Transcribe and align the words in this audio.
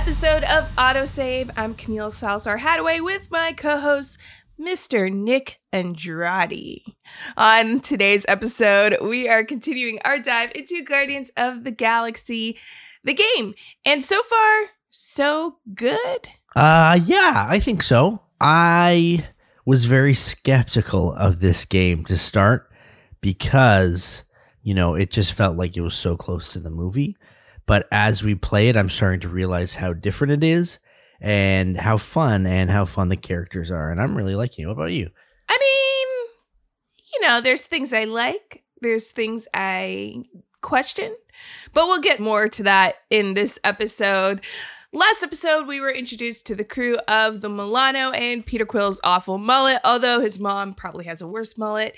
Episode 0.00 0.44
of 0.44 0.64
Autosave. 0.76 1.50
I'm 1.58 1.74
Camille 1.74 2.10
Salazar 2.10 2.56
Hadaway 2.56 3.04
with 3.04 3.30
my 3.30 3.52
co-host, 3.52 4.16
Mr. 4.58 5.12
Nick 5.12 5.60
Andrade. 5.74 6.80
On 7.36 7.80
today's 7.80 8.24
episode, 8.26 8.96
we 9.02 9.28
are 9.28 9.44
continuing 9.44 9.98
our 10.06 10.18
dive 10.18 10.52
into 10.54 10.82
Guardians 10.82 11.30
of 11.36 11.64
the 11.64 11.70
Galaxy, 11.70 12.56
the 13.04 13.12
game. 13.12 13.52
And 13.84 14.02
so 14.02 14.22
far, 14.22 14.68
so 14.88 15.58
good. 15.74 16.30
Uh 16.56 16.98
yeah, 17.04 17.46
I 17.50 17.58
think 17.58 17.82
so. 17.82 18.22
I 18.40 19.28
was 19.66 19.84
very 19.84 20.14
skeptical 20.14 21.12
of 21.12 21.40
this 21.40 21.66
game 21.66 22.06
to 22.06 22.16
start 22.16 22.70
because, 23.20 24.24
you 24.62 24.72
know, 24.72 24.94
it 24.94 25.10
just 25.10 25.34
felt 25.34 25.58
like 25.58 25.76
it 25.76 25.82
was 25.82 25.94
so 25.94 26.16
close 26.16 26.54
to 26.54 26.58
the 26.58 26.70
movie. 26.70 27.18
But 27.70 27.86
as 27.92 28.24
we 28.24 28.34
play 28.34 28.68
it, 28.68 28.76
I'm 28.76 28.88
starting 28.88 29.20
to 29.20 29.28
realize 29.28 29.76
how 29.76 29.92
different 29.92 30.32
it 30.32 30.42
is 30.42 30.80
and 31.20 31.76
how 31.76 31.98
fun 31.98 32.44
and 32.44 32.68
how 32.68 32.84
fun 32.84 33.10
the 33.10 33.16
characters 33.16 33.70
are. 33.70 33.92
And 33.92 34.00
I'm 34.00 34.16
really 34.16 34.34
liking 34.34 34.64
it. 34.64 34.66
What 34.66 34.72
about 34.72 34.90
you? 34.90 35.08
I 35.48 35.56
mean, 35.56 36.28
you 37.14 37.28
know, 37.28 37.40
there's 37.40 37.68
things 37.68 37.92
I 37.92 38.06
like, 38.06 38.64
there's 38.80 39.12
things 39.12 39.46
I 39.54 40.24
question, 40.62 41.14
but 41.72 41.86
we'll 41.86 42.00
get 42.00 42.18
more 42.18 42.48
to 42.48 42.64
that 42.64 42.96
in 43.08 43.34
this 43.34 43.56
episode. 43.62 44.40
Last 44.92 45.22
episode, 45.22 45.68
we 45.68 45.80
were 45.80 45.92
introduced 45.92 46.48
to 46.48 46.56
the 46.56 46.64
crew 46.64 46.96
of 47.06 47.40
the 47.40 47.48
Milano 47.48 48.10
and 48.10 48.44
Peter 48.44 48.66
Quill's 48.66 49.00
awful 49.04 49.38
mullet, 49.38 49.78
although 49.84 50.18
his 50.18 50.40
mom 50.40 50.72
probably 50.72 51.04
has 51.04 51.22
a 51.22 51.28
worse 51.28 51.56
mullet. 51.56 51.94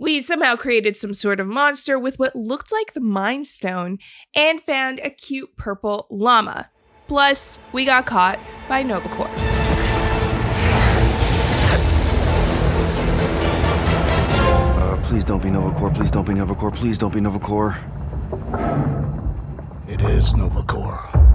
We 0.00 0.22
somehow 0.22 0.56
created 0.56 0.96
some 0.96 1.12
sort 1.12 1.40
of 1.40 1.46
monster 1.46 1.98
with 1.98 2.18
what 2.18 2.34
looked 2.34 2.72
like 2.72 2.94
the 2.94 3.02
Mind 3.02 3.44
Stone 3.44 3.98
and 4.34 4.58
found 4.58 4.98
a 5.00 5.10
cute 5.10 5.54
purple 5.58 6.06
llama. 6.08 6.70
Plus, 7.06 7.58
we 7.74 7.84
got 7.84 8.06
caught 8.06 8.38
by 8.66 8.82
Nova 8.82 9.10
Corps. 9.10 9.28
Uh, 14.78 14.98
please 15.02 15.22
don't 15.22 15.42
be 15.42 15.50
Nova 15.50 15.70
Corps. 15.78 15.90
Please 15.90 16.10
don't 16.10 16.26
be 16.26 16.32
Nova 16.32 16.54
Corps. 16.54 16.70
Please 16.72 16.96
don't 16.96 17.12
be 17.12 17.20
Nova 17.20 17.38
Corps. 17.38 17.76
It 19.86 20.00
is 20.00 20.32
Novacore. 20.32 21.29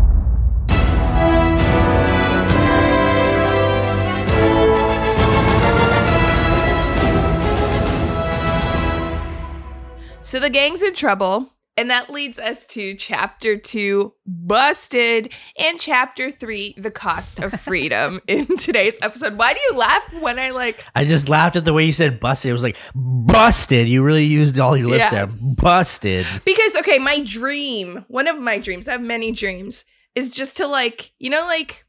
So 10.26 10.40
the 10.40 10.50
gang's 10.50 10.82
in 10.82 10.96
trouble, 10.96 11.54
and 11.78 11.88
that 11.92 12.10
leads 12.10 12.40
us 12.40 12.66
to 12.68 12.96
chapter 12.96 13.58
two, 13.58 14.14
Busted, 14.26 15.32
and 15.60 15.80
chapter 15.80 16.32
three, 16.32 16.74
The 16.80 16.90
Cost 16.90 17.38
of 17.38 17.52
Freedom 17.62 18.20
in 18.28 18.58
today's 18.58 18.98
episode. 19.04 19.38
Why 19.38 19.54
do 19.54 19.60
you 19.70 19.78
laugh 19.78 20.12
when 20.20 20.40
I 20.40 20.50
like 20.50 20.84
I 20.96 21.06
just 21.06 21.30
laughed 21.30 21.58
at 21.58 21.64
the 21.66 21.74
way 21.74 21.84
you 21.86 21.94
said 21.94 22.20
busted. 22.20 22.50
It 22.50 22.54
was 22.54 22.64
like 22.64 22.76
busted. 22.96 23.88
You 23.88 24.02
really 24.02 24.24
used 24.24 24.58
all 24.58 24.76
your 24.76 24.88
lips 24.88 25.12
Yeah. 25.12 25.26
there. 25.28 25.28
Busted. 25.28 26.26
because 26.44 26.76
okay, 26.78 26.98
my 26.98 27.20
dream, 27.20 28.04
one 28.08 28.28
of 28.28 28.40
my 28.40 28.58
dreams, 28.58 28.88
I 28.88 28.94
have 28.94 29.02
many 29.04 29.32
dreams, 29.32 29.86
is 30.16 30.32
just 30.32 30.58
to 30.58 30.66
like, 30.68 31.12
you 31.20 31.30
know, 31.30 31.46
like 31.46 31.85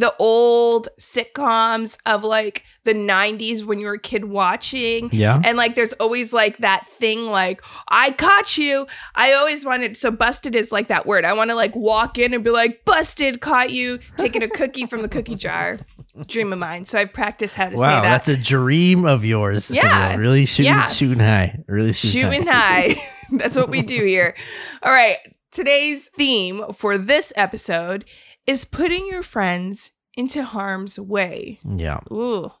the 0.00 0.14
old 0.18 0.88
sitcoms 1.00 1.98
of 2.06 2.24
like 2.24 2.64
the 2.84 2.94
90s 2.94 3.64
when 3.64 3.78
you 3.78 3.86
were 3.86 3.94
a 3.94 3.98
kid 3.98 4.26
watching. 4.26 5.08
Yeah. 5.12 5.40
And 5.44 5.56
like 5.56 5.74
there's 5.74 5.92
always 5.94 6.32
like 6.32 6.58
that 6.58 6.86
thing 6.88 7.26
like, 7.26 7.62
I 7.88 8.12
caught 8.12 8.56
you. 8.58 8.86
I 9.14 9.32
always 9.32 9.64
wanted 9.64 9.96
so 9.96 10.10
busted 10.10 10.54
is 10.54 10.72
like 10.72 10.88
that 10.88 11.06
word. 11.06 11.24
I 11.24 11.32
want 11.32 11.50
to 11.50 11.56
like 11.56 11.74
walk 11.74 12.18
in 12.18 12.34
and 12.34 12.44
be 12.44 12.50
like, 12.50 12.84
busted, 12.84 13.40
caught 13.40 13.70
you, 13.70 13.98
taking 14.16 14.42
a 14.42 14.48
cookie 14.48 14.86
from 14.86 15.02
the 15.02 15.08
cookie 15.08 15.34
jar. 15.34 15.78
Dream 16.26 16.52
of 16.52 16.58
mine. 16.58 16.84
So 16.86 16.98
I've 16.98 17.12
practiced 17.12 17.56
how 17.56 17.68
to 17.68 17.76
say 17.76 17.82
Wow, 17.82 18.00
that. 18.00 18.08
that's 18.08 18.28
a 18.28 18.36
dream 18.38 19.04
of 19.04 19.24
yours. 19.24 19.70
Yeah. 19.70 20.12
Camille. 20.12 20.20
Really 20.20 20.46
shooting 20.46 20.72
Yeah. 20.72 20.88
shooting 20.88 21.18
high. 21.18 21.58
Really 21.68 21.92
shooting, 21.92 22.22
shooting 22.30 22.46
high. 22.46 22.94
That's 23.32 23.56
what 23.56 23.68
we 23.70 23.82
do 23.82 24.04
here. 24.04 24.34
All 24.82 24.92
right. 24.92 25.16
Today's 25.50 26.08
theme 26.08 26.64
for 26.72 26.96
this 26.96 27.32
episode 27.36 28.04
is 28.46 28.64
putting 28.64 29.06
your 29.06 29.22
friends 29.22 29.92
into 30.16 30.44
harm's 30.44 30.98
way. 30.98 31.58
Yeah. 31.64 32.00
Ooh. 32.10 32.52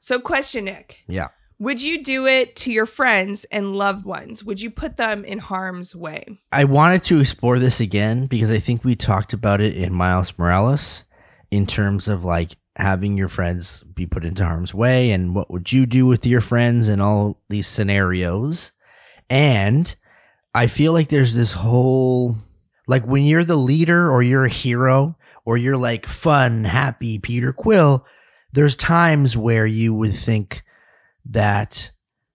So, 0.00 0.18
question, 0.18 0.64
Nick. 0.64 1.02
Yeah. 1.06 1.28
Would 1.58 1.80
you 1.80 2.02
do 2.02 2.26
it 2.26 2.56
to 2.56 2.72
your 2.72 2.86
friends 2.86 3.44
and 3.44 3.76
loved 3.76 4.04
ones? 4.04 4.42
Would 4.42 4.60
you 4.60 4.68
put 4.68 4.96
them 4.96 5.24
in 5.24 5.38
harm's 5.38 5.94
way? 5.94 6.24
I 6.50 6.64
wanted 6.64 7.04
to 7.04 7.20
explore 7.20 7.60
this 7.60 7.78
again 7.78 8.26
because 8.26 8.50
I 8.50 8.58
think 8.58 8.82
we 8.82 8.96
talked 8.96 9.32
about 9.32 9.60
it 9.60 9.76
in 9.76 9.94
Miles 9.94 10.36
Morales 10.36 11.04
in 11.52 11.68
terms 11.68 12.08
of 12.08 12.24
like 12.24 12.56
having 12.74 13.16
your 13.16 13.28
friends 13.28 13.82
be 13.82 14.06
put 14.06 14.24
into 14.24 14.44
harm's 14.44 14.74
way 14.74 15.12
and 15.12 15.36
what 15.36 15.52
would 15.52 15.70
you 15.70 15.86
do 15.86 16.06
with 16.06 16.26
your 16.26 16.40
friends 16.40 16.88
in 16.88 17.00
all 17.00 17.40
these 17.48 17.68
scenarios. 17.68 18.72
And 19.30 19.94
I 20.54 20.66
feel 20.66 20.92
like 20.92 21.10
there's 21.10 21.36
this 21.36 21.52
whole 21.52 22.36
like 22.88 23.06
when 23.06 23.24
you're 23.24 23.44
the 23.44 23.54
leader 23.54 24.10
or 24.10 24.22
you're 24.22 24.46
a 24.46 24.50
hero 24.50 25.16
or 25.44 25.56
you're 25.56 25.76
like 25.76 26.06
fun, 26.06 26.64
happy 26.64 27.18
Peter 27.18 27.52
Quill, 27.52 28.06
there's 28.52 28.76
times 28.76 29.36
where 29.36 29.66
you 29.66 29.94
would 29.94 30.14
think 30.14 30.62
that 31.26 31.90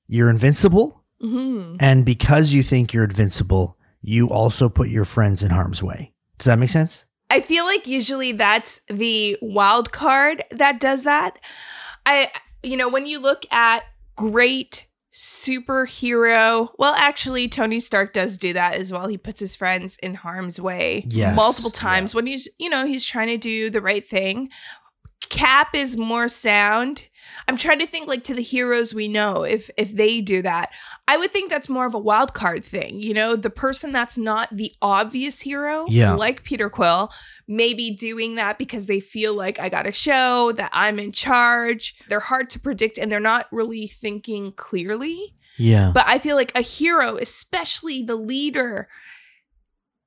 you're 0.08 0.30
invincible 0.30 1.04
Mm-hmm. 1.22 1.78
and 1.80 2.06
because 2.06 2.54
you 2.54 2.62
think 2.62 2.94
you're 2.94 3.04
invincible, 3.06 3.76
you 4.02 4.30
also 4.30 4.70
put 4.70 4.90
your 4.90 5.04
friends 5.04 5.42
in 5.42 5.50
harm's 5.50 5.82
way. 5.82 6.14
Does 6.38 6.46
that 6.46 6.60
make 6.60 6.70
sense? 6.70 7.06
I 7.32 7.42
feel 7.42 7.66
like 7.66 7.88
usually 7.88 8.32
that's 8.34 8.80
the 8.88 9.36
wild 9.42 9.92
card 9.92 10.44
that 10.52 10.80
does 10.80 11.04
that. 11.06 11.40
I, 12.06 12.32
you 12.62 12.78
know, 12.78 12.88
when 12.88 13.08
you 13.08 13.20
look 13.20 13.52
at 13.52 13.84
great 14.16 14.87
superhero, 15.18 16.70
well, 16.78 16.94
actually, 16.94 17.48
Tony 17.48 17.80
Stark 17.80 18.14
does 18.14 18.38
do 18.38 18.54
that 18.54 18.76
as 18.76 18.92
well. 18.92 19.08
He 19.08 19.18
puts 19.18 19.40
his 19.40 19.56
friends 19.56 19.98
in 20.04 20.14
harm's 20.14 20.62
way 20.62 21.06
Yes, 21.08 21.36
multiple 21.36 21.72
times 21.72 22.14
when 22.14 22.28
he's, 22.28 22.48
you 22.60 22.70
know, 22.70 22.86
he's 22.86 23.04
trying 23.04 23.30
to 23.30 23.38
do 23.38 23.72
the 23.72 23.82
right 23.82 24.08
thing. 24.08 24.50
Cap 25.30 25.70
is 25.74 25.98
more 25.98 26.28
sound. 26.28 27.10
I'm 27.48 27.58
trying 27.58 27.80
to 27.80 27.88
think 27.88 28.08
like 28.08 28.24
to 28.26 28.34
the 28.34 28.42
heroes 28.42 28.94
we 28.94 29.08
know 29.08 29.44
if 29.44 29.70
if 29.78 29.94
they 29.94 30.22
do 30.22 30.42
that. 30.42 30.72
I 31.08 31.18
would 31.18 31.32
think 31.32 31.50
that's 31.50 31.70
more 31.70 31.86
of 31.86 31.94
a 31.94 32.00
wild 32.00 32.34
card 32.34 32.64
thing, 32.66 33.00
you 33.02 33.14
know, 33.14 33.36
the 33.36 33.50
person 33.50 33.92
that's 33.92 34.18
not 34.18 34.50
the 34.56 34.74
obvious 34.82 35.42
hero, 35.42 35.86
Yeah. 35.90 36.14
like 36.14 36.44
Peter 36.44 36.70
Quill, 36.70 37.12
maybe 37.48 37.92
doing 37.92 38.36
that 38.36 38.58
because 38.58 38.88
they 38.88 39.00
feel 39.00 39.34
like 39.34 39.60
I 39.60 39.70
got 39.70 39.84
to 39.84 39.92
show 39.92 40.52
that 40.54 40.70
I'm 40.74 41.00
in 41.00 41.12
charge. 41.12 41.96
They're 42.10 42.20
hard 42.20 42.50
to 42.52 42.60
predict 42.60 42.98
and 42.98 43.12
they're 43.12 43.20
not 43.20 43.48
really 43.52 43.88
thinking 43.88 44.52
clearly. 44.54 45.34
Yeah. 45.58 45.92
But 45.94 46.06
I 46.08 46.20
feel 46.20 46.36
like 46.36 46.52
a 46.56 46.62
hero, 46.62 47.18
especially 47.18 48.04
the 48.04 48.16
leader, 48.16 48.88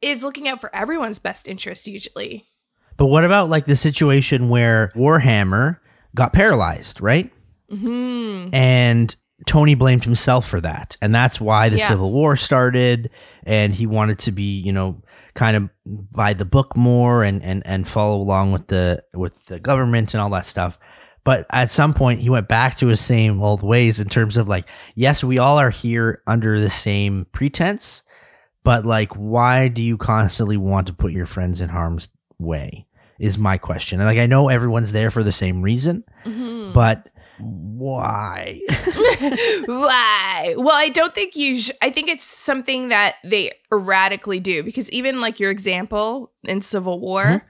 is 0.01 0.23
looking 0.25 0.49
out 0.49 0.61
for 0.61 0.75
everyone's 0.75 1.19
best 1.19 1.47
interest 1.49 1.87
usually. 1.87 2.47
But 2.97 3.07
what 3.07 3.25
about 3.25 3.49
like 3.49 3.65
the 3.67 3.77
situation 3.77 4.49
where 4.49 4.93
Warhammer 4.95 5.79
got 6.15 6.33
paralyzed, 6.33 7.01
right? 7.01 7.33
hmm 7.71 8.49
And 8.53 9.15
Tony 9.47 9.75
blamed 9.75 10.05
himself 10.05 10.47
for 10.49 10.61
that. 10.61 10.97
And 11.01 11.15
that's 11.15 11.41
why 11.41 11.69
the 11.69 11.79
Yeah. 11.79 11.89
Civil 11.89 12.13
War 12.13 12.37
started. 12.37 13.11
And 13.45 13.73
he 13.73 13.87
wanted 13.87 14.19
to 14.21 14.33
be, 14.33 14.61
you 14.61 14.73
know, 14.73 15.01
kind 15.35 15.57
of 15.57 15.71
by 16.13 16.35
the 16.35 16.45
book 16.45 16.77
more 16.77 17.23
and, 17.23 17.43
and, 17.43 17.63
and 17.65 17.89
follow 17.89 18.21
along 18.21 18.53
with 18.53 18.67
the 18.67 19.03
with 19.15 19.47
the 19.47 19.59
government 19.61 20.13
and 20.13 20.21
all 20.21 20.31
that 20.31 20.45
stuff. 20.47 20.79
But 21.23 21.47
at 21.51 21.71
some 21.71 21.95
point 21.95 22.21
he 22.21 22.29
went 22.31 22.49
back 22.49 22.77
to 22.79 22.89
his 22.89 23.01
same 23.01 23.43
old 23.43 23.63
ways 23.63 24.01
in 24.01 24.09
terms 24.09 24.37
of 24.37 24.49
like, 24.49 24.67
yes, 24.95 25.23
we 25.23 25.39
all 25.39 25.59
are 25.59 25.71
here 25.71 26.23
under 26.27 26.61
the 26.61 26.71
same 26.71 27.27
pretense, 27.33 28.03
but 28.65 28.85
like 28.85 29.13
why 29.15 29.69
do 29.69 29.81
you 29.83 29.97
constantly 29.97 30.57
want 30.57 30.87
to 30.89 30.93
put 30.93 31.13
your 31.13 31.27
friends 31.27 31.61
in 31.61 31.69
harm's 31.69 32.09
way? 32.39 32.87
Is 33.21 33.39
my 33.39 33.59
question. 33.59 34.01
And 34.01 34.09
like 34.09 34.19
I 34.19 34.27
know 34.27 34.49
everyone's 34.49 34.91
there 34.93 35.11
for 35.13 35.23
the 35.23 35.31
same 35.33 35.63
reason, 35.63 36.03
Mm-hmm. 36.25 36.73
but 36.73 37.09
why? 37.39 38.61
Why? 39.67 40.55
Well, 40.57 40.75
I 40.77 40.91
don't 40.93 41.15
think 41.15 41.37
you. 41.37 41.59
Sh- 41.61 41.71
I 41.81 41.91
think 41.91 42.09
it's 42.09 42.25
something 42.25 42.89
that 42.91 43.17
they 43.25 43.53
erratically 43.73 44.41
do 44.41 44.63
because 44.63 44.91
even 44.93 45.21
like 45.21 45.41
your 45.41 45.51
example 45.51 46.33
in 46.45 46.63
Civil 46.63 47.01
War, 47.01 47.47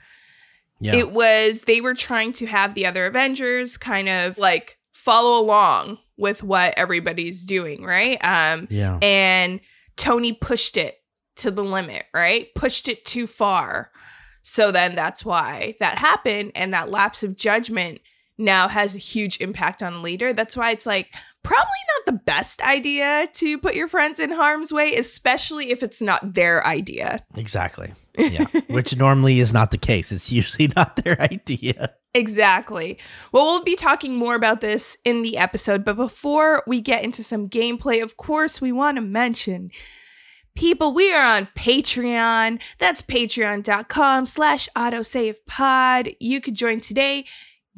Yeah. 0.81 0.95
it 0.97 1.13
was 1.13 1.63
they 1.63 1.81
were 1.81 1.95
trying 1.95 2.33
to 2.35 2.47
have 2.47 2.75
the 2.75 2.87
other 2.87 3.07
Avengers 3.07 3.77
kind 3.79 4.09
of 4.09 4.39
like 4.39 4.79
follow 4.93 5.41
along 5.41 5.99
with 6.17 6.43
what 6.43 6.75
everybody's 6.77 7.45
doing, 7.45 7.83
right? 7.83 8.19
Um, 8.23 8.67
yeah. 8.71 8.99
and 9.03 9.61
Tony 9.97 10.33
pushed 10.33 10.77
it 10.77 10.97
to 11.37 11.51
the 11.51 11.65
limit, 11.65 12.05
right? 12.13 12.49
Pushed 12.55 12.89
it 12.89 13.05
too 13.05 13.27
far. 13.27 13.91
So 14.43 14.73
then 14.73 14.95
that's 14.95 15.25
why 15.25 15.77
that 15.81 15.99
happened. 15.99 16.53
And 16.55 16.73
that 16.75 16.91
lapse 16.91 17.23
of 17.23 17.37
judgment 17.37 18.01
now 18.41 18.69
has 18.69 18.97
a 18.97 18.99
huge 18.99 19.41
impact 19.41 19.83
on 19.83 19.93
the 19.93 19.99
leader. 20.01 20.33
That's 20.33 20.57
why 20.57 20.71
it's 20.71 20.87
like 20.87 21.13
probably 21.43 21.67
not 21.99 22.07
the 22.07 22.21
best 22.25 22.63
idea 22.63 23.29
to 23.35 23.59
put 23.59 23.75
your 23.75 23.87
friends 23.87 24.19
in 24.19 24.31
harm's 24.31 24.73
way, 24.73 24.95
especially 24.95 25.71
if 25.71 25.83
it's 25.83 26.03
not 26.03 26.35
their 26.35 26.67
idea. 26.67 27.19
Exactly. 27.37 27.93
Yeah. 28.17 28.47
Which 28.69 28.97
normally 28.97 29.41
is 29.41 29.53
not 29.53 29.71
the 29.71 29.79
case. 29.79 30.11
It's 30.11 30.33
usually 30.33 30.69
not 30.77 30.97
their 30.97 31.21
idea. 31.21 31.95
Exactly. 32.15 32.99
Well, 33.31 33.45
we'll 33.45 33.63
be 33.63 33.77
talking 33.77 34.17
more 34.17 34.35
about 34.35 34.61
this 34.61 34.97
in 35.05 35.23
the 35.23 35.37
episode, 35.37 35.85
but 35.85 35.97
before 35.97 36.65
we 36.67 36.81
get 36.81 37.05
into 37.05 37.23
some 37.23 37.49
gameplay, 37.49 38.03
of 38.03 38.17
course, 38.17 38.61
we 38.61 38.73
want 38.73 38.97
to 38.97 39.03
mention 39.03 39.71
people 40.55 40.93
we 40.93 41.13
are 41.13 41.25
on 41.25 41.49
patreon. 41.57 42.61
That's 42.79 43.03
patreon.com 43.03 44.27
slash 44.27 44.69
autosavepod. 44.77 46.15
You 46.21 46.41
could 46.41 46.55
join 46.55 46.81
today. 46.81 47.25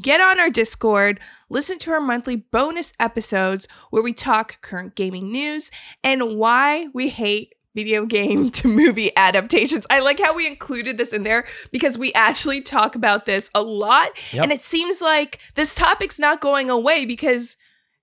Get 0.00 0.20
on 0.20 0.40
our 0.40 0.50
discord. 0.50 1.20
Listen 1.50 1.78
to 1.80 1.92
our 1.92 2.00
monthly 2.00 2.36
bonus 2.36 2.92
episodes 2.98 3.68
where 3.90 4.02
we 4.02 4.12
talk 4.12 4.60
current 4.62 4.94
gaming 4.94 5.30
news 5.30 5.70
and 6.02 6.36
why 6.38 6.88
we 6.94 7.10
hate 7.10 7.54
video 7.74 8.04
game 8.06 8.50
to 8.50 8.68
movie 8.68 9.10
adaptations. 9.16 9.86
I 9.90 10.00
like 10.00 10.18
how 10.18 10.34
we 10.34 10.46
included 10.46 10.96
this 10.96 11.12
in 11.12 11.22
there 11.22 11.44
because 11.70 11.98
we 11.98 12.12
actually 12.14 12.62
talk 12.62 12.94
about 12.94 13.26
this 13.26 13.50
a 13.54 13.62
lot. 13.62 14.10
Yep. 14.32 14.42
and 14.42 14.52
it 14.52 14.62
seems 14.62 15.00
like 15.00 15.38
this 15.54 15.74
topic's 15.74 16.18
not 16.18 16.40
going 16.40 16.70
away 16.70 17.04
because 17.04 17.56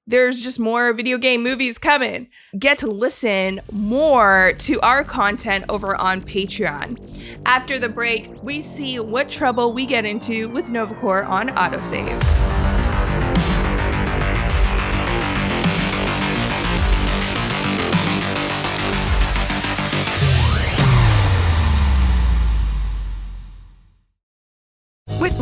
there's 0.09 0.41
just 0.41 0.59
more 0.59 0.91
video 0.91 1.19
game 1.19 1.43
movies 1.43 1.77
coming. 1.77 2.27
Get 2.57 2.79
to 2.79 2.87
listen 2.87 3.61
more 3.71 4.53
to 4.57 4.79
our 4.81 5.03
content 5.03 5.65
over 5.69 5.95
on 5.95 6.21
Patreon. 6.21 7.39
After 7.45 7.77
the 7.77 7.89
break, 7.89 8.41
we 8.41 8.61
see 8.61 8.99
what 8.99 9.29
trouble 9.29 9.71
we 9.71 9.85
get 9.85 10.05
into 10.05 10.49
with 10.49 10.69
Nova 10.71 10.95
Corps 10.95 11.23
on 11.23 11.49
autosave. 11.49 12.48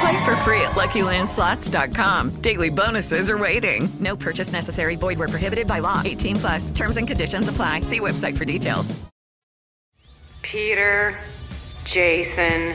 Play 0.00 0.24
for 0.24 0.34
free 0.36 0.62
at 0.62 0.70
LuckyLandSlots.com. 0.72 2.40
Daily 2.40 2.70
bonuses 2.70 3.28
are 3.28 3.36
waiting. 3.36 3.86
No 4.00 4.16
purchase 4.16 4.50
necessary. 4.50 4.96
Void 4.96 5.18
where 5.18 5.28
prohibited 5.28 5.66
by 5.66 5.80
law. 5.80 6.00
18 6.02 6.36
plus. 6.36 6.70
Terms 6.70 6.96
and 6.96 7.06
conditions 7.06 7.48
apply. 7.48 7.82
See 7.82 8.00
website 8.00 8.38
for 8.38 8.46
details. 8.46 8.98
Peter, 10.40 11.18
Jason, 11.84 12.74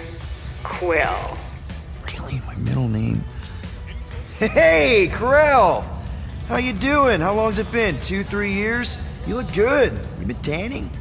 Quill. 0.64 1.38
Really, 2.14 2.40
my 2.46 2.56
middle 2.58 2.88
name. 2.88 3.24
Hey, 4.38 5.10
Ko-Rel! 5.12 5.82
How 6.48 6.58
you 6.58 6.74
doing? 6.74 7.22
How 7.22 7.34
long's 7.34 7.58
it 7.58 7.72
been? 7.72 8.00
Two, 8.02 8.24
three 8.24 8.52
years? 8.52 9.00
You 9.26 9.36
look 9.36 9.52
good. 9.54 9.94
You've 10.20 10.28
been 10.28 10.42
tanning? 10.44 10.92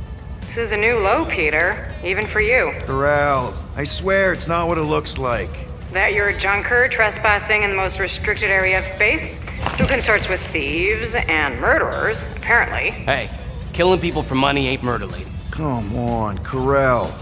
This 0.47 0.57
is 0.57 0.73
a 0.73 0.76
new 0.76 0.99
low, 1.00 1.26
Peter, 1.26 1.93
even 2.02 2.26
for 2.26 2.40
you. 2.40 2.73
Ko-Rel, 2.87 3.54
I 3.76 3.85
swear 3.85 4.33
it's 4.33 4.49
not 4.49 4.69
what 4.69 4.78
it 4.78 4.85
looks 4.85 5.19
like. 5.19 5.50
That 5.94 6.12
you're 6.12 6.28
a 6.30 6.36
junker 6.36 6.88
trespassing 6.88 7.62
in 7.62 7.70
the 7.70 7.76
most 7.76 8.00
restricted 8.00 8.50
area 8.50 8.80
of 8.80 8.84
space, 8.84 9.38
who 9.78 9.86
consorts 9.86 10.28
with 10.28 10.40
thieves 10.40 11.14
and 11.14 11.60
murderers, 11.60 12.20
apparently. 12.36 12.90
Hey, 12.90 13.30
killing 13.72 14.00
people 14.00 14.20
for 14.20 14.34
money 14.34 14.66
ain't 14.66 14.82
murder, 14.82 15.06
lady. 15.06 15.30
Come 15.52 15.96
on, 15.96 16.38
Ko-Rel. 16.38 17.16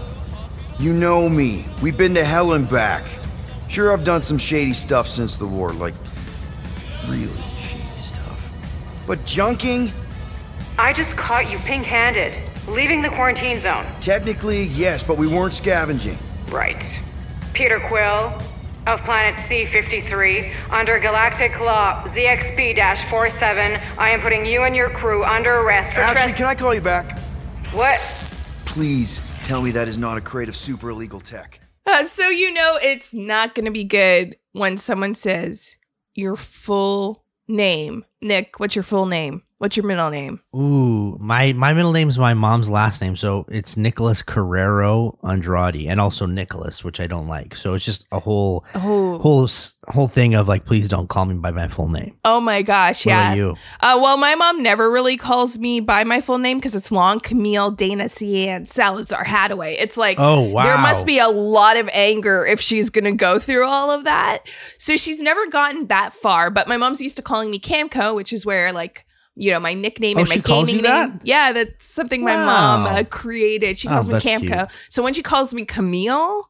You 0.79 0.91
know 0.91 1.29
me. 1.29 1.65
We've 1.83 1.95
been 1.95 2.15
to 2.15 2.25
hell 2.25 2.53
and 2.53 2.67
back. 2.67 3.05
Sure, 3.69 3.93
I've 3.93 4.03
done 4.03 4.23
some 4.23 4.39
shady 4.39 4.73
stuff 4.73 5.07
since 5.07 5.37
the 5.37 5.45
war, 5.45 5.71
like 5.71 5.93
really 7.07 7.27
shady 7.59 7.97
stuff. 7.97 8.51
But 9.05 9.19
junking? 9.19 9.91
I 10.79 10.93
just 10.93 11.15
caught 11.15 11.51
you 11.51 11.59
pink 11.59 11.85
handed. 11.85 12.33
leaving 12.67 13.01
the 13.01 13.09
quarantine 13.09 13.59
zone. 13.59 13.85
Technically, 13.99 14.63
yes, 14.63 15.03
but 15.03 15.17
we 15.17 15.27
weren't 15.27 15.53
scavenging. 15.53 16.17
Right. 16.49 16.99
Peter 17.53 17.79
Quill, 17.79 18.35
of 18.87 19.01
planet 19.01 19.35
C53, 19.35 20.71
under 20.71 20.99
Galactic 20.99 21.59
Law 21.59 22.03
ZXB 22.05 23.09
47, 23.09 23.79
I 23.97 24.09
am 24.09 24.21
putting 24.21 24.45
you 24.45 24.63
and 24.63 24.75
your 24.75 24.89
crew 24.89 25.23
under 25.23 25.61
arrest 25.61 25.93
for 25.93 26.01
Actually, 26.01 26.31
tres- 26.31 26.37
can 26.37 26.45
I 26.47 26.55
call 26.55 26.73
you 26.73 26.81
back? 26.81 27.17
What? 27.71 27.97
Please 28.65 29.21
tell 29.43 29.61
me 29.61 29.71
that 29.71 29.87
is 29.87 29.97
not 29.97 30.17
a 30.17 30.21
crate 30.21 30.49
of 30.49 30.55
super 30.55 30.89
illegal 30.89 31.19
tech. 31.19 31.59
Uh, 31.85 32.03
so 32.03 32.29
you 32.29 32.53
know 32.53 32.77
it's 32.81 33.13
not 33.13 33.55
going 33.55 33.65
to 33.65 33.71
be 33.71 33.83
good 33.83 34.37
when 34.53 34.77
someone 34.77 35.15
says 35.15 35.75
your 36.13 36.35
full 36.35 37.25
name. 37.47 38.05
Nick, 38.21 38.59
what's 38.59 38.75
your 38.75 38.83
full 38.83 39.05
name? 39.05 39.43
What's 39.63 39.77
your 39.77 39.85
middle 39.85 40.09
name? 40.09 40.41
Ooh, 40.53 41.17
my 41.21 41.53
my 41.53 41.71
middle 41.71 41.93
name's 41.93 42.19
my 42.19 42.33
mom's 42.33 42.69
last 42.69 43.01
name, 43.01 43.15
so 43.15 43.45
it's 43.47 43.77
Nicholas 43.77 44.21
Carrero 44.21 45.17
Andrade, 45.23 45.87
and 45.87 46.01
also 46.01 46.25
Nicholas, 46.25 46.83
which 46.83 46.99
I 46.99 47.07
don't 47.07 47.29
like. 47.29 47.55
So 47.55 47.73
it's 47.73 47.85
just 47.85 48.05
a 48.11 48.19
whole 48.19 48.65
Oh. 48.75 49.19
whole 49.19 49.47
whole 49.87 50.09
thing 50.09 50.33
of 50.35 50.49
like, 50.49 50.65
please 50.65 50.89
don't 50.89 51.07
call 51.07 51.23
me 51.23 51.35
by 51.35 51.51
my 51.51 51.69
full 51.69 51.87
name. 51.87 52.17
Oh 52.25 52.41
my 52.41 52.61
gosh, 52.61 53.05
What 53.05 53.11
yeah. 53.13 53.33
you? 53.35 53.55
Uh, 53.79 53.97
well, 54.01 54.17
my 54.17 54.35
mom 54.35 54.61
never 54.61 54.91
really 54.91 55.15
calls 55.15 55.57
me 55.57 55.79
by 55.79 56.03
my 56.03 56.19
full 56.19 56.39
name 56.39 56.57
because 56.57 56.75
it's 56.75 56.91
long. 56.91 57.21
Camille, 57.21 57.71
Dana, 57.71 58.09
Cian, 58.09 58.65
Salazar, 58.65 59.23
Hadaway. 59.23 59.77
It's 59.79 59.95
like, 59.95 60.17
Oh, 60.19 60.41
wow. 60.41 60.63
there 60.63 60.77
must 60.77 61.05
be 61.05 61.19
a 61.19 61.29
lot 61.29 61.77
of 61.77 61.89
anger 61.93 62.45
if 62.45 62.59
she's 62.59 62.89
going 62.89 63.05
to 63.05 63.13
go 63.13 63.39
through 63.39 63.65
all 63.65 63.91
of 63.91 64.03
that. 64.03 64.39
So 64.77 64.97
she's 64.97 65.21
never 65.21 65.47
gotten 65.47 65.87
that 65.87 66.13
far. 66.13 66.49
But 66.49 66.67
my 66.67 66.75
mom's 66.75 67.01
used 67.01 67.15
to 67.15 67.21
calling 67.21 67.49
me 67.49 67.59
Camco, 67.59 68.13
which 68.13 68.33
is 68.33 68.45
where 68.45 68.73
like, 68.73 69.05
you 69.35 69.51
know, 69.51 69.59
my 69.59 69.73
nickname 69.73 70.17
Oh, 70.17 70.21
and 70.21 70.29
my 70.29 70.37
gaming 70.37 70.75
you 70.77 70.81
that? 70.83 71.09
name. 71.09 71.19
Yeah, 71.23 71.51
that's 71.53 71.85
something 71.85 72.23
my 72.23 72.35
mom 72.35 72.85
uh, 72.85 73.03
created. 73.09 73.77
She 73.77 73.87
Oh, 73.87 73.91
calls 73.91 74.07
me 74.09 74.15
Camco. 74.15 74.39
cute. 74.69 74.71
So 74.89 75.01
when 75.03 75.13
she 75.13 75.23
calls 75.23 75.53
me 75.53 75.65
Camille, 75.65 76.49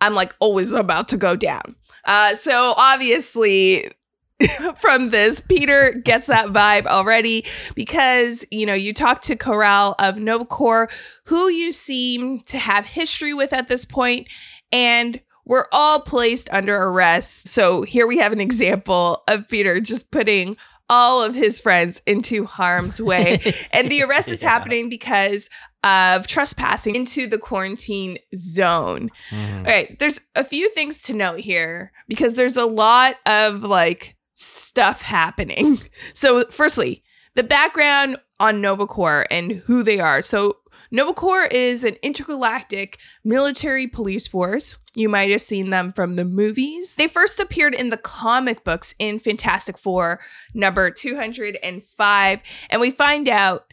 I'm 0.00 0.14
like 0.14 0.34
always 0.40 0.72
about 0.72 1.08
to 1.08 1.16
go 1.16 1.36
down. 1.36 1.76
Uh, 2.04 2.34
so 2.34 2.74
obviously, 2.76 3.90
from 4.76 5.10
this, 5.10 5.40
Peter 5.40 5.92
gets 5.92 6.26
that 6.26 6.46
vibe 6.48 6.86
already 6.86 7.44
because 7.74 8.44
you 8.50 8.66
know 8.66 8.74
you 8.74 8.92
talk 8.92 9.20
to 9.22 9.36
Ko-Rel 9.36 9.94
of 9.98 10.18
Nova 10.18 10.44
Corps, 10.44 10.90
who 11.26 11.48
you 11.48 11.72
seem 11.72 12.40
to 12.40 12.58
have 12.58 12.86
history 12.86 13.32
with 13.32 13.52
at 13.52 13.68
this 13.68 13.84
point, 13.84 14.28
and 14.72 15.20
we're 15.46 15.66
all 15.72 16.00
placed 16.00 16.48
under 16.52 16.74
arrest. 16.76 17.48
So 17.48 17.82
here 17.82 18.06
we 18.06 18.18
have 18.18 18.32
an 18.32 18.40
example 18.40 19.22
of 19.28 19.46
Peter 19.48 19.78
just 19.80 20.10
putting 20.10 20.56
all 20.88 21.22
of 21.22 21.34
his 21.34 21.60
friends 21.60 22.02
into 22.06 22.44
harm's 22.44 23.00
way. 23.00 23.40
and 23.72 23.90
the 23.90 24.02
arrest 24.02 24.30
is 24.30 24.42
happening 24.42 24.88
because 24.88 25.48
of 25.82 26.26
trespassing 26.26 26.94
into 26.94 27.26
the 27.26 27.38
quarantine 27.38 28.18
zone. 28.34 29.10
Mm-hmm. 29.30 29.58
All 29.58 29.64
right, 29.64 29.98
there's 29.98 30.20
a 30.34 30.44
few 30.44 30.70
things 30.70 31.02
to 31.04 31.14
note 31.14 31.40
here 31.40 31.92
because 32.08 32.34
there's 32.34 32.56
a 32.56 32.66
lot 32.66 33.16
of 33.26 33.62
like 33.62 34.16
stuff 34.34 35.02
happening. 35.02 35.78
So, 36.12 36.44
firstly, 36.50 37.02
the 37.34 37.42
background 37.42 38.18
on 38.38 38.60
Nova 38.60 38.86
Corps 38.86 39.26
and 39.30 39.52
who 39.52 39.82
they 39.82 40.00
are. 40.00 40.22
So, 40.22 40.58
Nova 40.94 41.12
Corps 41.12 41.48
is 41.50 41.82
an 41.82 41.96
intergalactic 42.02 43.00
military 43.24 43.88
police 43.88 44.28
force. 44.28 44.76
You 44.94 45.08
might 45.08 45.28
have 45.32 45.40
seen 45.40 45.70
them 45.70 45.92
from 45.92 46.14
the 46.14 46.24
movies. 46.24 46.94
They 46.94 47.08
first 47.08 47.40
appeared 47.40 47.74
in 47.74 47.90
the 47.90 47.96
comic 47.96 48.62
books 48.62 48.94
in 49.00 49.18
Fantastic 49.18 49.76
Four 49.76 50.20
number 50.54 50.92
205. 50.92 52.40
And 52.70 52.80
we 52.80 52.92
find 52.92 53.28
out 53.28 53.72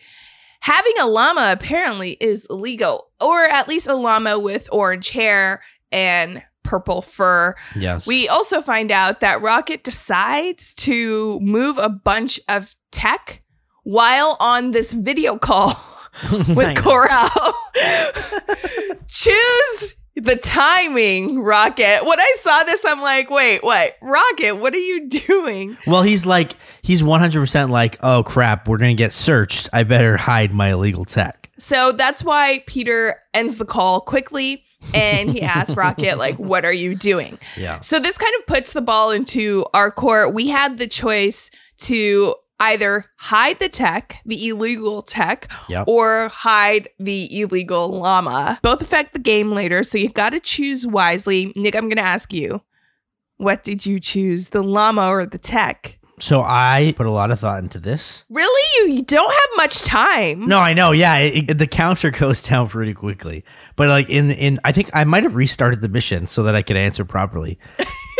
having 0.61 0.93
a 0.99 1.05
llama 1.05 1.51
apparently 1.51 2.17
is 2.19 2.47
illegal, 2.49 3.11
or 3.21 3.43
at 3.43 3.67
least 3.67 3.87
a 3.87 3.93
llama 3.93 4.39
with 4.39 4.67
orange 4.71 5.11
hair 5.11 5.61
and 5.91 6.41
purple 6.63 7.03
fur. 7.03 7.53
Yes. 7.75 8.07
We 8.07 8.29
also 8.29 8.63
find 8.63 8.91
out 8.91 9.19
that 9.19 9.43
Rocket 9.43 9.83
decides 9.83 10.73
to 10.73 11.39
move 11.39 11.77
a 11.77 11.89
bunch 11.89 12.39
of 12.49 12.75
tech 12.91 13.43
while 13.83 14.37
on 14.39 14.71
this 14.71 14.93
video 14.93 15.37
call 15.37 15.73
with 16.31 16.75
Ko-Rel. 16.77 17.53
Choose 19.07 19.95
the 20.15 20.35
timing, 20.35 21.39
Rocket. 21.39 21.99
When 22.03 22.19
I 22.19 22.35
saw 22.39 22.63
this, 22.63 22.85
I'm 22.85 23.01
like, 23.01 23.29
wait, 23.29 23.63
what? 23.63 23.97
Rocket, 24.01 24.55
what 24.55 24.73
are 24.73 24.77
you 24.77 25.07
doing? 25.09 25.77
Well, 25.87 26.03
he's 26.03 26.25
like 26.25 26.53
he's 26.81 27.03
one 27.03 27.19
hundred 27.19 27.39
percent 27.39 27.71
like, 27.71 27.97
oh 28.01 28.23
crap, 28.23 28.67
we're 28.67 28.77
gonna 28.77 28.93
get 28.93 29.13
searched. 29.13 29.69
I 29.71 29.83
better 29.83 30.17
hide 30.17 30.53
my 30.53 30.71
illegal 30.71 31.05
tech. 31.05 31.49
So 31.57 31.91
that's 31.91 32.23
why 32.23 32.63
Peter 32.65 33.15
ends 33.33 33.57
the 33.57 33.65
call 33.65 34.01
quickly 34.01 34.63
and 34.93 35.29
he 35.29 35.41
asks 35.41 35.75
Rocket, 35.75 36.17
like, 36.17 36.35
what 36.39 36.65
are 36.65 36.73
you 36.73 36.95
doing? 36.95 37.37
Yeah. 37.55 37.79
So 37.79 37.99
this 37.99 38.17
kind 38.17 38.33
of 38.39 38.47
puts 38.47 38.73
the 38.73 38.81
ball 38.81 39.11
into 39.11 39.65
our 39.73 39.91
court. 39.91 40.33
We 40.33 40.49
had 40.49 40.77
the 40.77 40.87
choice 40.87 41.51
to 41.79 42.35
either 42.61 43.05
hide 43.17 43.59
the 43.59 43.67
tech, 43.67 44.21
the 44.25 44.47
illegal 44.47 45.01
tech, 45.01 45.51
Yep. 45.67 45.85
or 45.87 46.29
hide 46.29 46.87
the 46.99 47.41
illegal 47.41 47.89
llama. 47.99 48.59
Both 48.61 48.81
affect 48.81 49.13
the 49.13 49.19
game 49.19 49.51
later, 49.51 49.83
so 49.83 49.97
you've 49.97 50.13
got 50.13 50.29
to 50.29 50.39
choose 50.39 50.85
wisely. 50.87 51.51
Nick, 51.55 51.75
I'm 51.75 51.83
going 51.89 51.97
to 51.97 52.01
ask 52.03 52.31
you, 52.31 52.61
what 53.37 53.63
did 53.63 53.85
you 53.85 53.99
choose, 53.99 54.49
the 54.49 54.61
llama 54.61 55.07
or 55.09 55.25
the 55.25 55.37
tech? 55.39 55.97
So 56.19 56.43
I 56.43 56.93
put 56.95 57.07
a 57.07 57.11
lot 57.11 57.31
of 57.31 57.39
thought 57.39 57.63
into 57.63 57.79
this. 57.79 58.25
Really? 58.29 58.61
You, 58.77 58.93
you 58.97 59.01
don't 59.01 59.31
have 59.33 59.49
much 59.57 59.83
time. 59.83 60.45
No, 60.45 60.59
I 60.59 60.73
know. 60.73 60.91
Yeah, 60.91 61.17
it, 61.17 61.49
it- 61.49 61.57
the 61.57 61.65
counter 61.65 62.11
goes 62.21 62.43
down 62.43 62.69
pretty 62.69 62.93
quickly. 62.93 63.43
But 63.75 63.89
like 63.89 64.07
in 64.07 64.29
in, 64.29 64.59
I 64.63 64.71
think 64.71 64.91
I 64.93 65.03
might 65.03 65.23
have 65.23 65.33
restarted 65.35 65.81
the 65.81 65.89
mission 65.89 66.27
so 66.27 66.43
that 66.43 66.55
I 66.55 66.61
could 66.61 66.77
answer 66.77 67.03
properly. 67.05 67.57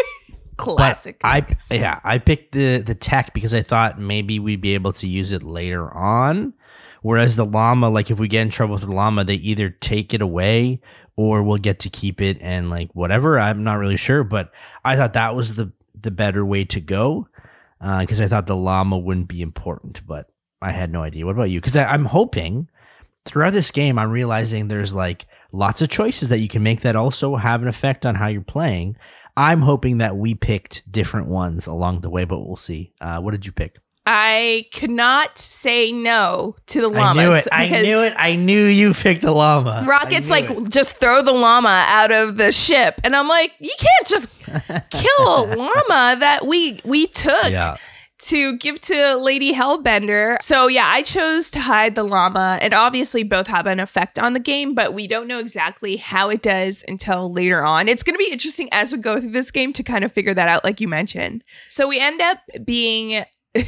Classic. 0.62 1.20
But 1.20 1.28
I 1.28 1.46
yeah, 1.70 2.00
I 2.04 2.18
picked 2.18 2.54
the 2.54 2.78
the 2.80 2.96
tech 2.96 3.34
because 3.34 3.54
I 3.54 3.62
thought 3.62 4.00
maybe 4.00 4.40
we'd 4.40 4.62
be 4.62 4.74
able 4.74 4.94
to 4.94 5.08
use 5.08 5.32
it 5.32 5.44
later 5.44 5.92
on. 5.96 6.54
Whereas 7.02 7.36
the 7.36 7.46
llama, 7.46 7.90
like 7.90 8.12
if 8.12 8.20
we 8.20 8.28
get 8.28 8.44
in 8.44 8.50
trouble 8.52 8.74
with 8.74 8.84
the 8.84 8.92
llama, 8.92 9.24
they 9.24 9.36
either 9.36 9.70
take 9.70 10.14
it 10.14 10.22
away 10.22 10.82
or 11.16 11.42
we'll 11.42 11.58
get 11.58 11.80
to 11.80 11.90
keep 11.90 12.22
it 12.22 12.38
and 12.42 12.70
like 12.70 12.94
whatever. 12.94 13.40
I'm 13.40 13.64
not 13.64 13.80
really 13.80 13.98
sure, 13.98 14.24
but 14.24 14.52
I 14.86 14.96
thought 14.96 15.14
that 15.14 15.36
was 15.36 15.56
the 15.56 15.72
the 16.00 16.12
better 16.12 16.46
way 16.46 16.64
to 16.66 16.80
go 16.80 17.28
uh, 17.80 18.02
because 18.02 18.22
I 18.22 18.28
thought 18.28 18.46
the 18.46 18.56
llama 18.56 18.98
wouldn't 18.98 19.28
be 19.28 19.42
important, 19.42 20.06
but 20.06 20.30
I 20.62 20.72
had 20.72 20.92
no 20.92 21.02
idea. 21.02 21.26
What 21.26 21.36
about 21.36 21.50
you? 21.50 21.60
Because 21.60 21.76
I'm 21.76 22.06
hoping 22.06 22.70
throughout 23.26 23.54
this 23.54 23.72
game, 23.72 23.98
I'm 23.98 24.12
realizing 24.12 24.68
there's 24.68 24.94
like 24.94 25.26
lots 25.52 25.82
of 25.82 25.90
choices 25.90 26.30
that 26.30 26.40
you 26.40 26.48
can 26.48 26.64
make 26.64 26.82
that 26.82 26.96
also 26.96 27.36
have 27.36 27.62
an 27.62 27.68
effect 27.68 28.06
on 28.06 28.16
how 28.16 28.28
you're 28.28 28.42
playing. 28.42 28.96
I'm 29.38 29.62
hoping 29.62 30.00
that 30.00 30.18
we 30.18 30.36
picked 30.36 30.90
different 30.92 31.28
ones 31.28 31.68
along 31.68 32.02
the 32.02 32.10
way, 32.10 32.26
but 32.26 32.40
we'll 32.40 32.58
see. 32.58 32.94
Uh, 33.00 33.20
what 33.20 33.32
did 33.32 33.46
you 33.46 33.52
pick? 33.52 33.78
I 34.06 34.66
could 34.74 34.90
not 34.90 35.38
say 35.38 35.92
no 35.92 36.56
to 36.68 36.82
the 36.82 36.88
llamas. 36.90 37.48
I 37.52 37.68
knew 37.68 37.76
it. 37.76 37.78
I 37.78 37.82
knew 37.84 38.00
it. 38.02 38.14
I 38.18 38.36
knew 38.36 38.66
you 38.66 38.94
picked 38.94 39.22
the 39.22 39.32
llama. 39.32 39.86
Rocket's 39.88 40.30
like, 40.30 40.50
it. 40.50 40.70
just 40.70 40.98
throw 40.98 41.22
the 41.22 41.32
llama 41.32 41.86
out 41.88 42.12
of 42.12 42.38
the 42.38 42.52
ship. 42.52 43.00
And 43.04 43.16
I'm 43.16 43.28
like, 43.28 43.54
you 43.60 43.74
can't 43.78 44.08
just 44.08 44.30
kill 44.90 45.28
a 45.28 45.56
llama 45.56 46.18
that 46.20 46.48
we 46.48 46.80
we 46.84 47.08
took 47.08 47.52
Yeah. 47.52 47.78
To 48.26 48.56
give 48.58 48.80
to 48.82 49.16
Lady 49.16 49.54
Hellbender. 49.54 50.38
So 50.42 50.68
yeah, 50.68 50.88
I 50.88 51.02
chose 51.02 51.50
to 51.52 51.60
hide 51.60 51.96
the 51.96 52.04
llama. 52.04 52.60
And 52.62 52.74
obviously 52.74 53.24
both 53.24 53.48
have 53.48 53.66
an 53.66 53.80
effect 53.80 54.20
on 54.20 54.34
the 54.34 54.40
game, 54.40 54.76
but 54.76 54.94
we 54.94 55.08
don't 55.08 55.28
know 55.28 55.40
exactly 55.40 55.98
how 55.98 56.30
it 56.30 56.42
does 56.42 56.84
until 56.88 57.32
later 57.32 57.64
on. 57.64 57.88
It's 57.88 58.04
gonna 58.04 58.18
be 58.20 58.30
interesting 58.32 58.70
as 58.72 58.94
we 58.94 59.00
go 59.00 59.20
through 59.20 59.32
this 59.32 59.52
game 59.52 59.74
to 59.74 59.84
kind 59.84 60.04
of 60.04 60.12
figure 60.12 60.34
that 60.34 60.48
out, 60.48 60.64
like 60.64 60.80
you 60.80 60.88
mentioned. 60.88 61.44
So 61.68 61.88
we 61.88 62.00
end 62.00 62.22
up 62.22 62.38
being 62.64 63.26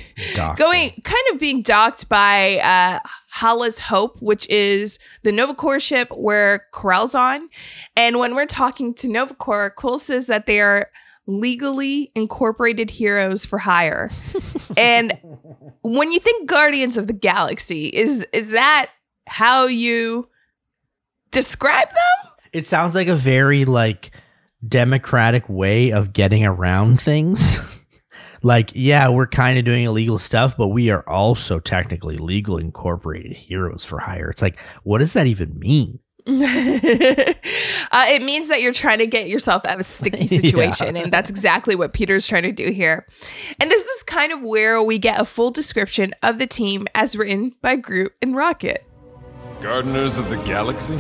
going 0.56 0.92
kind 1.04 1.24
of 1.32 1.40
being 1.40 1.62
docked 1.62 2.08
by 2.08 2.60
uh 2.60 3.00
Hala's 3.30 3.80
Hope, 3.80 4.22
which 4.22 4.48
is 4.50 5.00
the 5.24 5.32
Nova 5.32 5.54
Corps 5.54 5.80
ship 5.80 6.10
where 6.12 6.68
Ko-Rel's 6.72 7.16
on. 7.16 7.50
And 7.96 8.20
when 8.20 8.36
we're 8.36 8.46
talking 8.46 8.94
to 8.96 9.10
Nova 9.10 9.34
Corps, 9.34 9.72
Quill 9.72 10.00
says 10.00 10.28
that 10.28 10.46
they 10.46 10.62
are 10.62 10.90
legally 11.26 12.12
incorporated 12.16 12.90
heroes 12.90 13.46
for 13.46 13.60
hire. 13.60 14.10
and 14.78 15.18
when 15.82 16.12
you 16.12 16.20
think 16.20 16.50
Guardians 16.50 16.98
of 16.98 17.08
the 17.08 17.14
Galaxy, 17.14 17.88
is 17.88 18.26
is 18.34 18.52
that 18.52 18.92
how 19.28 19.66
you 19.66 20.30
describe 21.32 21.90
them? 21.90 22.32
It 22.52 22.68
sounds 22.68 22.96
like 22.96 23.08
a 23.08 23.16
very 23.16 23.66
like 23.66 24.12
democratic 24.68 25.48
way 25.50 25.92
of 25.92 26.14
getting 26.14 26.46
around 26.46 27.02
things. 27.02 27.60
like, 28.44 28.72
yeah, 28.74 29.10
we're 29.10 29.28
kind 29.28 29.58
of 29.58 29.66
doing 29.66 29.86
illegal 29.86 30.20
stuff, 30.20 30.56
but 30.58 30.68
we 30.68 30.90
are 30.90 31.08
also 31.10 31.60
technically 31.60 32.18
legal 32.18 32.58
incorporated 32.58 33.36
heroes 33.36 33.84
for 33.86 34.00
hire. 34.00 34.30
It's 34.30 34.42
like, 34.42 34.60
what 34.84 35.00
does 35.00 35.14
that 35.14 35.28
even 35.28 35.58
mean? 35.58 36.00
uh, 37.92 38.06
it 38.08 38.22
means 38.22 38.50
that 38.50 38.62
you're 38.62 38.74
trying 38.74 39.00
to 39.00 39.08
get 39.08 39.28
yourself 39.28 39.66
out 39.66 39.76
of 39.76 39.80
a 39.82 39.84
sticky 39.84 40.28
situation. 40.42 40.96
And 40.96 41.12
that's 41.12 41.30
exactly 41.30 41.76
what 41.76 41.94
Peter's 41.94 42.28
trying 42.28 42.44
to 42.44 42.52
do 42.52 42.72
here. 42.72 43.08
And 43.60 43.70
this 43.70 43.84
is 43.84 44.04
kind 44.04 44.32
of 44.32 44.42
where 44.42 44.82
we 44.82 44.98
get 44.98 45.20
a 45.20 45.26
full 45.26 45.52
description 45.52 46.14
of 46.22 46.40
the 46.40 46.48
team 46.48 46.88
as 46.96 47.16
written 47.16 47.56
by 47.62 47.76
Groot 47.76 48.14
and 48.22 48.36
Rocket. 48.36 48.86
Gardeners 49.62 50.18
of 50.18 50.30
the 50.30 50.38
Galaxy? 50.38 50.98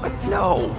What? 0.00 0.12
No. 0.24 0.74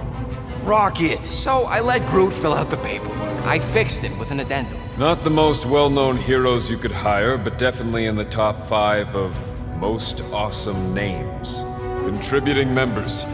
Rocket. 0.64 1.24
So 1.24 1.64
I 1.66 1.80
let 1.80 2.06
Groot 2.08 2.32
fill 2.32 2.52
out 2.52 2.68
the 2.70 2.76
paperwork. 2.78 3.42
I 3.46 3.58
fixed 3.58 4.04
it 4.04 4.16
with 4.18 4.30
an 4.30 4.40
addendum. 4.40 4.78
Not 4.98 5.24
the 5.24 5.30
most 5.30 5.64
well 5.64 5.88
known 5.88 6.16
heroes 6.16 6.70
you 6.70 6.76
could 6.76 6.92
hire, 6.92 7.38
but 7.38 7.58
definitely 7.58 8.06
in 8.06 8.16
the 8.16 8.24
top 8.24 8.56
five 8.56 9.14
of 9.16 9.34
most 9.78 10.20
awesome 10.32 10.92
names. 10.92 11.64
Contributing 12.02 12.74
members 12.74 13.24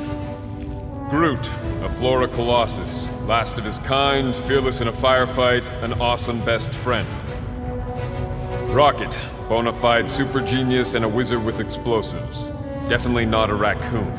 Groot, 1.14 1.47
a 1.85 1.88
Flora 1.88 2.26
Colossus, 2.26 3.09
last 3.28 3.56
of 3.56 3.64
his 3.64 3.78
kind, 3.78 4.35
fearless 4.35 4.80
in 4.80 4.88
a 4.88 4.92
firefight, 4.92 5.71
an 5.85 5.92
awesome 6.00 6.44
best 6.44 6.75
friend. 6.75 7.06
Rocket, 8.75 9.16
bona 9.49 9.73
fide 9.73 10.11
super 10.11 10.40
genius 10.40 10.94
and 10.94 11.04
a 11.04 11.09
wizard 11.09 11.44
with 11.44 11.61
explosives. 11.61 12.50
Definitely 12.88 13.26
not 13.26 13.49
a 13.49 13.54
raccoon. 13.54 14.12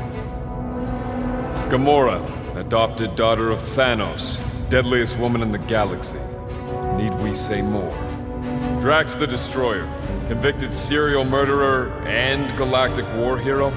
Gamora, 1.68 2.24
adopted 2.56 3.18
daughter 3.18 3.52
of 3.52 3.60
Thanos, 3.60 4.40
deadliest 4.70 5.20
woman 5.20 5.42
in 5.42 5.52
the 5.52 5.58
galaxy. 5.58 6.18
Need 6.96 7.14
we 7.16 7.34
say 7.34 7.62
more? 7.62 7.92
Drax 8.80 9.16
the 9.16 9.28
Destroyer, 9.28 9.86
convicted 10.28 10.74
serial 10.74 11.26
murderer 11.26 11.92
and 12.08 12.56
galactic 12.56 13.06
war 13.16 13.38
hero, 13.38 13.74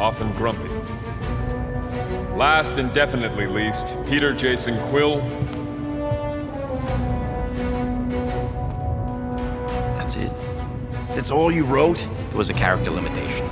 often 0.00 0.32
grumpy. 0.32 0.69
Last 2.40 2.78
and 2.78 2.90
definitely 2.94 3.46
least, 3.46 3.94
Peter 4.08 4.32
Jason 4.32 4.74
Quill. 4.88 5.18
That's 9.94 10.16
it? 10.16 10.32
That's 11.08 11.30
all 11.30 11.52
you 11.52 11.66
wrote? 11.66 12.06
It 12.06 12.34
was 12.34 12.48
a 12.48 12.54
character 12.54 12.92
limitation. 12.92 13.46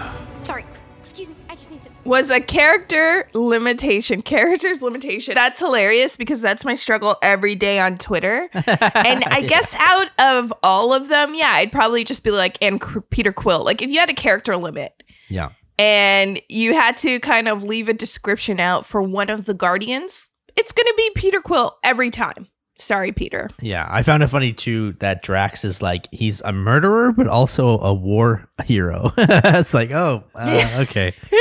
Sorry. 0.42 0.64
Excuse 1.00 1.28
me. 1.28 1.34
I 1.50 1.54
just 1.54 1.70
need 1.70 1.82
to. 1.82 1.90
was 2.04 2.30
a 2.30 2.40
character 2.40 3.28
limitation. 3.34 4.22
Characters 4.30 4.80
limitation. 4.80 5.34
That's 5.34 5.60
hilarious 5.60 6.16
because 6.16 6.40
that's 6.40 6.64
my 6.64 6.74
struggle 6.76 7.16
every 7.20 7.56
day 7.56 7.78
on 7.78 7.98
Twitter. 7.98 8.48
and 8.54 9.22
I 9.26 9.44
guess 9.46 9.74
out 9.74 10.08
of 10.18 10.50
all 10.62 10.94
of 10.94 11.08
them, 11.08 11.34
yeah, 11.34 11.50
I'd 11.56 11.72
probably 11.72 12.04
just 12.04 12.24
be 12.24 12.30
like, 12.30 12.56
and 12.62 12.80
Qu- 12.80 13.02
Peter 13.02 13.34
Quill. 13.34 13.62
Like 13.62 13.82
if 13.82 13.90
you 13.90 14.00
had 14.00 14.08
a 14.08 14.14
character 14.14 14.56
limit 14.56 15.02
Yeah. 15.28 15.50
And 15.80 16.38
you 16.50 16.74
had 16.74 16.98
to 16.98 17.18
kind 17.20 17.48
of 17.48 17.64
leave 17.64 17.88
a 17.88 17.94
description 17.94 18.60
out 18.60 18.84
for 18.84 19.00
one 19.00 19.30
of 19.30 19.46
the 19.46 19.54
Guardians, 19.54 20.28
it's 20.54 20.72
going 20.72 20.84
to 20.84 20.94
be 20.94 21.10
Peter 21.14 21.40
Quill 21.40 21.78
every 21.82 22.10
time. 22.10 22.48
Sorry, 22.74 23.12
Peter. 23.12 23.48
Yeah, 23.62 23.86
I 23.90 24.02
found 24.02 24.22
it 24.22 24.26
funny 24.26 24.52
too 24.52 24.92
that 25.00 25.22
Drax 25.22 25.64
is 25.64 25.80
like 25.80 26.06
he's 26.12 26.42
a 26.42 26.52
murderer 26.52 27.12
but 27.12 27.28
also 27.28 27.78
a 27.78 27.94
war 27.94 28.50
hero. 28.64 29.12
it's 29.18 29.72
like, 29.72 29.94
oh, 29.94 30.24
uh, 30.34 30.76
okay. 30.80 31.14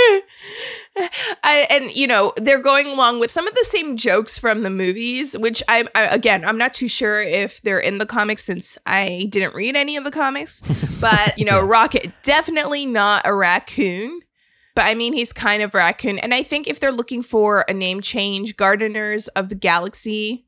I, 1.44 1.68
and 1.70 1.94
you 1.96 2.08
know 2.08 2.34
they're 2.38 2.62
going 2.62 2.88
along 2.88 3.20
with 3.20 3.32
some 3.32 3.48
of 3.48 3.54
the 3.54 3.66
same 3.66 3.98
jokes 3.98 4.38
from 4.38 4.64
the 4.64 4.70
movies, 4.70 5.38
which 5.38 5.64
I'm 5.68 5.88
I, 5.96 6.04
again 6.08 6.44
I'm 6.44 6.58
not 6.58 6.74
too 6.74 6.88
sure 6.88 7.22
if 7.22 7.62
they're 7.62 7.80
in 7.80 7.98
the 7.98 8.06
comics 8.06 8.44
since 8.44 8.78
I 8.86 9.28
didn't 9.30 9.56
read 9.56 9.76
any 9.76 9.98
of 9.98 10.04
the 10.04 10.12
comics. 10.12 10.62
But 11.00 11.38
you 11.38 11.46
know, 11.46 11.62
Rocket 11.66 12.12
definitely 12.24 12.86
not 12.86 13.26
a 13.26 13.34
raccoon. 13.34 14.22
But 14.80 14.86
I 14.86 14.94
mean, 14.94 15.12
he's 15.12 15.34
kind 15.34 15.62
of 15.62 15.74
raccoon, 15.74 16.20
and 16.20 16.34
I 16.34 16.42
think 16.42 16.70
if 16.70 16.80
they're 16.80 16.94
looking 16.94 17.22
for 17.22 17.66
a 17.68 17.74
name 17.74 18.00
change, 18.00 18.56
Gardeners 18.56 19.28
of 19.28 19.50
the 19.50 19.56
Galaxy. 19.56 20.46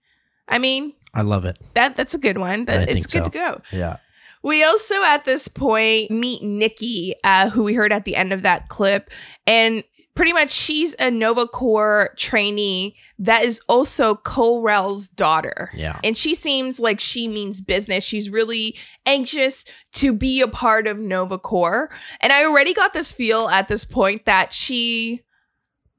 I 0.47 0.57
mean, 0.57 0.93
I 1.13 1.21
love 1.23 1.43
it. 1.43 1.57
that 1.73 1.97
that's 1.97 2.13
a 2.13 2.17
good 2.17 2.37
one. 2.37 2.63
That, 2.63 2.87
it's 2.87 3.07
good 3.07 3.25
so. 3.25 3.29
to 3.29 3.29
go. 3.29 3.61
Yeah. 3.73 3.97
We 4.41 4.63
also 4.63 4.95
at 5.03 5.25
this 5.25 5.49
point 5.49 6.11
meet 6.11 6.41
Nikki, 6.43 7.13
uh, 7.25 7.49
who 7.49 7.63
we 7.63 7.73
heard 7.73 7.91
at 7.91 8.05
the 8.05 8.15
end 8.15 8.31
of 8.31 8.43
that 8.43 8.69
clip, 8.69 9.11
and 9.45 9.83
pretty 10.15 10.33
much 10.33 10.49
she's 10.49 10.95
a 10.99 11.09
Nova 11.09 11.47
Corps 11.47 12.13
trainee 12.17 12.95
that 13.19 13.43
is 13.43 13.61
also 13.69 14.15
Ko-Rel's 14.15 15.07
daughter. 15.07 15.71
Yeah. 15.73 15.99
And 16.03 16.17
she 16.17 16.35
seems 16.35 16.79
like 16.79 16.99
she 16.99 17.27
means 17.27 17.61
business. 17.61 18.03
She's 18.03 18.29
really 18.29 18.77
anxious 19.05 19.65
to 19.93 20.13
be 20.13 20.41
a 20.41 20.47
part 20.47 20.87
of 20.87 20.99
Nova 20.99 21.37
Corps. 21.37 21.89
And 22.19 22.33
I 22.33 22.43
already 22.43 22.73
got 22.73 22.93
this 22.93 23.13
feel 23.13 23.47
at 23.49 23.67
this 23.67 23.85
point 23.85 24.25
that 24.25 24.53
she 24.53 25.21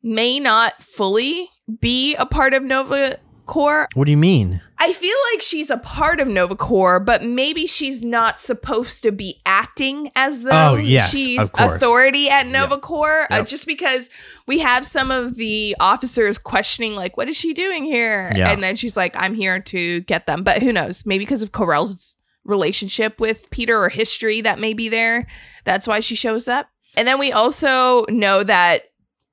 may 0.02 0.40
not 0.40 0.82
fully 0.82 1.48
be 1.80 2.14
a 2.16 2.26
part 2.26 2.54
of 2.54 2.62
Nova 2.62 3.16
Corps. 3.46 3.88
What 3.94 4.04
do 4.04 4.10
you 4.10 4.16
mean? 4.16 4.60
I 4.82 4.90
feel 4.90 5.16
like 5.32 5.42
she's 5.42 5.70
a 5.70 5.78
part 5.78 6.18
of 6.18 6.26
Nova 6.26 6.56
Corps, 6.56 6.98
but 6.98 7.22
maybe 7.22 7.68
she's 7.68 8.02
not 8.02 8.40
supposed 8.40 9.04
to 9.04 9.12
be 9.12 9.40
acting 9.46 10.10
as 10.16 10.42
though 10.42 10.72
Oh, 10.72 10.74
yes, 10.74 11.08
she's 11.08 11.48
authority 11.54 12.28
at 12.28 12.48
Nova 12.48 12.78
Corps. 12.78 13.28
Uh, 13.30 13.42
just 13.42 13.64
because 13.64 14.10
we 14.48 14.58
have 14.58 14.84
some 14.84 15.12
of 15.12 15.36
the 15.36 15.76
officers 15.78 16.36
questioning, 16.36 16.96
like, 16.96 17.16
what 17.16 17.28
is 17.28 17.36
she 17.36 17.54
doing 17.54 17.84
here? 17.84 18.32
Yeah. 18.34 18.50
And 18.50 18.60
then 18.60 18.74
she's 18.74 18.96
like, 18.96 19.14
I'm 19.16 19.34
here 19.34 19.60
to 19.60 20.00
get 20.00 20.26
them. 20.26 20.42
But 20.42 20.60
who 20.62 20.72
knows? 20.72 21.06
Maybe 21.06 21.24
because 21.24 21.44
of 21.44 21.52
Ko-Rel's 21.52 22.16
relationship 22.44 23.20
with 23.20 23.48
Peter 23.52 23.80
or 23.80 23.88
history 23.88 24.40
that 24.40 24.58
may 24.58 24.74
be 24.74 24.88
there. 24.88 25.28
That's 25.62 25.86
why 25.86 26.00
she 26.00 26.16
shows 26.16 26.48
up. 26.48 26.68
And 26.96 27.06
then 27.06 27.20
we 27.20 27.30
also 27.30 28.04
know 28.08 28.42
that 28.42 28.86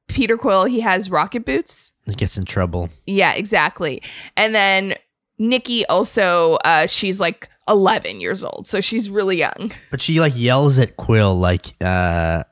Peter 0.08 0.38
Quill, 0.38 0.66
he 0.66 0.82
has 0.82 1.10
rocket 1.10 1.44
boots. 1.44 1.94
He 2.06 2.14
gets 2.14 2.38
in 2.38 2.46
trouble. 2.46 2.90
Yeah, 3.08 3.34
exactly. 3.34 4.04
And 4.38 4.54
then 4.54 4.94
Nikki 5.40 5.86
also, 5.88 6.56
uh, 6.66 6.86
she's 6.86 7.20
like 7.20 7.50
11 7.70 8.20
years 8.20 8.44
old, 8.44 8.68
so 8.68 8.82
she's 8.82 9.10
really 9.10 9.38
young. 9.38 9.72
But 9.92 10.02
she 10.02 10.20
like 10.20 10.34
yells 10.36 10.78
at 10.80 10.98
Quill 10.98 11.38
like 11.40 11.76
uh 11.82 12.44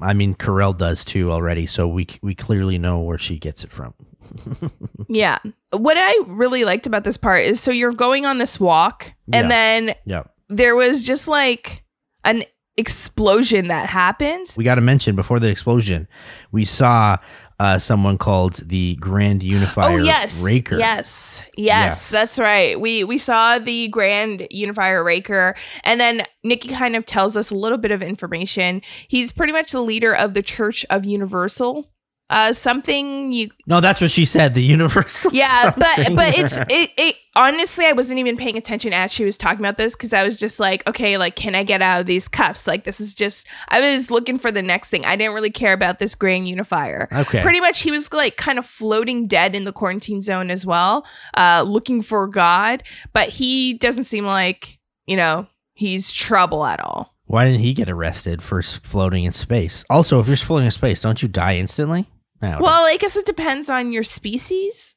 I 0.00 0.12
mean 0.12 0.34
Ko-Rel 0.34 0.72
does 0.74 1.04
too 1.04 1.32
already, 1.32 1.66
so 1.66 1.88
we 1.88 2.06
we 2.22 2.34
clearly 2.34 2.78
know 2.78 3.00
where 3.00 3.18
she 3.18 3.38
gets 3.38 3.64
it 3.64 3.72
from. 3.72 3.94
Yeah. 5.10 5.38
What 5.72 5.96
I 5.98 6.22
really 6.26 6.64
liked 6.64 6.86
about 6.86 7.02
this 7.04 7.16
part 7.16 7.42
is 7.44 7.60
so 7.60 7.70
you're 7.70 7.92
going 7.94 8.26
on 8.26 8.36
this 8.38 8.60
walk, 8.60 9.12
and 9.32 9.44
Yeah. 9.44 9.48
then 9.48 9.94
Yeah. 10.04 10.22
there 10.50 10.76
was 10.76 11.06
just 11.06 11.28
like 11.28 11.82
an 12.24 12.42
explosion 12.76 13.68
that 13.68 13.88
happens. 13.88 14.54
We 14.56 14.64
got 14.64 14.74
to 14.74 14.80
mention 14.82 15.16
before 15.16 15.40
the 15.40 15.48
explosion, 15.48 16.06
we 16.52 16.64
saw 16.66 17.16
uh 17.60 17.78
someone 17.78 18.18
called 18.18 18.56
the 18.68 18.94
Grand 18.96 19.42
Unifier 19.42 19.98
oh 20.00 20.02
yes, 20.04 20.42
Raker. 20.44 20.78
yes, 20.78 21.42
yes, 21.56 21.66
Yes. 21.86 22.10
that's 22.10 22.38
right. 22.38 22.80
We 22.80 23.04
we 23.04 23.18
saw 23.18 23.58
the 23.58 23.88
Grand 23.88 24.46
Unifier 24.50 25.02
Raker, 25.02 25.54
and 25.84 26.00
then 26.00 26.22
Nikki 26.44 26.68
kind 26.68 26.94
of 26.96 27.04
tells 27.04 27.36
us 27.36 27.50
a 27.50 27.54
little 27.56 27.78
bit 27.78 27.90
of 27.90 28.02
information. 28.02 28.82
He's 29.08 29.32
pretty 29.32 29.52
much 29.52 29.72
the 29.72 29.80
leader 29.82 30.14
of 30.14 30.34
the 30.34 30.42
Church 30.42 30.86
of 30.90 31.04
Universal. 31.04 31.90
Uh, 32.30 32.52
something 32.52 33.32
you 33.32 33.48
No, 33.66 33.80
that's 33.80 34.02
what 34.02 34.10
she 34.10 34.26
said, 34.26 34.52
the 34.52 34.62
universe 34.62 35.26
yeah 35.32 35.70
but 35.76 36.14
but 36.14 36.36
it's 36.38 36.58
it, 36.58 36.90
it 36.98 37.16
honestly 37.34 37.86
i 37.86 37.92
wasn't 37.92 38.18
even 38.18 38.36
paying 38.36 38.56
attention 38.58 38.92
as 38.92 39.10
she 39.10 39.24
was 39.24 39.38
talking 39.38 39.60
about 39.60 39.76
this 39.78 39.96
because 39.96 40.12
i 40.12 40.22
was 40.22 40.38
just 40.38 40.60
like 40.60 40.86
okay 40.86 41.16
like 41.16 41.36
can 41.36 41.54
i 41.54 41.62
get 41.62 41.80
out 41.80 42.00
of 42.00 42.06
these 42.06 42.28
cuffs 42.28 42.66
like 42.66 42.84
this 42.84 43.00
is 43.00 43.14
just 43.14 43.46
i 43.68 43.80
was 43.80 44.10
looking 44.10 44.36
for 44.36 44.50
the 44.52 44.60
next 44.60 44.90
thing 44.90 45.04
i 45.06 45.16
didn't 45.16 45.32
really 45.32 45.50
care 45.50 45.72
about 45.72 45.98
this 46.00 46.14
grand 46.14 46.46
unifier 46.46 47.08
Okay. 47.12 47.40
pretty 47.40 47.60
much 47.60 47.80
he 47.80 47.90
was 47.90 48.12
like 48.12 48.36
kind 48.36 48.58
of 48.58 48.66
floating 48.66 49.26
dead 49.26 49.54
in 49.56 49.64
the 49.64 49.72
quarantine 49.72 50.20
zone 50.20 50.50
as 50.50 50.66
well 50.66 51.06
uh 51.36 51.64
looking 51.66 52.02
for 52.02 52.26
god 52.26 52.82
but 53.14 53.30
he 53.30 53.72
doesn't 53.74 54.04
seem 54.04 54.26
like 54.26 54.78
you 55.06 55.16
know 55.16 55.46
he's 55.72 56.10
trouble 56.12 56.66
at 56.66 56.80
all 56.80 57.14
Why 57.26 57.44
didn't 57.46 57.60
he 57.60 57.72
get 57.72 57.88
arrested 57.88 58.42
for 58.42 58.60
floating 58.62 59.24
in 59.24 59.32
space? 59.34 59.84
Also, 59.90 60.18
if 60.18 60.28
you're 60.28 60.36
floating 60.38 60.64
in 60.66 60.70
space, 60.72 61.02
don't 61.02 61.20
you 61.22 61.28
die 61.28 61.56
instantly? 61.56 62.06
No. 62.40 62.58
well 62.60 62.84
i 62.86 62.96
guess 62.98 63.16
it 63.16 63.26
depends 63.26 63.68
on 63.70 63.90
your 63.92 64.02
species 64.04 64.94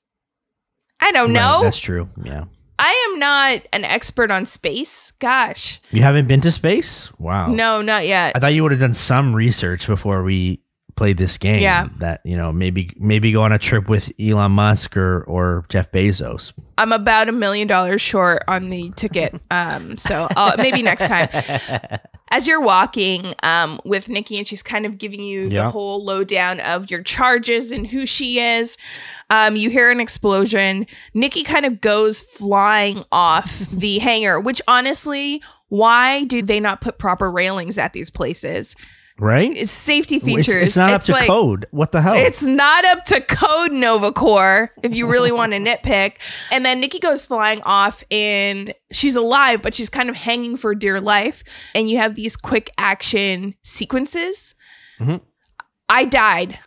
i 0.99 1.11
don't 1.11 1.33
Right, 1.33 1.41
know 1.41 1.63
that's 1.63 1.79
true. 1.79 2.07
Yeah. 2.23 2.45
I 2.83 3.09
am 3.11 3.19
not 3.19 3.61
an 3.73 3.85
expert 3.85 4.31
on 4.31 4.47
space. 4.47 5.11
Gosh. 5.19 5.79
You 5.91 6.01
haven't 6.01 6.27
been 6.27 6.41
to 6.41 6.49
space? 6.51 7.11
Wow. 7.19 7.45
No, 7.53 7.83
not 7.83 8.07
yet. 8.07 8.31
I 8.35 8.39
thought 8.39 8.55
you 8.55 8.63
would 8.63 8.71
have 8.71 8.81
done 8.81 8.95
some 8.95 9.35
research 9.35 9.85
before 9.85 10.23
we 10.23 10.61
played 11.01 11.17
this 11.17 11.39
game. 11.39 11.63
Yeah. 11.63 11.87
That, 11.97 12.21
you 12.23 12.37
know, 12.37 12.51
maybe 12.51 12.91
maybe 12.95 13.31
go 13.31 13.41
on 13.41 13.51
a 13.51 13.57
trip 13.57 13.89
with 13.89 14.11
Elon 14.19 14.51
Musk 14.51 14.95
or 14.95 15.23
or 15.23 15.65
Jeff 15.67 15.91
Bezos. 15.91 16.53
I'm 16.77 16.91
about 16.91 17.27
a 17.27 17.31
million 17.31 17.67
dollars 17.67 18.01
short 18.01 18.43
on 18.47 18.69
the 18.69 18.91
ticket. 18.95 19.33
Um, 19.51 19.97
so 19.97 20.27
uh, 20.37 20.55
maybe 20.57 20.81
next 20.81 21.07
time. 21.07 21.27
As 22.31 22.47
you're 22.47 22.61
walking 22.61 23.33
um, 23.43 23.81
with 23.83 24.07
Nikki, 24.07 24.37
and 24.37 24.47
she's 24.47 24.63
kind 24.63 24.85
of 24.85 24.97
giving 24.97 25.21
you 25.21 25.49
the 25.49 25.69
whole 25.69 26.05
lowdown 26.05 26.61
of 26.61 26.89
your 26.89 27.03
charges 27.03 27.73
and 27.73 27.85
who 27.85 28.05
she 28.05 28.39
is, 28.39 28.77
um, 29.29 29.57
you 29.57 29.69
hear 29.69 29.91
an 29.91 29.99
explosion. 29.99 30.87
Nikki 31.13 31.43
kind 31.43 31.65
of 31.65 31.81
goes 31.81 32.21
flying 32.21 33.03
off 33.11 33.59
the 33.71 33.99
hangar, 33.99 34.39
which 34.39 34.61
honestly, 34.69 35.43
why 35.67 36.23
do 36.23 36.41
they 36.41 36.61
not 36.61 36.79
put 36.79 36.97
proper 36.97 37.29
railings 37.29 37.77
at 37.77 37.91
these 37.91 38.09
places? 38.09 38.77
Right? 39.21 39.55
It's 39.55 39.69
safety 39.71 40.17
features. 40.17 40.55
It's, 40.55 40.75
not 40.75 40.93
up 40.93 41.03
to 41.03 41.11
like- 41.11 41.27
code. 41.27 41.67
What 41.69 41.91
the 41.91 42.01
hell? 42.01 42.15
It's 42.15 42.41
not 42.41 42.83
up 42.85 43.05
to 43.05 43.21
code 43.21 43.71
Nova 43.71 44.11
Corps, 44.11 44.71
if 44.81 44.95
you 44.95 45.05
really 45.05 45.31
want 45.31 45.51
to 45.51 45.59
nitpick. 45.63 46.13
And 46.51 46.65
then 46.65 46.79
Nikki 46.79 46.97
goes 46.97 47.27
flying 47.27 47.61
off 47.61 48.03
and 48.09 48.73
she's 48.91 49.15
alive, 49.15 49.61
but 49.61 49.75
she's 49.75 49.89
kind 49.91 50.09
of 50.09 50.15
hanging 50.15 50.57
for 50.57 50.73
dear 50.73 50.99
life. 50.99 51.43
And 51.75 51.87
you 51.87 51.99
have 51.99 52.15
these 52.15 52.35
quick 52.35 52.71
action 52.79 53.53
sequences. 53.63 54.55
Mhm. 54.99 55.21
I 55.87 56.05
died 56.05 56.57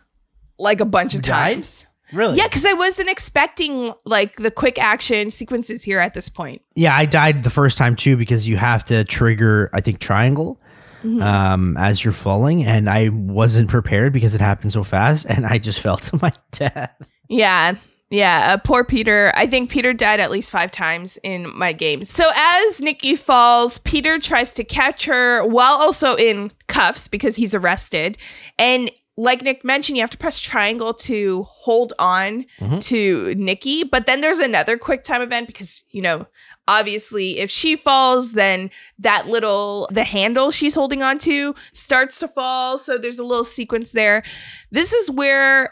like 0.57 0.79
a 0.79 0.85
bunch 0.85 1.13
of 1.13 1.23
died? 1.23 1.55
times. 1.55 1.85
Really? 2.13 2.37
Yeah, 2.37 2.47
because 2.47 2.65
I 2.65 2.71
wasn't 2.73 3.09
expecting 3.09 3.91
like 4.05 4.37
the 4.37 4.51
quick 4.51 4.79
action 4.79 5.29
sequences 5.29 5.83
here 5.83 5.99
at 5.99 6.13
this 6.13 6.29
point. 6.29 6.61
Yeah, 6.75 6.95
I 6.95 7.05
died 7.05 7.43
the 7.43 7.49
first 7.49 7.77
time 7.77 7.97
too 7.97 8.15
because 8.15 8.47
you 8.47 8.55
have 8.55 8.85
to 8.85 9.03
trigger, 9.03 9.69
I 9.73 9.81
think, 9.81 9.99
triangle 9.99 10.61
Mhm. 11.05 11.23
um, 11.23 11.77
as 11.77 12.03
you're 12.03 12.11
falling, 12.13 12.63
and 12.65 12.89
I 12.89 13.09
wasn't 13.09 13.69
prepared 13.69 14.11
because 14.13 14.33
it 14.35 14.41
happened 14.41 14.71
so 14.71 14.83
fast, 14.83 15.25
and 15.29 15.45
I 15.45 15.57
just 15.59 15.79
fell 15.83 15.97
to 15.97 16.19
my 16.21 16.31
death. 16.51 16.91
Yeah. 17.29 17.75
Yeah, 18.11 18.51
uh, 18.53 18.57
poor 18.57 18.83
Peter. 18.83 19.33
I 19.35 19.47
think 19.47 19.71
Peter 19.71 19.91
died 19.91 20.19
at 20.19 20.29
least 20.29 20.51
five 20.51 20.71
times 20.71 21.17
in 21.23 21.51
my 21.57 21.73
games. 21.73 22.07
So 22.09 22.29
as 22.35 22.79
Nikki 22.79 23.15
falls, 23.15 23.79
Peter 23.79 24.19
tries 24.19 24.53
to 24.53 24.63
catch 24.63 25.05
her 25.05 25.43
while 25.43 25.73
also 25.73 26.15
in 26.15 26.51
cuffs 26.67 27.07
because 27.07 27.35
he's 27.35 27.55
arrested. 27.55 28.17
And 28.59 28.91
like 29.17 29.41
Nick 29.43 29.63
mentioned, 29.63 29.97
you 29.97 30.03
have 30.03 30.09
to 30.09 30.17
press 30.17 30.39
triangle 30.39 30.93
to 30.93 31.43
hold 31.43 31.93
on 31.99 32.45
Mhm. 32.59 32.83
to 32.87 33.33
Nikki. 33.35 33.83
But 33.83 34.05
then 34.07 34.19
there's 34.21 34.39
another 34.39 34.77
quick 34.77 35.03
time 35.05 35.21
event 35.21 35.47
because, 35.47 35.83
you 35.91 36.01
know, 36.01 36.25
obviously 36.67 37.39
if 37.39 37.49
she 37.49 37.75
falls, 37.77 38.33
then 38.33 38.69
that 38.99 39.27
little, 39.27 39.87
the 39.91 40.03
handle 40.03 40.51
she's 40.51 40.75
holding 40.75 41.01
on 41.01 41.17
to 41.19 41.55
starts 41.71 42.19
to 42.19 42.27
fall. 42.27 42.77
So 42.77 42.97
there's 42.97 43.19
a 43.19 43.23
little 43.23 43.43
sequence 43.45 43.91
there. 43.93 44.23
This 44.71 44.91
is 44.93 45.09
where 45.09 45.71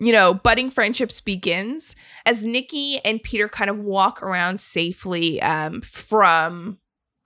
you 0.00 0.10
know, 0.10 0.34
budding 0.34 0.68
friendships 0.68 1.20
begins 1.20 1.94
as 2.26 2.44
Nikki 2.44 2.98
and 3.04 3.22
Peter 3.22 3.48
kind 3.48 3.70
of 3.70 3.78
walk 3.78 4.20
around 4.20 4.58
safely 4.58 5.40
um, 5.40 5.80
from 5.80 6.78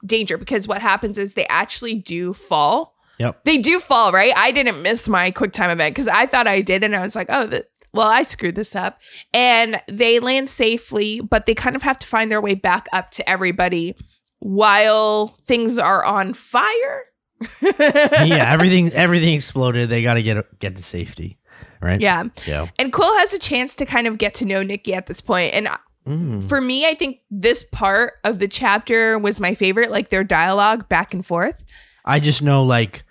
danger 0.04 0.36
because 0.36 0.68
what 0.68 0.82
happens 0.82 1.16
is 1.16 1.32
they 1.32 1.46
actually 1.46 1.94
do 1.94 2.34
fall. 2.34 2.95
Yep. 3.18 3.44
They 3.44 3.58
do 3.58 3.80
fall, 3.80 4.12
right? 4.12 4.32
I 4.36 4.52
didn't 4.52 4.82
miss 4.82 5.08
my 5.08 5.30
quick 5.30 5.52
time 5.52 5.70
event 5.70 5.94
because 5.94 6.08
I 6.08 6.26
thought 6.26 6.46
I 6.46 6.60
did, 6.60 6.84
and 6.84 6.94
I 6.94 7.00
was 7.00 7.16
like, 7.16 7.28
oh, 7.30 7.46
th- 7.48 7.64
well, 7.92 8.08
I 8.08 8.22
screwed 8.22 8.56
this 8.56 8.74
up. 8.76 9.00
And 9.32 9.80
they 9.90 10.18
land 10.20 10.50
safely, 10.50 11.20
but 11.20 11.46
they 11.46 11.54
kind 11.54 11.74
of 11.76 11.82
have 11.82 11.98
to 12.00 12.06
find 12.06 12.30
their 12.30 12.40
way 12.42 12.54
back 12.54 12.88
up 12.92 13.10
to 13.12 13.28
everybody 13.28 13.96
while 14.40 15.28
things 15.44 15.78
are 15.78 16.04
on 16.04 16.32
fire. 16.32 17.04
yeah, 17.62 18.50
everything 18.52 18.90
everything 18.94 19.34
exploded. 19.34 19.88
They 19.88 20.02
got 20.02 20.14
to 20.14 20.22
get 20.22 20.58
get 20.58 20.76
to 20.76 20.82
safety, 20.82 21.38
right? 21.80 22.00
Yeah. 22.00 22.24
Yeah. 22.46 22.68
And 22.78 22.92
Quill 22.92 23.14
has 23.18 23.34
a 23.34 23.38
chance 23.38 23.74
to 23.76 23.86
kind 23.86 24.06
of 24.06 24.18
get 24.18 24.34
to 24.34 24.44
know 24.46 24.62
Nikki 24.62 24.94
at 24.94 25.06
this 25.06 25.20
point. 25.20 25.54
And 25.54 25.68
Mm. 26.06 26.48
for 26.48 26.60
me, 26.60 26.86
I 26.86 26.94
think 26.94 27.18
this 27.32 27.64
part 27.64 28.12
of 28.22 28.38
the 28.38 28.46
chapter 28.46 29.18
was 29.18 29.40
my 29.40 29.54
favorite, 29.54 29.90
like 29.90 30.08
their 30.08 30.22
dialogue 30.22 30.88
back 30.88 31.12
and 31.12 31.26
forth. 31.26 31.64
I 32.04 32.20
just 32.20 32.42
know 32.42 32.62
like 32.62 33.02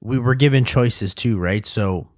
we 0.00 0.18
were 0.18 0.34
given 0.34 0.64
choices 0.64 1.14
too, 1.14 1.38
right? 1.38 1.66
So 1.66 2.08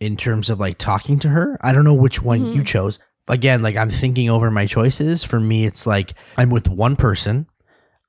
in 0.00 0.16
terms 0.16 0.50
of 0.50 0.58
like 0.60 0.78
talking 0.78 1.18
to 1.20 1.28
her, 1.28 1.56
I 1.60 1.72
don't 1.72 1.84
know 1.84 1.94
which 1.94 2.22
one 2.22 2.46
you 2.54 2.62
Mhm. 2.62 2.66
chose. 2.66 2.98
Again, 3.28 3.62
like 3.62 3.76
I'm 3.76 3.90
thinking 3.90 4.28
over 4.28 4.50
my 4.50 4.66
choices. 4.66 5.22
For 5.24 5.38
me, 5.40 5.64
it's 5.64 5.86
like 5.86 6.14
I'm 6.36 6.50
with 6.50 6.68
one 6.68 6.96
person. 6.96 7.46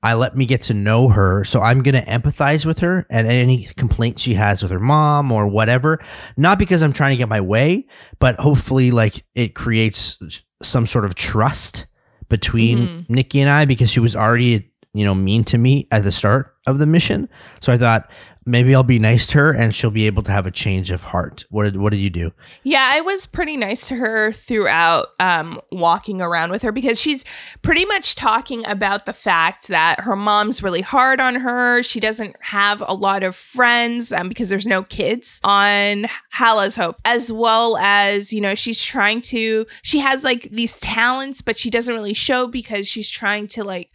I 0.02 0.12
let 0.14 0.36
me 0.36 0.44
get 0.44 0.60
to 0.62 0.74
know 0.74 1.08
her, 1.08 1.44
so 1.44 1.62
I'm 1.62 1.82
gonna 1.82 2.02
empathize 2.02 2.66
with 2.66 2.80
her 2.80 3.06
and 3.08 3.26
any 3.26 3.64
complaints 3.76 4.22
she 4.22 4.34
has 4.34 4.62
with 4.62 4.70
her 4.70 4.80
mom 4.80 5.32
or 5.32 5.46
whatever. 5.48 5.98
Not 6.36 6.58
because 6.58 6.82
I'm 6.82 6.92
trying 6.92 7.12
to 7.12 7.16
get 7.16 7.28
my 7.28 7.40
way, 7.40 7.86
but 8.18 8.38
hopefully, 8.38 8.90
like 8.90 9.24
it 9.34 9.54
creates 9.54 10.18
some 10.62 10.86
sort 10.86 11.04
of 11.06 11.14
trust 11.14 11.86
between 12.28 12.78
Mhm. 12.88 13.10
Nikki 13.10 13.40
and 13.40 13.50
I 13.50 13.64
because 13.64 13.90
she 13.90 14.00
was 14.00 14.14
already, 14.16 14.70
you 14.92 15.04
know, 15.06 15.14
mean 15.14 15.42
to 15.44 15.58
me 15.58 15.86
at 15.90 16.02
the 16.02 16.12
start 16.12 16.54
of 16.66 16.78
the 16.78 16.86
mission. 16.86 17.28
So 17.60 17.72
I 17.72 17.78
thought 17.78 18.10
maybe 18.46 18.74
I'll 18.74 18.82
be 18.82 18.98
nice 18.98 19.26
to 19.28 19.38
her 19.38 19.52
and 19.52 19.74
she'll 19.74 19.90
be 19.90 20.06
able 20.06 20.22
to 20.24 20.32
have 20.32 20.46
a 20.46 20.50
change 20.50 20.90
of 20.90 21.04
heart. 21.04 21.44
What 21.50 21.64
did 21.64 21.76
What 21.76 21.90
did 21.90 21.98
you 21.98 22.10
do? 22.10 22.32
Yeah, 22.62 22.90
I 22.92 23.00
was 23.00 23.26
pretty 23.26 23.56
nice 23.56 23.88
to 23.88 23.96
her 23.96 24.32
throughout 24.32 25.08
um, 25.18 25.60
walking 25.72 26.20
around 26.20 26.50
with 26.50 26.62
her 26.62 26.72
because 26.72 27.00
she's 27.00 27.24
pretty 27.62 27.84
much 27.84 28.14
talking 28.14 28.66
about 28.66 29.06
the 29.06 29.12
fact 29.12 29.68
that 29.68 30.00
her 30.00 30.16
mom's 30.16 30.62
really 30.62 30.82
hard 30.82 31.20
on 31.20 31.36
her. 31.36 31.82
She 31.82 32.00
doesn't 32.00 32.36
have 32.40 32.82
a 32.86 32.94
lot 32.94 33.22
of 33.22 33.34
friends 33.34 34.12
um, 34.12 34.28
because 34.28 34.50
there's 34.50 34.66
no 34.66 34.82
kids 34.82 35.40
on 35.44 36.06
Hala's 36.30 36.76
Hope, 36.76 37.00
as 37.04 37.32
well 37.32 37.76
as, 37.78 38.32
you 38.32 38.40
know, 38.40 38.54
she's 38.54 38.82
trying 38.82 39.20
to, 39.22 39.66
she 39.82 40.00
has 40.00 40.24
like 40.24 40.48
these 40.50 40.78
talents, 40.80 41.42
but 41.42 41.56
she 41.56 41.70
doesn't 41.70 41.94
really 41.94 42.14
show 42.14 42.46
because 42.46 42.86
she's 42.86 43.10
trying 43.10 43.46
to 43.48 43.64
like 43.64 43.90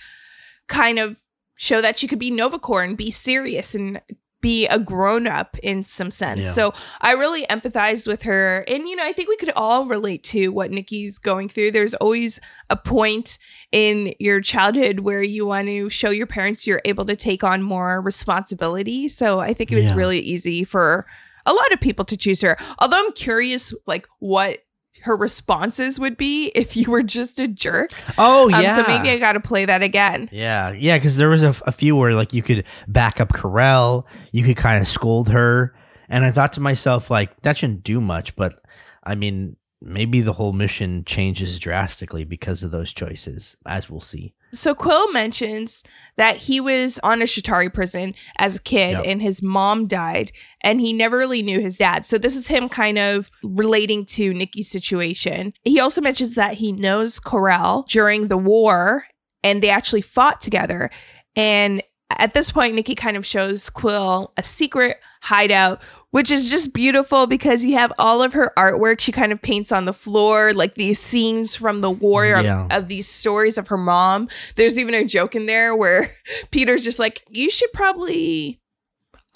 kind 0.68 1.00
of 1.00 1.22
show 1.60 1.82
that 1.82 2.00
she 2.00 2.08
could 2.08 2.20
be 2.20 2.32
Nova 2.32 2.58
Corps 2.58 2.84
and 2.84 2.96
be 2.96 3.12
serious 3.12 3.76
and 3.76 4.02
be 4.42 4.66
a 4.68 4.80
grown 4.80 5.28
up 5.28 5.58
in 5.62 5.84
some 5.84 6.12
sense. 6.12 6.48
Yeah. 6.48 6.52
So 6.52 6.74
I 7.02 7.12
really 7.12 7.46
empathize 7.48 8.08
with 8.08 8.24
her. 8.24 8.64
And, 8.68 8.88
you 8.88 8.96
know, 8.96 9.04
I 9.04 9.12
think 9.14 9.30
we 9.30 9.38
could 9.38 9.52
all 9.56 9.86
relate 9.86 10.24
to 10.26 10.50
what 10.50 10.72
Nikki's 10.72 11.18
going 11.18 11.50
through. 11.50 11.72
There's 11.72 11.94
always 11.96 12.40
a 12.70 12.76
point 12.78 13.38
in 13.72 14.14
your 14.20 14.42
childhood 14.42 15.02
where 15.02 15.22
you 15.22 15.46
want 15.46 15.68
to 15.68 15.90
show 15.90 16.10
your 16.10 16.28
parents 16.28 16.66
you're 16.66 16.82
able 16.86 17.06
to 17.06 17.16
take 17.16 17.44
on 17.44 17.62
more 17.62 18.02
responsibility. 18.02 19.08
So 19.08 19.40
I 19.40 19.54
think 19.54 19.72
it 19.72 19.76
was 19.76 19.90
Yeah. 19.90 19.96
really 19.96 20.20
easy 20.20 20.64
for 20.64 21.06
a 21.46 21.54
lot 21.54 21.72
of 21.72 21.82
people 21.82 22.06
to 22.06 22.18
choose 22.18 22.42
her. 22.42 22.58
Although 22.80 23.00
I'm 23.00 23.12
curious, 23.14 23.74
like, 23.88 24.08
what 24.20 24.60
her 25.04 25.16
responses 25.16 26.00
would 26.00 26.18
be 26.18 26.48
if 26.56 26.76
you 26.78 26.90
were 26.92 27.04
just 27.04 27.40
a 27.40 27.48
jerk. 27.48 27.92
Oh, 28.18 28.52
Um, 28.54 28.62
yeah. 28.62 28.76
so 28.76 28.84
maybe 28.88 29.10
I 29.10 29.18
got 29.18 29.34
to 29.34 29.40
play 29.40 29.66
that 29.66 29.82
again. 29.82 30.30
Yeah, 30.32 30.72
yeah, 30.72 30.98
because 30.98 31.18
there 31.18 31.30
was 31.30 31.44
a, 31.44 31.54
a 31.66 31.72
few 31.72 31.96
where 31.96 32.14
like 32.14 32.34
you 32.34 32.44
could 32.44 32.64
back 32.88 33.20
up 33.22 33.34
Ko-Rel, 33.34 34.06
you 34.32 34.44
could 34.44 34.58
kind 34.58 34.82
of 34.82 34.88
scold 34.88 35.30
her, 35.30 35.74
and 36.10 36.26
I 36.26 36.32
thought 36.32 36.54
to 36.54 36.62
myself 36.62 37.10
like 37.12 37.42
that 37.42 37.58
shouldn't 37.58 37.84
do 37.84 38.02
much, 38.02 38.36
but 38.36 38.60
I 39.04 39.16
mean 39.16 39.56
maybe 39.82 40.22
the 40.22 40.34
whole 40.34 40.54
mission 40.54 41.04
changes 41.06 41.60
drastically 41.60 42.24
because 42.24 42.64
of 42.64 42.72
those 42.72 42.94
choices, 42.94 43.56
as 43.66 43.90
we'll 43.90 44.02
see. 44.02 44.34
So 44.52 44.74
Quill 44.74 45.12
mentions 45.12 45.84
that 46.18 46.38
he 46.38 46.60
was 46.60 47.00
on 47.04 47.22
a 47.22 47.26
Chitauri 47.26 47.72
prison 47.72 48.16
as 48.40 48.58
a 48.58 48.62
kid 48.62 48.92
Yep. 48.94 49.04
and 49.06 49.22
his 49.22 49.42
mom 49.44 49.86
died 49.86 50.32
and 50.64 50.82
he 50.82 50.92
never 50.92 51.18
really 51.18 51.44
knew 51.44 51.60
his 51.60 51.78
dad. 51.78 52.04
So 52.06 52.18
this 52.18 52.36
is 52.36 52.48
him 52.48 52.68
kind 52.68 52.98
of 52.98 53.30
relating 53.44 54.06
to 54.08 54.34
Nikki's 54.34 54.68
situation. 54.70 55.54
He 55.64 55.80
also 55.80 56.02
mentions 56.02 56.34
that 56.34 56.56
he 56.56 56.72
knows 56.72 57.20
Ko-Rel 57.20 57.86
during 57.88 58.28
the 58.28 58.38
war 58.38 59.06
and 59.44 59.62
they 59.62 59.70
actually 59.70 60.02
fought 60.02 60.42
together. 60.42 60.90
And 61.36 61.84
at 62.18 62.34
this 62.34 62.52
point, 62.52 62.74
Nikki 62.76 62.96
kind 62.96 63.16
of 63.18 63.26
shows 63.26 63.70
Quill 63.70 64.32
a 64.36 64.42
secret 64.44 65.00
hideout, 65.22 65.82
which 66.12 66.32
is 66.32 66.50
just 66.50 66.74
beautiful 66.74 67.28
because 67.28 67.64
you 67.64 67.76
have 67.76 67.94
all 68.00 68.24
of 68.24 68.34
her 68.34 68.52
artwork. 68.58 69.00
She 69.00 69.12
kind 69.12 69.32
of 69.32 69.42
paints 69.42 69.72
on 69.72 69.86
the 69.86 69.94
floor, 69.94 70.52
like 70.54 70.74
these 70.76 71.00
scenes 71.00 71.56
from 71.56 71.82
the 71.82 71.92
war 71.92 72.26
of- 72.34 72.44
Yeah. 72.46 72.68
of, 72.72 72.88
these 72.88 73.08
stories 73.08 73.58
of 73.60 73.68
her 73.68 73.78
mom. 73.78 74.28
There's 74.56 74.80
even 74.80 74.96
a 74.96 75.04
joke 75.06 75.36
in 75.36 75.46
there 75.46 75.76
where 75.76 76.12
Peter's 76.52 76.84
just 76.84 76.98
like, 77.00 77.24
you 77.30 77.50
should 77.52 77.72
probably 77.74 78.60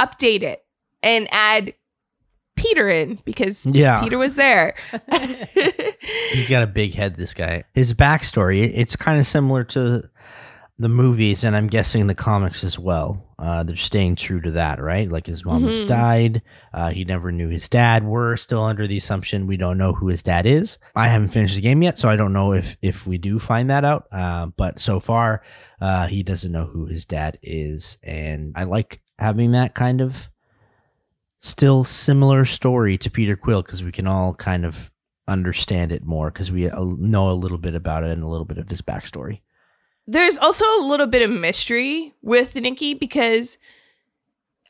update 0.01 0.41
it 0.41 0.65
and 1.03 1.27
add 1.31 1.73
Peter 2.55 2.87
in 2.89 3.19
because 3.25 3.65
Yeah. 3.67 4.01
Peter 4.01 4.17
was 4.17 4.35
there. 4.35 4.73
He's 6.31 6.49
got 6.49 6.63
a 6.63 6.67
big 6.67 6.95
head, 6.95 7.15
this 7.15 7.33
guy. 7.33 7.63
His 7.73 7.93
backstory, 7.93 8.71
it's 8.73 8.95
kind 8.95 9.19
of 9.19 9.25
similar 9.25 9.63
to 9.65 10.09
the 10.79 10.89
movies, 10.89 11.43
and 11.43 11.55
I'm 11.55 11.67
guessing 11.67 12.07
the 12.07 12.15
comics 12.15 12.63
as 12.63 12.79
well. 12.79 13.23
Uh, 13.37 13.61
they're 13.63 13.75
staying 13.75 14.15
true 14.15 14.41
to 14.41 14.51
that, 14.51 14.81
right? 14.81 15.07
Like 15.09 15.27
his 15.27 15.45
mom 15.45 15.63
has 15.65 15.83
Mhm. 15.83 15.87
died. 15.87 16.41
Uh, 16.73 16.89
he 16.89 17.05
never 17.05 17.31
knew 17.31 17.49
his 17.49 17.69
dad. 17.69 18.03
We're 18.03 18.37
still 18.37 18.63
under 18.63 18.87
the 18.87 18.97
assumption 18.97 19.45
we 19.45 19.55
don't 19.57 19.77
know 19.77 19.93
who 19.93 20.07
his 20.07 20.23
dad 20.23 20.45
is. 20.47 20.79
I 20.95 21.09
haven't 21.09 21.29
finished 21.29 21.55
the 21.55 21.61
game 21.61 21.83
yet, 21.83 21.97
so 21.97 22.09
I 22.09 22.15
don't 22.15 22.33
know 22.33 22.53
if 22.53 22.75
if 22.81 23.05
we 23.05 23.17
do 23.19 23.37
find 23.37 23.69
that 23.69 23.85
out. 23.85 24.07
Uh, 24.11 24.47
but 24.57 24.79
so 24.79 24.99
far, 24.99 25.43
uh, 25.79 26.07
he 26.07 26.23
doesn't 26.23 26.51
know 26.51 26.65
who 26.65 26.85
his 26.87 27.05
dad 27.05 27.37
is, 27.43 27.97
and 28.01 28.53
I 28.55 28.63
like 28.63 29.01
having 29.19 29.51
that 29.51 29.75
kind 29.75 30.01
of 30.01 30.29
still 31.39 31.83
similar 31.83 32.45
story 32.45 32.97
to 32.97 33.11
Peter 33.11 33.35
Quill 33.35 33.61
because 33.61 33.83
we 33.83 33.91
can 33.91 34.07
all 34.07 34.33
kind 34.33 34.65
of 34.65 34.91
understand 35.27 35.91
it 35.91 36.03
more 36.03 36.31
because 36.31 36.51
we 36.51 36.69
uh, 36.69 36.83
know 36.97 37.29
a 37.29 37.33
little 37.33 37.57
bit 37.57 37.75
about 37.75 38.03
it 38.03 38.11
and 38.11 38.23
a 38.23 38.27
little 38.27 38.45
bit 38.45 38.57
of 38.57 38.69
his 38.69 38.81
backstory. 38.81 39.41
There's 40.05 40.37
also 40.37 40.65
a 40.65 40.85
little 40.85 41.07
bit 41.07 41.21
of 41.21 41.31
mystery 41.31 42.13
with 42.21 42.55
Nikki 42.55 42.93
because 42.93 43.57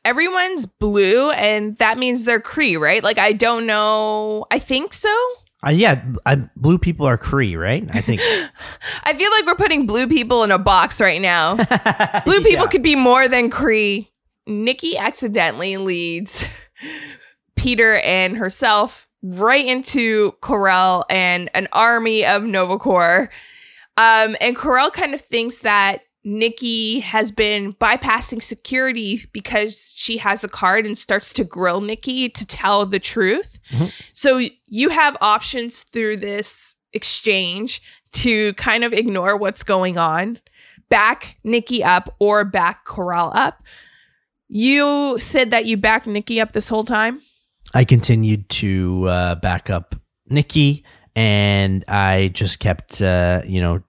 everyone's 0.04 0.66
blue 0.66 1.30
and 1.32 1.76
that 1.78 1.98
means 1.98 2.24
they're 2.24 2.40
Kree, 2.40 2.78
right? 2.78 3.02
Like 3.02 3.18
I 3.18 3.32
don't 3.32 3.66
know. 3.66 4.46
I 4.50 4.58
think 4.58 4.92
so. 4.92 5.14
Uh, 5.66 5.70
yeah, 5.70 6.04
I, 6.26 6.36
blue 6.56 6.78
people 6.78 7.06
are 7.06 7.16
Kree, 7.16 7.58
right? 7.58 7.88
I 7.92 8.00
think. 8.02 8.20
I 9.04 9.14
feel 9.14 9.30
like 9.30 9.46
we're 9.46 9.54
putting 9.54 9.86
blue 9.86 10.06
people 10.06 10.44
in 10.44 10.50
a 10.50 10.58
box 10.58 11.00
right 11.00 11.20
now. 11.20 11.56
blue 12.24 12.40
people 12.42 12.66
could 12.66 12.82
be 12.82 12.96
more 12.96 13.28
than 13.28 13.50
Kree. 13.50 14.08
Nikki 14.46 14.98
accidentally 14.98 15.78
leads 15.78 16.46
Peter 17.56 17.94
and 18.00 18.36
herself 18.36 19.08
right 19.22 19.64
into 19.64 20.32
Ko-Rel 20.42 21.06
and 21.08 21.48
an 21.54 21.66
army 21.72 22.26
of 22.26 22.42
Nova 22.42 22.76
Corps. 22.76 23.30
Um, 23.96 24.36
and 24.40 24.56
Ko-Rel 24.56 24.90
kind 24.90 25.14
of 25.14 25.20
thinks 25.20 25.60
that 25.60 26.02
Nikki 26.24 27.00
has 27.00 27.30
been 27.30 27.74
bypassing 27.74 28.42
security 28.42 29.20
because 29.32 29.92
she 29.94 30.16
has 30.16 30.42
a 30.42 30.48
card 30.48 30.86
and 30.86 30.96
starts 30.96 31.32
to 31.34 31.44
grill 31.44 31.80
Nikki 31.82 32.28
to 32.30 32.46
tell 32.46 32.86
the 32.86 32.98
truth. 32.98 33.58
So 34.12 34.40
you 34.66 34.88
have 34.88 35.18
options 35.20 35.82
through 35.82 36.16
this 36.16 36.76
exchange 36.94 37.82
to 38.12 38.54
kind 38.54 38.84
of 38.84 38.92
ignore 38.92 39.36
what's 39.36 39.62
going 39.62 39.98
on, 39.98 40.38
back 40.88 41.36
Nikki 41.44 41.84
up 41.84 42.14
or 42.18 42.44
back 42.44 42.84
Ko-Rel 42.84 43.30
up. 43.34 43.62
You 44.48 45.18
said 45.20 45.50
that 45.50 45.66
you 45.66 45.76
backed 45.76 46.06
Nikki 46.06 46.40
up 46.40 46.52
this 46.52 46.68
whole 46.68 46.84
time. 46.84 47.20
I 47.74 47.84
continued 47.84 48.48
to 48.50 49.08
uh, 49.08 49.34
back 49.34 49.68
up 49.68 49.96
Nikki, 50.28 50.84
and 51.16 51.84
I 51.88 52.30
just 52.32 52.58
kept, 52.58 53.00
uh, 53.00 53.42
you 53.46 53.60
know, 53.60 53.82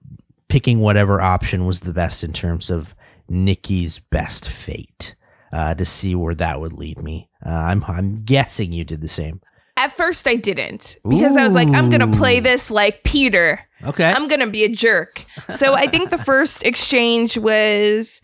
picking 0.48 0.80
whatever 0.80 1.20
option 1.20 1.66
was 1.66 1.80
the 1.80 1.92
best 1.92 2.22
in 2.22 2.32
terms 2.32 2.70
of 2.70 2.94
Nikki's 3.28 3.98
best 3.98 4.48
fate 4.48 5.14
uh, 5.52 5.74
to 5.74 5.84
see 5.84 6.14
where 6.14 6.34
that 6.34 6.60
would 6.60 6.72
lead 6.72 7.02
me. 7.02 7.28
Uh, 7.44 7.50
I'm, 7.50 7.84
I'm 7.84 8.24
guessing 8.24 8.72
you 8.72 8.84
did 8.84 9.00
the 9.00 9.08
same. 9.08 9.40
At 9.78 9.92
first, 9.92 10.26
I 10.26 10.36
didn't 10.36 10.96
because 11.06 11.36
I 11.36 11.44
was 11.44 11.54
like, 11.54 11.68
I'm 11.68 11.90
going 11.90 12.00
to 12.00 12.16
play 12.16 12.40
this 12.40 12.70
like 12.70 13.02
Peter. 13.04 13.60
Okay. 13.84 14.10
I'm 14.10 14.26
going 14.26 14.40
to 14.40 14.46
be 14.46 14.64
a 14.64 14.70
jerk. 14.70 15.22
So 15.50 15.74
I 15.74 15.86
think 15.86 16.08
the 16.08 16.16
first 16.16 16.64
exchange 16.64 17.36
was 17.36 18.22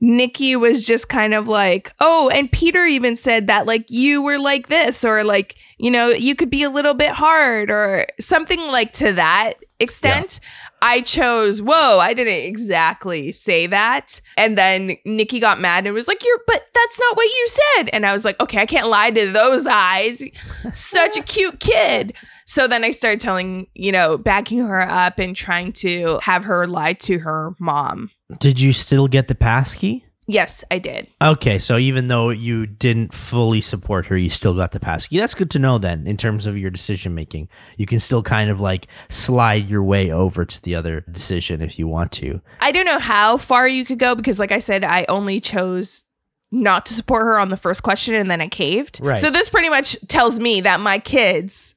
Nikki 0.00 0.54
was 0.54 0.86
just 0.86 1.08
kind 1.08 1.34
of 1.34 1.48
like, 1.48 1.92
oh, 2.00 2.30
and 2.32 2.50
Peter 2.50 2.84
even 2.84 3.16
said 3.16 3.48
that 3.48 3.66
like 3.66 3.86
you 3.88 4.22
were 4.22 4.38
like 4.38 4.68
this, 4.68 5.04
or 5.04 5.24
like, 5.24 5.56
you 5.78 5.90
know, 5.90 6.08
you 6.08 6.34
could 6.34 6.50
be 6.50 6.62
a 6.62 6.70
little 6.70 6.94
bit 6.94 7.10
hard, 7.10 7.70
or 7.70 8.06
something 8.20 8.60
like 8.68 8.92
to 8.94 9.12
that 9.12 9.54
extent. 9.80 10.40
I 10.80 11.00
chose, 11.00 11.60
whoa, 11.60 11.98
I 11.98 12.14
didn't 12.14 12.44
exactly 12.44 13.32
say 13.32 13.66
that. 13.66 14.20
And 14.36 14.56
then 14.56 14.96
Nikki 15.04 15.40
got 15.40 15.60
mad 15.60 15.86
and 15.86 15.94
was 15.94 16.06
like, 16.06 16.24
You're, 16.24 16.40
but 16.46 16.66
that's 16.72 17.00
not 17.00 17.16
what 17.16 17.24
you 17.24 17.48
said. 17.48 17.90
And 17.92 18.06
I 18.06 18.12
was 18.12 18.24
like, 18.24 18.40
Okay, 18.40 18.60
I 18.60 18.66
can't 18.66 18.88
lie 18.88 19.10
to 19.10 19.32
those 19.32 19.66
eyes. 19.66 20.24
Such 20.72 21.16
a 21.16 21.22
cute 21.22 21.58
kid. 21.58 22.14
So 22.46 22.66
then 22.68 22.84
I 22.84 22.92
started 22.92 23.20
telling, 23.20 23.66
you 23.74 23.92
know, 23.92 24.16
backing 24.16 24.58
her 24.60 24.80
up 24.80 25.18
and 25.18 25.34
trying 25.34 25.72
to 25.74 26.18
have 26.22 26.44
her 26.44 26.66
lie 26.66 26.94
to 26.94 27.18
her 27.18 27.54
mom. 27.58 28.10
Did 28.38 28.60
you 28.60 28.72
still 28.72 29.08
get 29.08 29.28
the 29.28 29.34
pass 29.34 29.74
key? 29.74 30.04
Yes, 30.30 30.62
I 30.70 30.78
did. 30.78 31.08
Okay, 31.22 31.58
so 31.58 31.78
even 31.78 32.08
though 32.08 32.28
you 32.28 32.66
didn't 32.66 33.14
fully 33.14 33.62
support 33.62 34.04
her, 34.06 34.16
you 34.18 34.28
still 34.28 34.52
got 34.52 34.72
the 34.72 34.80
pass 34.80 35.06
key. 35.06 35.18
That's 35.18 35.32
good 35.32 35.50
to 35.52 35.58
know 35.58 35.78
then 35.78 36.06
in 36.06 36.18
terms 36.18 36.44
of 36.44 36.58
your 36.58 36.70
decision 36.70 37.14
making. 37.14 37.48
You 37.78 37.86
can 37.86 37.98
still 37.98 38.22
kind 38.22 38.50
of 38.50 38.60
like 38.60 38.88
slide 39.08 39.70
your 39.70 39.82
way 39.82 40.10
over 40.12 40.44
to 40.44 40.62
the 40.62 40.74
other 40.74 41.00
decision 41.10 41.62
if 41.62 41.78
you 41.78 41.88
want 41.88 42.12
to. 42.12 42.42
I 42.60 42.72
don't 42.72 42.84
know 42.84 42.98
how 42.98 43.38
far 43.38 43.66
you 43.66 43.86
could 43.86 43.98
go 43.98 44.14
because, 44.14 44.38
like 44.38 44.52
I 44.52 44.58
said, 44.58 44.84
I 44.84 45.06
only 45.08 45.40
chose 45.40 46.04
not 46.52 46.84
to 46.86 46.94
support 46.94 47.22
her 47.22 47.38
on 47.38 47.48
the 47.48 47.56
first 47.56 47.82
question 47.82 48.14
and 48.14 48.30
then 48.30 48.42
I 48.42 48.48
caved. 48.48 49.00
Right. 49.02 49.18
So 49.18 49.30
this 49.30 49.48
pretty 49.48 49.70
much 49.70 49.96
tells 50.08 50.38
me 50.38 50.60
that 50.60 50.80
my 50.80 50.98
kids 50.98 51.74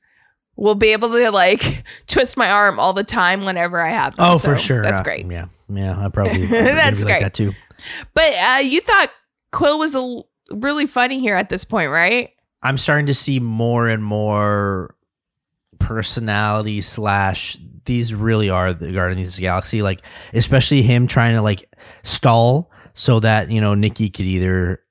will 0.58 0.76
be 0.76 0.90
able 0.90 1.10
to 1.10 1.32
like 1.32 1.84
twist 2.08 2.36
my 2.36 2.52
arm 2.52 2.80
all 2.80 2.92
the 2.92 3.04
time 3.06 3.46
whenever 3.46 3.80
I 3.80 3.92
have 3.92 4.18
them. 4.18 4.26
Oh, 4.28 4.38
So 4.38 4.50
for 4.50 4.58
sure. 4.58 4.82
That's 4.82 5.00
Uh, 5.00 5.06
great. 5.06 5.26
Yeah, 5.32 5.46
yeah. 5.74 6.00
I 6.00 6.10
probably 6.10 6.46
That's 6.48 7.04
great. 7.04 7.14
like 7.14 7.22
that 7.22 7.34
too. 7.34 7.54
But 8.14 8.34
uh, 8.34 8.60
you 8.64 8.82
thought 8.82 9.10
Quill 9.52 9.80
was 9.80 9.96
a 9.96 10.00
l- 10.00 10.30
really 10.52 10.86
funny 10.86 11.20
here 11.20 11.36
at 11.36 11.50
this 11.50 11.66
point, 11.66 11.92
right? 11.92 12.30
I'm 12.64 12.78
starting 12.78 13.08
to 13.08 13.14
see 13.14 13.40
more 13.40 13.88
and 13.88 14.04
more 14.04 14.96
personality 15.80 16.82
slash 16.82 17.58
these 17.86 18.14
really 18.14 18.50
are 18.50 18.74
the 18.74 18.92
Guardians 18.92 19.30
of 19.30 19.36
the 19.38 19.42
Galaxy. 19.42 19.82
Like 19.82 20.02
especially 20.34 20.82
him 20.84 21.08
trying 21.08 21.36
to 21.36 21.42
like 21.42 21.68
stall 22.04 22.72
so 22.94 23.20
that 23.20 23.50
you 23.50 23.62
know 23.62 23.74
Nikki 23.74 24.10
could 24.10 24.26
either 24.26 24.82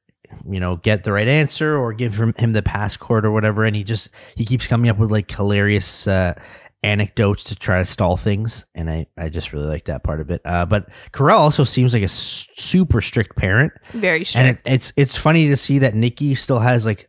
you 0.48 0.58
know 0.60 0.76
get 0.76 1.04
the 1.04 1.12
right 1.12 1.28
answer 1.28 1.76
or 1.76 1.92
give 1.92 2.14
him, 2.20 2.34
him 2.36 2.52
the 2.52 2.62
passport 2.62 3.24
or 3.24 3.30
whatever. 3.30 3.64
And 3.64 3.76
he 3.76 3.84
just 3.84 4.08
he 4.34 4.44
keeps 4.44 4.66
coming 4.66 4.90
up 4.90 4.98
with 4.98 5.10
like 5.12 5.30
hilarious 5.30 6.06
uh, 6.08 6.34
anecdotes 6.82 7.44
to 7.44 7.54
try 7.56 7.78
to 7.78 7.84
stall 7.84 8.16
things, 8.16 8.66
and 8.74 8.88
I 8.90 9.06
I 9.16 9.28
just 9.28 9.52
really 9.52 9.66
like 9.66 9.84
that 9.84 10.02
part 10.02 10.20
of 10.20 10.30
it. 10.30 10.40
Uh, 10.44 10.64
but 10.66 10.88
Ko-Rel 11.12 11.38
also 11.38 11.64
seems 11.64 11.92
like 11.92 12.02
a 12.02 12.06
s- 12.06 12.46
super 12.56 13.00
strict 13.00 13.36
parent. 13.36 13.72
Very 13.92 14.18
And 14.20 14.26
strict. 14.26 14.68
it, 14.68 14.72
it's 14.72 14.92
it's 14.96 15.16
funny 15.16 15.48
to 15.48 15.56
see 15.56 15.78
that 15.80 15.94
Nikki 15.94 16.34
still 16.34 16.60
has 16.60 16.86
like 16.86 17.08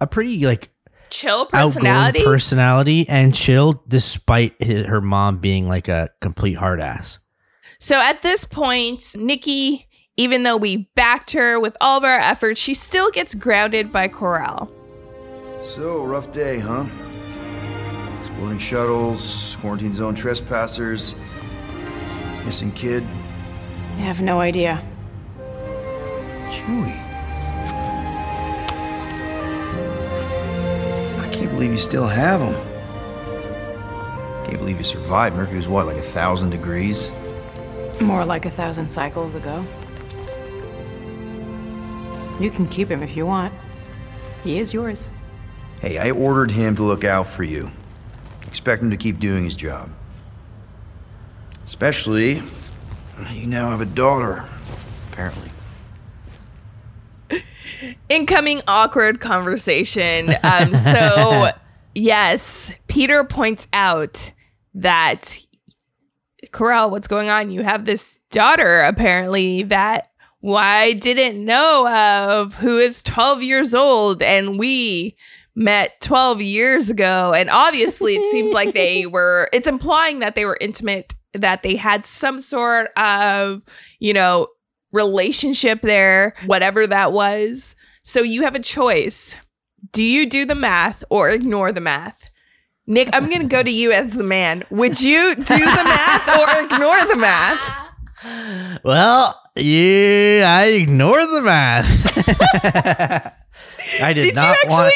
a 0.00 0.06
pretty 0.06 0.44
like 0.46 0.70
Chill 1.10 1.42
outgoing 1.52 1.66
personality. 1.66 2.24
personality 2.24 3.08
and 3.08 3.34
chill 3.34 3.84
despite 3.86 4.54
hi 4.60 4.82
her 4.84 5.00
mom 5.00 5.38
being 5.38 5.68
like 5.68 5.86
a 5.88 6.10
complete 6.20 6.54
hard 6.54 6.80
ass. 6.80 7.18
So 7.78 7.96
at 7.96 8.22
this 8.22 8.44
point, 8.46 9.14
Nikki, 9.16 9.86
even 10.16 10.42
though 10.44 10.56
we 10.56 10.88
backed 10.96 11.32
her 11.32 11.60
with 11.60 11.76
all 11.80 11.98
of 11.98 12.04
our 12.04 12.18
efforts, 12.18 12.58
she 12.58 12.72
still 12.74 13.10
gets 13.10 13.34
grounded 13.34 13.92
by 13.92 14.08
Ko-Rel. 14.08 14.70
So, 15.62 16.02
rough 16.04 16.32
day, 16.32 16.58
huh? 16.58 16.86
Exploding 18.44 18.58
shuttles, 18.58 19.56
quarantine 19.62 19.94
zone 19.94 20.14
trespassers, 20.14 21.14
missing 22.44 22.70
kid. 22.72 23.02
I 23.96 24.00
have 24.00 24.20
no 24.20 24.38
idea. 24.38 24.86
Chewie. 26.50 26.92
I 31.18 31.28
can't 31.32 31.50
believe 31.52 31.70
you 31.70 31.78
still 31.78 32.06
have 32.06 32.42
him. 32.42 32.52
Can't 34.44 34.58
believe 34.58 34.76
you 34.76 34.84
survived. 34.84 35.36
Mercury's 35.36 35.66
what, 35.66 35.86
like 35.86 35.96
a 35.96 36.02
thousand 36.02 36.50
degrees? 36.50 37.10
More 38.02 38.26
like 38.26 38.44
a 38.44 38.50
thousand 38.50 38.90
cycles 38.90 39.36
ago. 39.36 39.64
You 42.38 42.50
can 42.50 42.68
keep 42.68 42.90
him 42.90 43.02
if 43.02 43.16
you 43.16 43.24
want. 43.24 43.54
He 44.42 44.58
is 44.58 44.74
yours. 44.74 45.10
Hey, 45.80 45.96
I 45.96 46.10
ordered 46.10 46.50
him 46.50 46.76
to 46.76 46.82
look 46.82 47.04
out 47.04 47.26
for 47.26 47.42
you. 47.42 47.70
Expect 48.54 48.84
him 48.84 48.90
to 48.90 48.96
keep 48.96 49.18
doing 49.18 49.42
his 49.42 49.56
job. 49.56 49.90
Especially, 51.64 52.40
you 53.32 53.48
now 53.48 53.68
have 53.68 53.80
a 53.80 53.84
daughter, 53.84 54.48
apparently. 55.10 55.50
Incoming 58.08 58.62
awkward 58.68 59.18
conversation. 59.18 60.36
Um, 60.44 60.72
so, 60.72 61.48
yes, 61.96 62.72
Peter 62.86 63.24
points 63.24 63.66
out 63.72 64.32
that 64.74 65.44
Ko-Rel, 66.52 66.92
what's 66.92 67.08
going 67.08 67.30
on? 67.30 67.50
You 67.50 67.64
have 67.64 67.86
this 67.86 68.20
daughter, 68.30 68.82
apparently, 68.82 69.64
that 69.64 70.12
I 70.46 70.92
didn't 70.92 71.44
know 71.44 71.88
of, 71.88 72.54
who 72.54 72.78
is 72.78 73.02
12 73.02 73.42
years 73.42 73.74
old, 73.74 74.22
and 74.22 74.60
we 74.60 75.16
met 75.54 76.00
12 76.00 76.42
years 76.42 76.90
ago. 76.90 77.32
And 77.32 77.48
obviously, 77.50 78.16
it 78.16 78.30
seems 78.30 78.52
like 78.52 78.74
they 78.74 79.06
were, 79.06 79.48
it's 79.52 79.68
implying 79.68 80.18
that 80.20 80.34
they 80.34 80.44
were 80.44 80.58
intimate, 80.60 81.14
that 81.32 81.62
they 81.62 81.76
had 81.76 82.04
some 82.04 82.38
sort 82.38 82.90
of, 82.96 83.62
you 83.98 84.12
know, 84.12 84.48
relationship 84.92 85.82
there, 85.82 86.34
whatever 86.46 86.86
that 86.86 87.12
was. 87.12 87.74
So 88.02 88.22
you 88.22 88.42
have 88.42 88.54
a 88.54 88.60
choice. 88.60 89.36
Do 89.92 90.04
you 90.04 90.28
do 90.28 90.44
the 90.44 90.54
math 90.54 91.04
or 91.10 91.30
ignore 91.30 91.72
the 91.72 91.80
math? 91.80 92.30
Nick, 92.86 93.08
I'm 93.12 93.28
going 93.28 93.40
to 93.40 93.46
go 93.48 93.62
to 93.62 93.70
you 93.70 93.92
as 93.92 94.14
the 94.14 94.22
man. 94.22 94.62
Would 94.70 95.00
you 95.00 95.34
do 95.34 95.42
the 95.42 95.84
math 95.84 96.28
or 96.28 96.64
ignore 96.64 97.04
the 97.06 97.16
math? 97.16 98.80
Well, 98.84 99.40
yeah, 99.56 100.46
I 100.48 100.66
ignore 100.74 101.26
the 101.26 101.42
math. 101.42 103.34
I 104.02 104.12
did, 104.12 104.22
Did 104.22 104.34
not 104.36 104.56
want. 104.68 104.94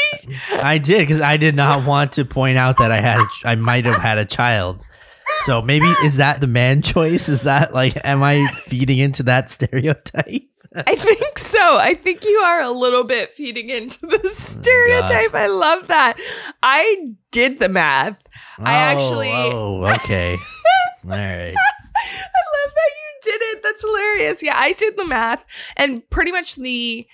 I 0.51 0.79
did 0.79 1.01
because 1.01 1.21
I 1.21 1.37
did 1.37 1.55
not 1.55 1.87
want 1.87 2.13
to 2.13 2.25
point 2.25 2.59
out 2.59 2.79
that 2.79 2.91
I 2.91 3.01
had. 3.01 3.25
I 3.45 3.55
might 3.55 3.85
have 3.85 4.01
had 4.01 4.19
a 4.19 4.25
child. 4.25 4.85
So 5.41 5.63
maybe 5.63 5.87
is 6.05 6.17
that 6.17 6.41
the 6.41 6.47
man 6.47 6.83
choice? 6.83 7.29
Is 7.29 7.43
that 7.43 7.75
like, 7.75 7.99
am 8.05 8.23
I 8.23 8.47
feeding 8.47 8.99
into 8.99 9.23
that 9.25 9.51
stereotype? 9.51 10.43
I 10.75 10.95
think 10.95 11.39
so. 11.39 11.79
I 11.79 11.95
think 11.95 12.25
you 12.25 12.37
are 12.39 12.61
a 12.61 12.71
little 12.71 13.05
bit 13.05 13.33
feeding 13.33 13.71
into 13.71 14.07
the 14.07 14.21
oh, 14.23 14.29
stereotype. 14.29 15.35
I 15.35 15.47
love 15.47 15.89
that. 15.89 16.19
I 16.63 17.15
did 17.31 17.59
the 17.59 17.69
math. 17.69 18.19
I 18.59 18.63
oh, 18.63 18.67
actually 18.67 19.31
Oh, 19.31 19.95
okay. 19.95 20.33
All 21.05 21.11
right. 21.11 21.55
I 21.55 22.41
love 22.55 22.75
that 22.75 22.91
you 22.97 23.33
did 23.33 23.43
it. 23.43 23.63
That's 23.63 23.83
hilarious. 23.83 24.43
Yeah, 24.43 24.57
I 24.57 24.73
did 24.75 24.97
the 24.97 25.07
math. 25.07 25.45
And 25.77 26.09
pretty 26.11 26.33
much 26.33 26.57
the 26.57 27.07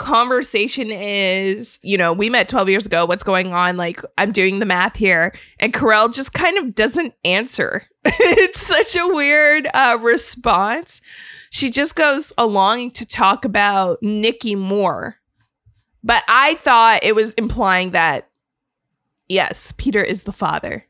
conversation 0.00 0.90
is, 0.90 1.78
you 1.82 1.98
know, 1.98 2.12
we 2.12 2.30
met 2.30 2.48
12 2.48 2.70
years 2.70 2.86
ago. 2.86 3.04
What's 3.04 3.22
going 3.22 3.52
on? 3.52 3.76
Like, 3.76 4.00
I'm 4.16 4.32
doing 4.32 4.58
the 4.58 4.66
math 4.66 4.96
here. 4.96 5.32
And 5.60 5.74
Ko-Rel 5.74 6.08
just 6.08 6.32
kind 6.32 6.56
of 6.56 6.74
doesn't 6.74 7.14
answer. 7.22 7.84
it's 8.04 8.60
such 8.60 8.96
a 8.96 9.06
weird 9.06 9.68
uh, 9.74 9.98
response. 10.00 11.02
She 11.50 11.70
just 11.70 11.94
goes 11.94 12.32
along 12.38 12.92
to 12.92 13.04
talk 13.04 13.44
about 13.44 13.98
Nikki 14.02 14.54
Moore. 14.54 15.16
But 16.02 16.24
I 16.26 16.54
thought 16.54 17.04
it 17.04 17.14
was 17.14 17.34
implying 17.34 17.90
that, 17.90 18.30
yes, 19.28 19.74
Peter 19.76 20.02
is 20.02 20.22
the 20.22 20.32
father. 20.32 20.86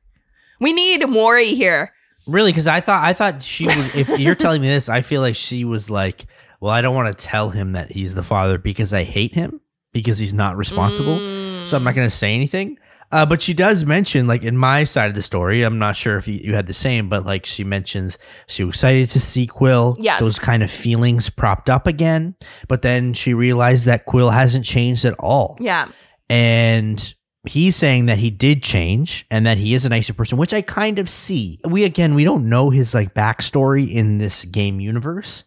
We 0.61 0.73
need 0.73 1.05
Maury 1.09 1.55
here. 1.55 1.92
Really? 2.29 2.53
Because 2.53 2.68
I 2.68 2.81
thought 2.81 3.03
I 3.03 3.12
thought 3.12 3.42
she 3.42 3.66
would. 3.66 3.96
If 3.96 4.20
you're 4.20 4.35
telling 4.37 4.62
me 4.62 4.68
this, 4.68 4.88
I 4.88 5.01
feel 5.01 5.20
like 5.20 5.35
she 5.35 5.64
was 5.64 5.90
like, 5.90 6.27
"Well, 6.61 6.73
I 6.73 6.81
don't 6.81 6.94
want 6.94 7.16
to 7.16 7.27
tell 7.27 7.51
him 7.51 7.73
that 7.73 7.92
he's 7.92 8.14
the 8.14 8.23
father 8.23 8.59
because 8.59 8.92
I 8.92 9.05
hate 9.05 9.35
him 9.35 9.61
because 9.92 10.18
he's 10.18 10.35
not 10.35 10.57
responsible. 10.57 11.18
So 11.66 11.77
I'm 11.77 11.85
not 11.85 11.94
going 11.94 12.09
to 12.09 12.14
say 12.14 12.35
anything." 12.35 12.79
Uh, 13.12 13.27
but 13.27 13.42
she 13.42 13.53
does 13.55 13.85
mention, 13.85 14.29
like 14.29 14.44
in 14.44 14.57
my 14.57 14.85
side 14.85 15.09
of 15.09 15.14
the 15.14 15.23
story, 15.23 15.62
I'm 15.62 15.79
not 15.79 15.96
sure 15.96 16.16
if 16.16 16.29
you, 16.29 16.35
you 16.35 16.55
had 16.55 16.68
the 16.68 16.75
same, 16.75 17.09
but 17.09 17.27
like 17.27 17.44
she 17.44 17.64
mentions 17.64 18.18
she 18.46 18.62
was 18.62 18.77
excited 18.77 19.09
to 19.11 19.20
see 19.20 19.46
Quill. 19.49 19.96
Yes. 19.99 20.20
Those 20.20 20.38
kind 20.38 20.62
of 20.62 20.70
feelings 20.70 21.29
propped 21.29 21.68
up 21.68 21.88
again. 21.88 22.37
But 22.68 22.83
then 22.83 23.12
she 23.12 23.35
realized 23.35 23.87
that 23.87 24.05
Quill 24.05 24.31
hasn't 24.31 24.64
changed 24.64 25.05
at 25.05 25.14
all. 25.18 25.57
Yeah. 25.61 25.88
And 26.29 27.14
he's 27.49 27.75
saying 27.75 28.07
that 28.07 28.18
he 28.18 28.31
did 28.31 28.62
change 28.62 29.27
and 29.29 29.44
that 29.44 29.59
he 29.59 29.75
is 29.75 29.85
a 29.85 29.88
nicer 29.88 30.14
person, 30.14 30.38
which 30.38 30.55
I 30.55 30.62
kind 30.62 31.01
of 31.01 31.11
see. 31.11 31.59
We 31.64 31.83
again, 31.83 32.14
we 32.14 32.23
don't 32.23 32.49
know 32.49 32.70
his 32.70 32.94
like 32.94 33.12
backstory 33.12 33.92
in 33.92 34.18
this 34.18 34.44
game 34.44 34.79
universe, 34.79 35.42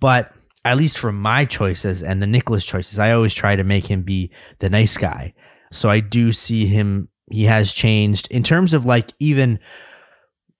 but 0.00 0.32
at 0.64 0.76
least 0.76 0.98
from 0.98 1.20
my 1.20 1.44
choices 1.44 2.02
and 2.02 2.22
the 2.22 2.26
Nicholas 2.26 2.64
choices, 2.64 2.98
I 2.98 3.12
always 3.12 3.34
try 3.34 3.56
to 3.56 3.64
make 3.64 3.88
him 3.90 4.02
be 4.02 4.30
the 4.60 4.70
nice 4.70 4.96
guy. 4.96 5.34
So 5.72 5.90
I 5.90 6.00
do 6.00 6.32
see 6.32 6.66
him. 6.66 7.08
He 7.30 7.44
has 7.44 7.72
changed 7.72 8.28
in 8.30 8.42
terms 8.42 8.72
of 8.74 8.84
like 8.84 9.12
even 9.18 9.58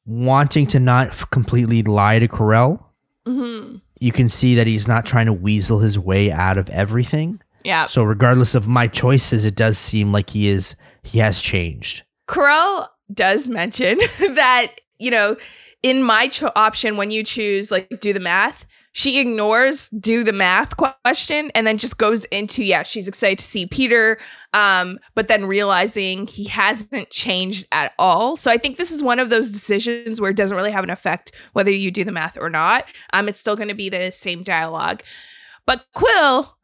wanting 0.07 0.67
to 0.69 0.81
not 0.81 1.09
f- 1.09 1.31
completely 1.31 1.83
lie 1.83 2.19
to 2.19 2.29
Ko-Rel. 2.29 2.93
Mm-hmm. 3.27 3.77
You 4.01 4.13
can 4.13 4.29
see 4.29 4.55
that 4.57 4.67
he's 4.67 4.89
not 4.89 5.07
trying 5.07 5.27
to 5.27 5.33
weasel 5.33 5.79
his 5.81 5.99
way 5.99 6.33
out 6.33 6.59
of 6.59 6.69
everything. 6.71 7.41
Yeah. 7.65 7.87
So 7.87 8.03
regardless 8.03 8.55
of 8.55 8.67
my 8.67 8.89
choices, 8.89 9.45
it 9.45 9.55
does 9.55 9.79
seem 9.79 10.13
like 10.13 10.31
he 10.31 10.49
is 10.49 10.75
he 11.05 11.19
has 11.19 11.41
changed. 11.41 12.03
Ko-Rel 12.27 12.91
does 13.13 13.49
mention 13.49 13.99
that, 14.19 14.69
you 14.99 15.11
know, 15.11 15.37
in 15.83 16.03
my 16.03 16.29
cho- 16.29 16.53
option, 16.57 16.97
when 16.97 17.11
you 17.11 17.23
choose 17.23 17.71
like 17.71 17.89
do 18.01 18.13
the 18.13 18.21
math, 18.21 18.67
she 18.93 19.19
ignores 19.21 19.89
do 19.91 20.23
the 20.23 20.33
math 20.33 20.77
question 20.77 21.51
and 21.55 21.67
then 21.67 21.79
just 21.79 21.97
goes 21.97 22.27
into, 22.27 22.63
yeah, 22.63 22.83
she's 22.83 23.09
excited 23.09 23.39
to 23.39 23.45
see 23.45 23.67
Peter, 23.67 24.19
um, 24.53 24.99
but 25.15 25.29
then 25.29 25.47
realizing 25.47 26.27
he 26.27 26.45
hasn't 26.45 27.09
changed 27.11 27.67
at 27.73 27.95
all. 27.99 28.37
So 28.37 28.51
I 28.51 28.59
think 28.59 28.77
this 28.77 28.93
is 28.93 29.03
one 29.03 29.19
of 29.19 29.31
those 29.31 29.51
decisions 29.51 30.21
where 30.21 30.31
it 30.31 30.37
doesn't 30.37 30.57
really 30.57 30.71
have 30.71 30.85
an 30.85 30.91
effect 30.91 31.33
whether 31.55 31.71
you 31.71 31.91
do 31.91 32.05
the 32.05 32.13
math 32.13 32.37
or 32.39 32.51
not. 32.51 32.85
Um, 33.15 33.29
it's 33.29 33.41
still 33.41 33.57
going 33.57 33.69
to 33.69 33.75
be 33.75 33.89
the 33.89 34.13
same 34.13 34.43
dialogue. 34.43 35.03
But 35.65 35.87
Quill 35.95 36.57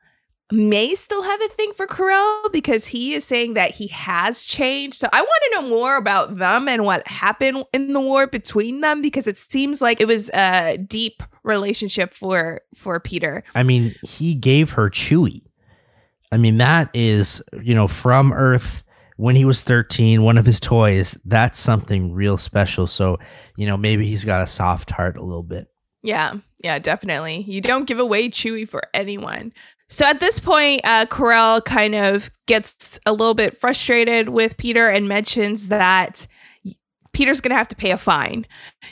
may 0.50 0.94
still 0.94 1.22
have 1.22 1.40
a 1.42 1.48
thing 1.48 1.72
for 1.74 1.86
Ko-Rel 1.86 2.48
because 2.52 2.86
he 2.86 3.14
is 3.14 3.24
saying 3.24 3.54
that 3.54 3.72
he 3.72 3.86
has 3.88 4.44
changed. 4.44 4.96
So 4.96 5.08
I 5.12 5.20
want 5.20 5.42
to 5.44 5.50
know 5.54 5.68
more 5.68 5.96
about 5.96 6.36
them 6.36 6.68
and 6.68 6.84
what 6.84 7.06
happened 7.06 7.64
in 7.72 7.92
the 7.92 8.00
war 8.00 8.26
between 8.26 8.80
them 8.80 9.02
because 9.02 9.26
it 9.26 9.38
seems 9.38 9.82
like 9.82 10.00
it 10.00 10.06
was 10.06 10.30
a 10.30 10.78
deep 10.78 11.22
relationship 11.42 12.14
for 12.14 12.60
for 12.74 12.98
Peter. 13.00 13.44
I 13.54 13.62
mean, 13.62 13.94
he 14.02 14.34
gave 14.34 14.72
her 14.72 14.90
Chewie. 14.90 15.42
I 16.30 16.36
mean, 16.36 16.58
that 16.58 16.90
is, 16.92 17.42
you 17.62 17.74
know, 17.74 17.88
from 17.88 18.32
Earth 18.32 18.82
when 19.16 19.34
he 19.34 19.44
was 19.44 19.62
13, 19.62 20.22
one 20.22 20.38
of 20.38 20.46
his 20.46 20.60
toys. 20.60 21.18
That's 21.24 21.58
something 21.58 22.12
real 22.12 22.36
special. 22.36 22.86
So, 22.86 23.18
you 23.56 23.66
know, 23.66 23.76
maybe 23.76 24.06
he's 24.06 24.24
got 24.24 24.42
a 24.42 24.46
soft 24.46 24.90
heart 24.90 25.16
a 25.16 25.22
little 25.22 25.42
bit. 25.42 25.68
Yeah, 26.02 26.34
yeah, 26.62 26.78
definitely. 26.78 27.44
You 27.48 27.60
don't 27.60 27.86
give 27.86 27.98
away 27.98 28.28
Chewy 28.28 28.68
for 28.68 28.82
anyone. 28.94 29.52
So 29.88 30.04
at 30.04 30.20
this 30.20 30.38
point, 30.38 30.82
uh, 30.84 31.06
Ko-Rel 31.06 31.62
kind 31.62 31.94
of 31.94 32.30
gets 32.46 33.00
a 33.06 33.12
little 33.12 33.34
bit 33.34 33.56
frustrated 33.56 34.28
with 34.28 34.56
Peter 34.58 34.88
and 34.88 35.08
mentions 35.08 35.68
that 35.68 36.26
Peter's 37.12 37.40
going 37.40 37.50
to 37.50 37.56
have 37.56 37.68
to 37.68 37.76
pay 37.76 37.90
a 37.90 37.96
fine. 37.96 38.46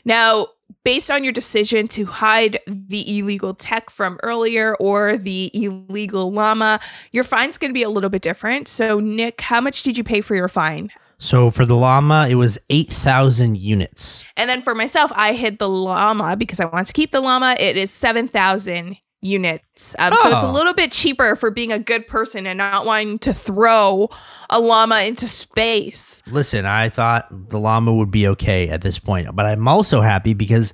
Now, 0.05 0.49
based 0.87 1.11
on 1.11 1.25
your 1.25 1.33
decision 1.33 1.89
to 1.89 2.07
hide 2.07 2.61
the 2.69 3.19
illegal 3.19 3.53
tech 3.55 3.91
from 3.91 4.21
earlier 4.23 4.77
or 4.77 5.19
the 5.19 5.51
illegal 5.53 6.31
llama, 6.31 6.79
your 7.11 7.25
fine's 7.25 7.59
going 7.59 7.71
to 7.71 7.75
be 7.75 7.83
a 7.83 7.91
little 7.91 8.09
bit 8.09 8.23
different. 8.23 8.69
So, 8.69 9.01
Nick, 9.01 9.41
how 9.41 9.61
much 9.61 9.83
did 9.83 9.99
you 9.99 10.05
pay 10.05 10.21
for 10.21 10.37
your 10.37 10.47
fine? 10.47 10.93
So 11.19 11.51
for 11.51 11.67
the 11.67 11.75
llama, 11.75 12.29
it 12.31 12.37
was 12.37 12.57
8,000 12.71 13.61
units. 13.61 14.25
And 14.37 14.49
then 14.49 14.61
for 14.61 14.77
myself, 14.77 15.11
I 15.17 15.33
hid 15.33 15.59
the 15.59 15.69
llama 15.69 16.37
because 16.37 16.61
I 16.61 16.67
want 16.67 16.87
to 16.87 16.93
keep 16.93 17.11
the 17.11 17.21
llama. 17.21 17.57
It 17.59 17.77
is 17.77 17.91
7,000 17.91 18.97
units. 19.27 19.95
Um, 19.99 20.13
So 20.15 20.29
it's 20.31 20.43
a 20.43 20.47
Oh. 20.47 20.53
little 20.53 20.75
bit 20.75 20.93
cheaper 20.93 21.37
for 21.37 21.51
being 21.51 21.73
a 21.73 21.79
good 21.79 22.07
person 22.07 22.47
and 22.47 22.59
not 22.59 22.87
wanting 22.87 23.19
to 23.21 23.33
throw 23.35 24.09
a 24.49 24.61
llama 24.61 25.01
into 25.01 25.27
space. 25.27 26.23
Listen, 26.31 26.65
I 26.67 26.89
thought 26.89 27.27
the 27.51 27.59
llama 27.59 27.93
would 27.93 28.11
be 28.11 28.27
okay 28.29 28.69
at 28.69 28.81
this 28.83 28.99
point, 28.99 29.35
but 29.35 29.45
I'm 29.47 29.67
also 29.69 30.01
happy 30.01 30.33
because 30.35 30.73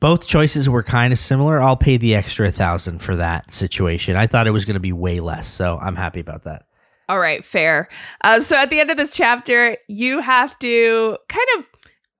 both 0.00 0.26
choices 0.26 0.68
were 0.68 0.82
kind 0.82 1.12
of 1.12 1.18
similar. 1.18 1.62
I'll 1.62 1.76
pay 1.76 1.98
the 1.98 2.14
extra 2.16 2.50
thousand 2.50 3.00
for 3.00 3.16
that 3.16 3.52
situation. 3.52 4.16
I 4.16 4.26
thought 4.26 4.46
it 4.46 4.50
was 4.52 4.64
going 4.64 4.74
to 4.74 4.80
be 4.80 4.92
way 4.92 5.20
less, 5.20 5.46
so 5.46 5.78
I'm 5.80 5.96
happy 5.96 6.20
about 6.20 6.44
that. 6.44 6.64
All 7.08 7.18
right, 7.18 7.44
fair. 7.44 7.88
Um, 8.22 8.40
so 8.40 8.56
at 8.56 8.70
the 8.70 8.80
end 8.80 8.90
of 8.90 8.96
this 8.96 9.12
chapter, 9.14 9.76
you 9.88 10.20
have 10.20 10.58
to 10.60 11.18
kind 11.28 11.46
of 11.58 11.66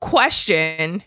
question 0.00 1.02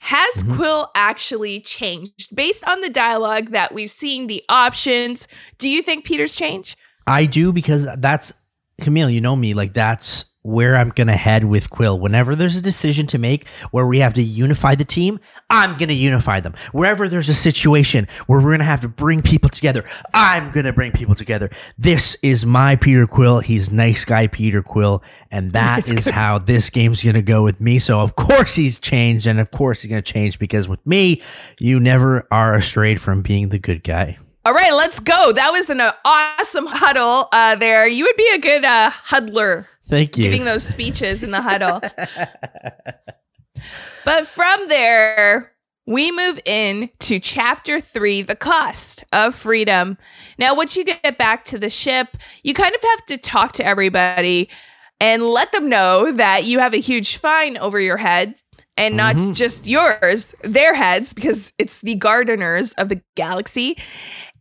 has 0.00 0.36
mm-hmm. 0.36 0.56
Quill 0.56 0.90
actually 0.94 1.60
changed? 1.60 2.34
Based 2.34 2.66
on 2.66 2.80
the 2.80 2.90
dialogue 2.90 3.50
that 3.50 3.72
we've 3.72 3.90
seen, 3.90 4.26
the 4.26 4.42
options, 4.48 5.28
do 5.58 5.68
you 5.68 5.82
think 5.82 6.04
Peter's 6.04 6.34
changed? 6.34 6.76
I 7.06 7.26
do 7.26 7.52
because 7.52 7.86
that's 7.98 8.32
Camille, 8.80 9.10
you 9.10 9.20
know 9.20 9.36
me, 9.36 9.54
like 9.54 9.74
that's 9.74 10.24
where 10.50 10.76
I'm 10.76 10.90
gonna 10.90 11.16
head 11.16 11.44
with 11.44 11.70
Quill. 11.70 11.98
Whenever 11.98 12.34
there's 12.36 12.56
a 12.56 12.62
decision 12.62 13.06
to 13.08 13.18
make 13.18 13.46
where 13.70 13.86
we 13.86 14.00
have 14.00 14.14
to 14.14 14.22
unify 14.22 14.74
the 14.74 14.84
team, 14.84 15.20
I'm 15.48 15.78
gonna 15.78 15.92
unify 15.92 16.40
them. 16.40 16.54
Wherever 16.72 17.08
there's 17.08 17.28
a 17.28 17.34
situation 17.34 18.08
where 18.26 18.40
we're 18.40 18.50
gonna 18.52 18.64
have 18.64 18.80
to 18.80 18.88
bring 18.88 19.22
people 19.22 19.48
together, 19.48 19.84
I'm 20.14 20.50
gonna 20.52 20.72
bring 20.72 20.92
people 20.92 21.14
together. 21.14 21.50
This 21.78 22.16
is 22.22 22.44
my 22.44 22.76
Peter 22.76 23.06
Quill. 23.06 23.40
He's 23.40 23.70
nice 23.70 24.04
guy 24.04 24.26
Peter 24.26 24.62
Quill, 24.62 25.02
and 25.30 25.50
that 25.52 25.86
Nice 25.86 25.92
is 25.92 26.06
guy. 26.06 26.12
how 26.12 26.38
this 26.38 26.70
game's 26.70 27.02
gonna 27.02 27.22
go 27.22 27.42
with 27.42 27.60
me. 27.60 27.78
So 27.78 28.00
of 28.00 28.16
course 28.16 28.54
he's 28.54 28.80
changed, 28.80 29.26
and 29.26 29.38
of 29.40 29.50
course 29.50 29.82
he's 29.82 29.88
gonna 29.90 30.02
change 30.02 30.38
because 30.38 30.68
with 30.68 30.84
me, 30.86 31.22
you 31.58 31.78
never 31.80 32.26
are 32.30 32.60
strayed 32.60 33.00
from 33.00 33.22
being 33.22 33.48
the 33.50 33.58
good 33.58 33.82
guy. 33.84 34.18
All 34.42 34.54
right, 34.54 34.72
let's 34.72 35.00
go. 35.00 35.32
That 35.32 35.50
was 35.50 35.68
an 35.68 35.82
awesome 36.04 36.64
huddle 36.66 37.28
uh, 37.30 37.56
there. 37.56 37.86
You 37.86 38.04
would 38.04 38.16
be 38.16 38.30
a 38.34 38.38
good 38.38 38.64
uh, 38.64 38.88
huddler. 38.90 39.68
Thank 39.90 40.16
you. 40.16 40.24
Giving 40.24 40.44
those 40.44 40.62
speeches 40.62 41.22
in 41.24 41.32
the 41.32 41.42
huddle. 41.42 41.80
but 44.04 44.26
from 44.26 44.68
there, 44.68 45.52
we 45.84 46.12
move 46.12 46.38
in 46.44 46.90
to 47.00 47.18
chapter 47.18 47.80
three 47.80 48.22
the 48.22 48.36
cost 48.36 49.02
of 49.12 49.34
freedom. 49.34 49.98
Now, 50.38 50.54
once 50.54 50.76
you 50.76 50.84
get 50.84 51.18
back 51.18 51.44
to 51.46 51.58
the 51.58 51.68
ship, 51.68 52.16
you 52.44 52.54
kind 52.54 52.72
of 52.72 52.80
have 52.80 53.06
to 53.06 53.18
talk 53.18 53.52
to 53.54 53.66
everybody 53.66 54.48
and 55.00 55.22
let 55.22 55.50
them 55.50 55.68
know 55.68 56.12
that 56.12 56.44
you 56.44 56.60
have 56.60 56.72
a 56.72 56.78
huge 56.78 57.16
fine 57.16 57.58
over 57.58 57.80
your 57.80 57.96
head 57.96 58.36
and 58.76 58.96
not 58.96 59.16
mm-hmm. 59.16 59.32
just 59.32 59.66
yours, 59.66 60.34
their 60.42 60.74
heads, 60.74 61.12
because 61.12 61.52
it's 61.58 61.80
the 61.80 61.96
Guardians 61.96 62.72
of 62.74 62.88
the 62.88 63.02
Galaxy. 63.14 63.76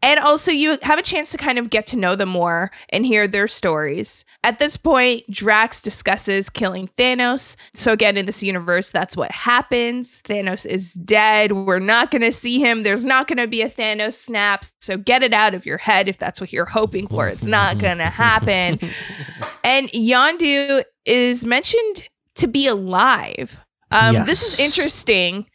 And 0.01 0.19
also, 0.19 0.51
you 0.51 0.77
have 0.83 0.99
a 0.99 1.03
chance 1.03 1.31
to 1.31 1.37
kind 1.37 1.59
of 1.59 1.69
get 1.69 1.85
to 1.87 1.97
know 1.97 2.15
them 2.15 2.29
more 2.29 2.71
and 2.89 3.05
hear 3.05 3.27
their 3.27 3.47
stories. 3.47 4.23
At 4.43 4.59
this 4.59 4.77
point, 4.77 5.29
Drax 5.29 5.81
discusses 5.81 6.49
killing 6.49 6.89
Thanos. 6.97 7.55
So, 7.73 7.91
again, 7.91 8.15
in 8.17 8.25
this 8.25 8.41
universe, 8.41 8.91
that's 8.91 9.17
what 9.17 9.31
happens. 9.31 10.21
Thanos 10.23 10.65
is 10.65 10.93
dead. 10.93 11.51
We're 11.51 11.79
not 11.79 12.11
going 12.11 12.21
to 12.21 12.31
see 12.31 12.59
him. 12.59 12.83
There's 12.83 13.03
not 13.03 13.27
going 13.27 13.37
to 13.37 13.47
be 13.47 13.61
a 13.61 13.69
Thanos 13.69 14.13
snap. 14.13 14.63
So, 14.79 14.97
get 14.97 15.23
it 15.23 15.33
out 15.33 15.53
of 15.53 15.65
your 15.65 15.77
head 15.77 16.07
if 16.07 16.17
that's 16.17 16.39
what 16.39 16.53
you're 16.53 16.65
hoping 16.65 17.07
for. 17.07 17.27
It's 17.27 17.45
not 17.45 17.77
going 17.79 17.97
to 17.97 18.05
happen. 18.05 18.79
and 19.63 19.89
Yondu 19.89 20.83
is 21.05 21.45
mentioned 21.45 22.07
to 22.35 22.47
be 22.47 22.67
alive. 22.67 23.59
Um, 23.91 24.23
This 24.25 24.43
is 24.43 24.59
interesting 24.59 25.48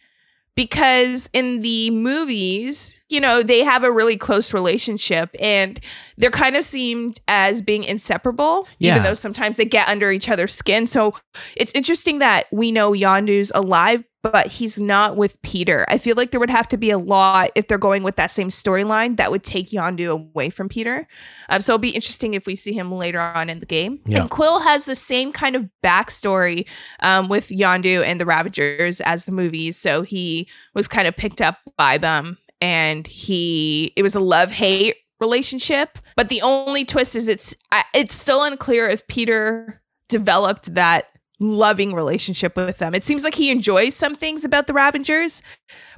because 0.56 1.28
in 1.32 1.62
the 1.62 1.90
movies, 1.90 3.02
you 3.08 3.20
know, 3.20 3.42
they 3.42 3.64
have 3.64 3.82
a 3.84 3.90
really 3.90 4.16
close 4.16 4.54
relationship 4.54 5.30
and 5.40 5.80
they're 6.16 6.30
kind 6.30 6.56
of 6.56 6.64
seemed 6.64 7.18
as 7.28 7.60
being 7.62 7.84
inseparable, 7.84 8.66
Yeah. 8.78 8.92
even 8.92 9.02
though 9.02 9.14
sometimes 9.14 9.56
they 9.56 9.64
get 9.64 9.88
under 9.88 10.10
each 10.10 10.28
other's 10.28 10.54
skin. 10.54 10.86
So 10.86 11.14
it's 11.56 11.72
interesting 11.74 12.18
that 12.18 12.46
we 12.52 12.70
know 12.72 12.92
Yondu's 12.92 13.50
alive, 13.54 14.04
but 14.24 14.46
he's 14.46 14.80
not 14.80 15.18
with 15.18 15.40
Peter. 15.42 15.84
I 15.90 15.98
feel 15.98 16.16
like 16.16 16.30
there 16.30 16.40
would 16.40 16.48
have 16.48 16.66
to 16.68 16.78
be 16.78 16.88
a 16.88 16.96
lot 16.96 17.50
if 17.54 17.68
they're 17.68 17.76
going 17.76 18.02
with 18.02 18.16
that 18.16 18.30
same 18.30 18.48
storyline 18.48 19.18
that 19.18 19.30
would 19.30 19.44
take 19.44 19.68
Yondu 19.68 20.10
away 20.10 20.48
from 20.48 20.70
Peter. 20.70 21.06
Um, 21.50 21.60
so 21.60 21.74
it'll 21.74 21.82
be 21.82 21.90
interesting 21.90 22.32
if 22.32 22.46
we 22.46 22.56
see 22.56 22.72
him 22.72 22.90
later 22.90 23.20
on 23.20 23.50
in 23.50 23.58
the 23.58 23.66
game. 23.66 24.00
Yeah. 24.06 24.22
And 24.22 24.30
Quill 24.30 24.60
has 24.60 24.86
the 24.86 24.94
same 24.94 25.30
kind 25.30 25.54
of 25.54 25.68
backstory 25.84 26.66
um, 27.00 27.28
with 27.28 27.50
Yondu 27.50 28.02
and 28.02 28.18
the 28.18 28.24
Ravagers 28.24 29.02
as 29.02 29.26
the 29.26 29.32
movies. 29.32 29.76
So 29.76 30.00
he 30.00 30.48
was 30.72 30.88
kind 30.88 31.06
of 31.06 31.14
picked 31.14 31.42
up 31.42 31.58
by 31.76 31.98
them 31.98 32.38
and 32.62 33.06
he, 33.06 33.92
it 33.94 34.02
was 34.02 34.14
a 34.14 34.20
love 34.20 34.52
hate 34.52 34.96
relationship. 35.20 35.98
But 36.16 36.30
the 36.30 36.40
only 36.40 36.86
twist 36.86 37.14
is 37.14 37.28
it's, 37.28 37.54
it's 37.92 38.14
still 38.14 38.42
unclear 38.42 38.88
if 38.88 39.06
Peter 39.06 39.82
developed 40.08 40.74
that 40.76 41.10
loving 41.52 41.94
relationship 41.94 42.56
with 42.56 42.78
them. 42.78 42.94
It 42.94 43.04
seems 43.04 43.24
like 43.24 43.34
he 43.34 43.50
enjoys 43.50 43.94
some 43.94 44.14
things 44.14 44.44
about 44.44 44.66
the 44.66 44.72
Ravagers, 44.72 45.42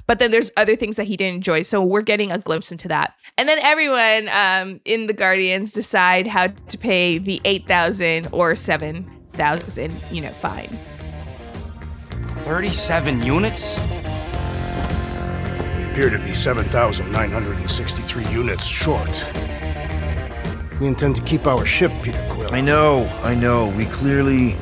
but 0.05 0.19
then 0.19 0.31
there's 0.31 0.51
other 0.57 0.75
things 0.75 0.95
that 0.95 1.05
he 1.05 1.17
didn't 1.17 1.35
enjoy. 1.35 1.61
So 1.61 1.83
we're 1.83 2.01
getting 2.01 2.31
a 2.31 2.37
glimpse 2.37 2.71
into 2.71 2.87
that. 2.89 3.15
And 3.37 3.47
then 3.47 3.59
everyone 3.59 4.29
um, 4.33 4.79
in 4.85 5.07
the 5.07 5.13
Guardians 5.13 5.71
decide 5.71 6.27
how 6.27 6.47
to 6.47 6.77
pay 6.77 7.17
the 7.17 7.41
8,000 7.45 8.29
or 8.31 8.55
7,000, 8.55 9.93
you 10.11 10.21
know, 10.21 10.31
fine. 10.31 10.77
37 12.47 13.23
units? 13.23 13.79
We 15.77 15.83
appear 15.91 16.09
to 16.09 16.19
be 16.19 16.33
7,963 16.33 18.25
units 18.25 18.65
short. 18.65 19.23
If 20.71 20.79
we 20.79 20.87
intend 20.87 21.15
to 21.15 21.21
keep 21.23 21.47
our 21.47 21.65
ship, 21.65 21.91
Peter 22.03 22.23
Quill. 22.29 22.53
I 22.53 22.61
know, 22.61 23.09
I 23.23 23.33
know. 23.35 23.69
We 23.69 23.85
clearly 23.85 24.55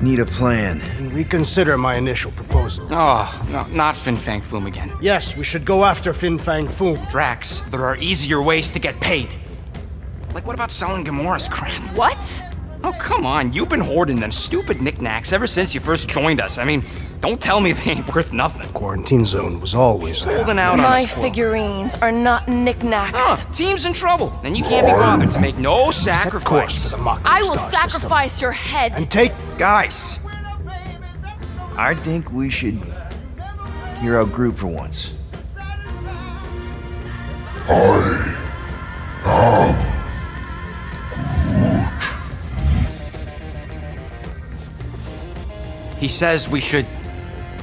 need 0.00 0.20
a 0.20 0.26
plan. 0.26 0.80
And 0.98 1.12
reconsider 1.12 1.76
my 1.78 1.96
initial 1.96 2.30
proposal. 2.32 2.88
Oh, 2.90 3.46
no, 3.50 3.64
not 3.68 3.96
Fin 3.96 4.16
Fang 4.16 4.40
Foom 4.40 4.66
again. 4.66 4.92
Yes, 5.00 5.36
we 5.36 5.44
should 5.44 5.64
go 5.64 5.84
after 5.84 6.12
Fin 6.12 6.38
Fang 6.38 6.66
Foom. 6.66 7.08
Drax, 7.10 7.60
there 7.60 7.84
are 7.84 7.96
easier 7.96 8.42
ways 8.42 8.70
to 8.72 8.78
get 8.78 9.00
paid. 9.00 9.28
Like, 10.32 10.46
what 10.46 10.54
about 10.54 10.70
selling 10.70 11.04
Gamora's 11.04 11.48
crap? 11.48 11.72
What? 11.96 12.44
Oh, 12.86 12.92
come 12.98 13.24
on. 13.24 13.50
You've 13.54 13.70
been 13.70 13.80
hoarding 13.80 14.20
them 14.20 14.30
stupid 14.30 14.82
knickknacks 14.82 15.32
ever 15.32 15.46
since 15.46 15.74
you 15.74 15.80
first 15.80 16.06
joined 16.06 16.38
us. 16.38 16.58
I 16.58 16.64
mean, 16.64 16.84
don't 17.20 17.40
tell 17.40 17.58
me 17.58 17.72
they 17.72 17.92
ain't 17.92 18.14
worth 18.14 18.34
nothing. 18.34 18.68
Quarantine 18.74 19.24
zone 19.24 19.58
was 19.58 19.74
always 19.74 20.22
holding 20.22 20.58
out 20.58 20.74
on 20.74 20.82
My 20.82 20.96
us. 21.04 21.12
Quill. 21.14 21.24
figurines 21.24 21.94
are 21.96 22.12
not 22.12 22.46
knickknacks. 22.46 23.16
Ah, 23.16 23.48
team's 23.54 23.86
in 23.86 23.94
trouble. 23.94 24.38
and 24.44 24.54
you 24.54 24.62
can't 24.64 24.86
be 24.86 24.92
bothered 24.92 25.30
to 25.30 25.40
make 25.40 25.56
no 25.56 25.90
sacrifice. 25.92 26.90
for 26.92 26.98
the 26.98 27.20
I 27.24 27.40
will 27.40 27.56
Star 27.56 27.88
system. 27.88 27.90
sacrifice 27.90 28.42
your 28.42 28.52
head. 28.52 28.92
And 28.96 29.10
take 29.10 29.32
Guys, 29.56 30.18
I 31.78 31.94
think 31.94 32.32
we 32.32 32.50
should 32.50 32.82
hear 34.00 34.18
out 34.18 34.30
Groot 34.30 34.58
for 34.58 34.66
once. 34.66 35.12
He 46.04 46.08
says 46.08 46.50
we 46.50 46.60
should 46.60 46.84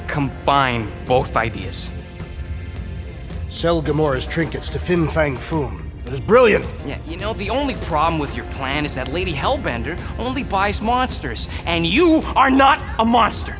combine 0.07 0.91
both 1.05 1.37
ideas. 1.37 1.91
sell 3.49 3.83
Gamora's 3.83 4.25
trinkets 4.25 4.67
to 4.71 4.79
Fin 4.79 5.07
Fang 5.07 5.35
Foom. 5.35 5.83
That 6.03 6.13
is 6.13 6.21
brilliant. 6.21 6.65
Yeah, 6.83 6.97
you 7.05 7.17
know, 7.17 7.33
the 7.33 7.51
only 7.51 7.75
problem 7.85 8.17
with 8.19 8.35
your 8.35 8.45
plan 8.45 8.83
is 8.83 8.95
that 8.95 9.09
Lady 9.09 9.31
Hellbender 9.31 9.95
only 10.17 10.41
buys 10.41 10.81
monsters, 10.81 11.49
and 11.67 11.85
you 11.85 12.23
are 12.35 12.49
not 12.49 12.79
a 12.97 13.05
monster. 13.05 13.55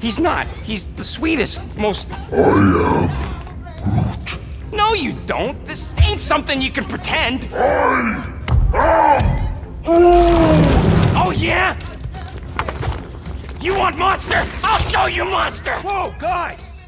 He's 0.00 0.18
not. 0.18 0.48
He's 0.64 0.88
the 0.96 1.04
sweetest, 1.04 1.78
most. 1.78 2.10
I 2.32 2.38
am 2.38 4.24
Groot. 4.24 4.40
No, 4.72 4.94
you 4.94 5.12
don't. 5.26 5.64
This 5.64 5.96
ain't 6.00 6.20
something 6.20 6.60
you 6.60 6.72
can 6.72 6.86
pretend. 6.86 7.46
I 7.54 9.20
am. 9.22 9.94
Oh, 11.16 11.32
yeah? 11.36 11.78
You 13.64 13.74
want 13.78 13.96
monster? 13.96 14.42
I'll 14.62 14.78
show 14.78 15.06
you 15.06 15.24
monster! 15.24 15.72
Whoa, 15.76 16.14
guys! 16.18 16.82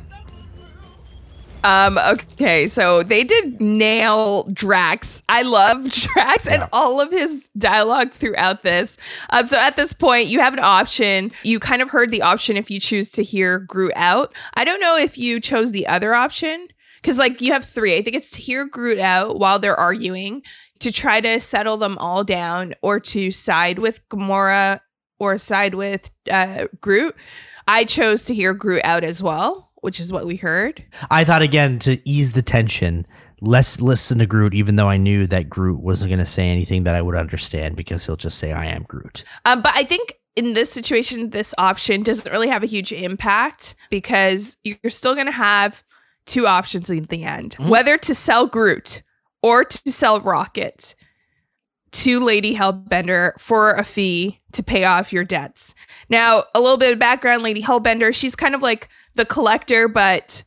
Um, 1.64 1.96
okay, 1.96 2.66
so 2.66 3.02
they 3.02 3.24
did 3.24 3.62
nail 3.62 4.42
Drax. 4.52 5.22
I 5.26 5.40
love 5.40 5.88
Drax 5.90 6.46
and 6.46 6.64
all 6.74 7.00
of 7.00 7.10
his 7.10 7.48
dialogue 7.56 8.12
throughout 8.12 8.62
this. 8.62 8.98
Um, 9.30 9.46
so 9.46 9.58
at 9.58 9.76
this 9.76 9.94
point, 9.94 10.28
you 10.28 10.40
have 10.40 10.52
an 10.52 10.60
option. 10.62 11.32
You 11.44 11.60
kind 11.60 11.80
of 11.80 11.88
heard 11.88 12.10
the 12.10 12.20
option 12.20 12.58
if 12.58 12.70
you 12.70 12.78
choose 12.78 13.10
to 13.12 13.22
hear 13.22 13.58
Groot 13.58 13.94
out. 13.96 14.34
I 14.52 14.64
don't 14.64 14.78
know 14.78 14.98
if 14.98 15.16
you 15.16 15.40
chose 15.40 15.72
the 15.72 15.86
other 15.86 16.14
option 16.14 16.68
because, 17.00 17.16
like, 17.16 17.40
you 17.40 17.54
have 17.54 17.64
three. 17.64 17.96
I 17.96 18.02
think 18.02 18.16
it's 18.16 18.32
to 18.32 18.42
hear 18.42 18.66
Groot 18.66 18.98
out 18.98 19.38
while 19.38 19.58
they're 19.58 19.80
arguing, 19.80 20.42
to 20.80 20.92
try 20.92 21.22
to 21.22 21.40
settle 21.40 21.78
them 21.78 21.96
all 21.96 22.22
down, 22.22 22.74
or 22.82 23.00
to 23.00 23.30
side 23.30 23.78
with 23.78 24.06
Gamora 24.10 24.80
or 25.18 25.38
side 25.38 25.74
with 25.74 26.10
uh, 26.30 26.66
Groot. 26.80 27.14
I 27.68 27.84
chose 27.84 28.22
to 28.24 28.34
hear 28.34 28.54
Groot 28.54 28.82
out 28.84 29.04
as 29.04 29.22
well, 29.22 29.70
which 29.76 30.00
is 30.00 30.12
what 30.12 30.26
we 30.26 30.36
heard. 30.36 30.84
I 31.10 31.24
thought 31.24 31.42
again 31.42 31.78
to 31.80 32.00
ease 32.08 32.32
the 32.32 32.42
tension, 32.42 33.06
let's 33.40 33.80
listen 33.80 34.18
to 34.18 34.26
Groot, 34.26 34.54
even 34.54 34.76
though 34.76 34.88
I 34.88 34.96
knew 34.96 35.26
that 35.26 35.48
Groot 35.48 35.80
wasn't 35.80 36.10
going 36.10 36.20
to 36.20 36.26
say 36.26 36.48
anything 36.48 36.84
that 36.84 36.94
I 36.94 37.02
would 37.02 37.16
understand 37.16 37.76
because 37.76 38.06
he'll 38.06 38.16
just 38.16 38.38
say, 38.38 38.52
I 38.52 38.66
am 38.66 38.84
Groot. 38.84 39.24
Um, 39.44 39.62
but 39.62 39.72
I 39.74 39.84
think 39.84 40.14
in 40.36 40.52
this 40.52 40.70
situation, 40.70 41.30
this 41.30 41.54
option 41.58 42.02
doesn't 42.02 42.30
really 42.30 42.48
have 42.48 42.62
a 42.62 42.66
huge 42.66 42.92
impact 42.92 43.74
because 43.90 44.58
you're 44.64 44.90
still 44.90 45.14
going 45.14 45.26
to 45.26 45.32
have 45.32 45.82
two 46.26 46.46
options 46.46 46.90
in 46.90 47.04
the 47.04 47.22
end 47.22 47.54
whether 47.54 47.96
to 47.96 48.14
sell 48.14 48.46
Groot 48.46 49.02
or 49.42 49.64
to 49.64 49.92
sell 49.92 50.20
Rocket 50.20 50.96
to 51.96 52.20
Lady 52.20 52.54
Hellbender 52.54 53.32
for 53.40 53.70
a 53.70 53.82
fee 53.82 54.40
to 54.52 54.62
pay 54.62 54.84
off 54.84 55.14
your 55.14 55.24
debts. 55.24 55.74
Now, 56.10 56.44
a 56.54 56.60
little 56.60 56.76
bit 56.76 56.92
of 56.92 56.98
background 56.98 57.42
Lady 57.42 57.62
Hellbender, 57.62 58.14
she's 58.14 58.36
kind 58.36 58.54
of 58.54 58.60
like 58.60 58.88
the 59.14 59.24
collector, 59.24 59.88
but 59.88 60.42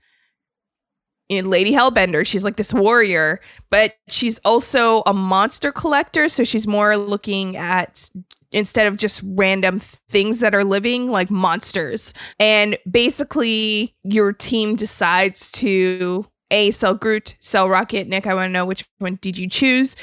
in 1.28 1.50
Lady 1.50 1.74
Hellbender, 1.74 2.26
she's 2.26 2.44
like 2.44 2.56
this 2.56 2.72
warrior, 2.72 3.40
but 3.72 3.96
she's 4.08 4.38
also 4.46 5.02
a 5.08 5.14
monster 5.14 5.72
collector. 5.72 6.30
So 6.30 6.44
she's 6.44 6.68
more 6.68 6.98
looking 6.98 7.58
at 7.58 8.12
instead 8.52 8.86
of 8.86 8.98
just 8.98 9.22
random 9.24 9.80
things 9.80 10.42
that 10.42 10.54
are 10.54 10.64
living, 10.64 11.10
like 11.10 11.32
monsters. 11.32 12.14
And 12.40 12.78
basically, 12.90 13.96
your 14.04 14.34
team 14.34 14.76
decides 14.76 15.52
to 15.54 16.28
A, 16.52 16.70
sell 16.70 16.94
Groot, 16.94 17.38
sell 17.40 17.68
Rocket. 17.68 18.08
Nick, 18.08 18.28
I 18.28 18.36
want 18.36 18.50
to 18.50 18.54
know 18.54 18.66
which 18.66 18.86
one 19.00 19.18
did 19.20 19.38
you 19.38 19.50
choose? 19.50 19.96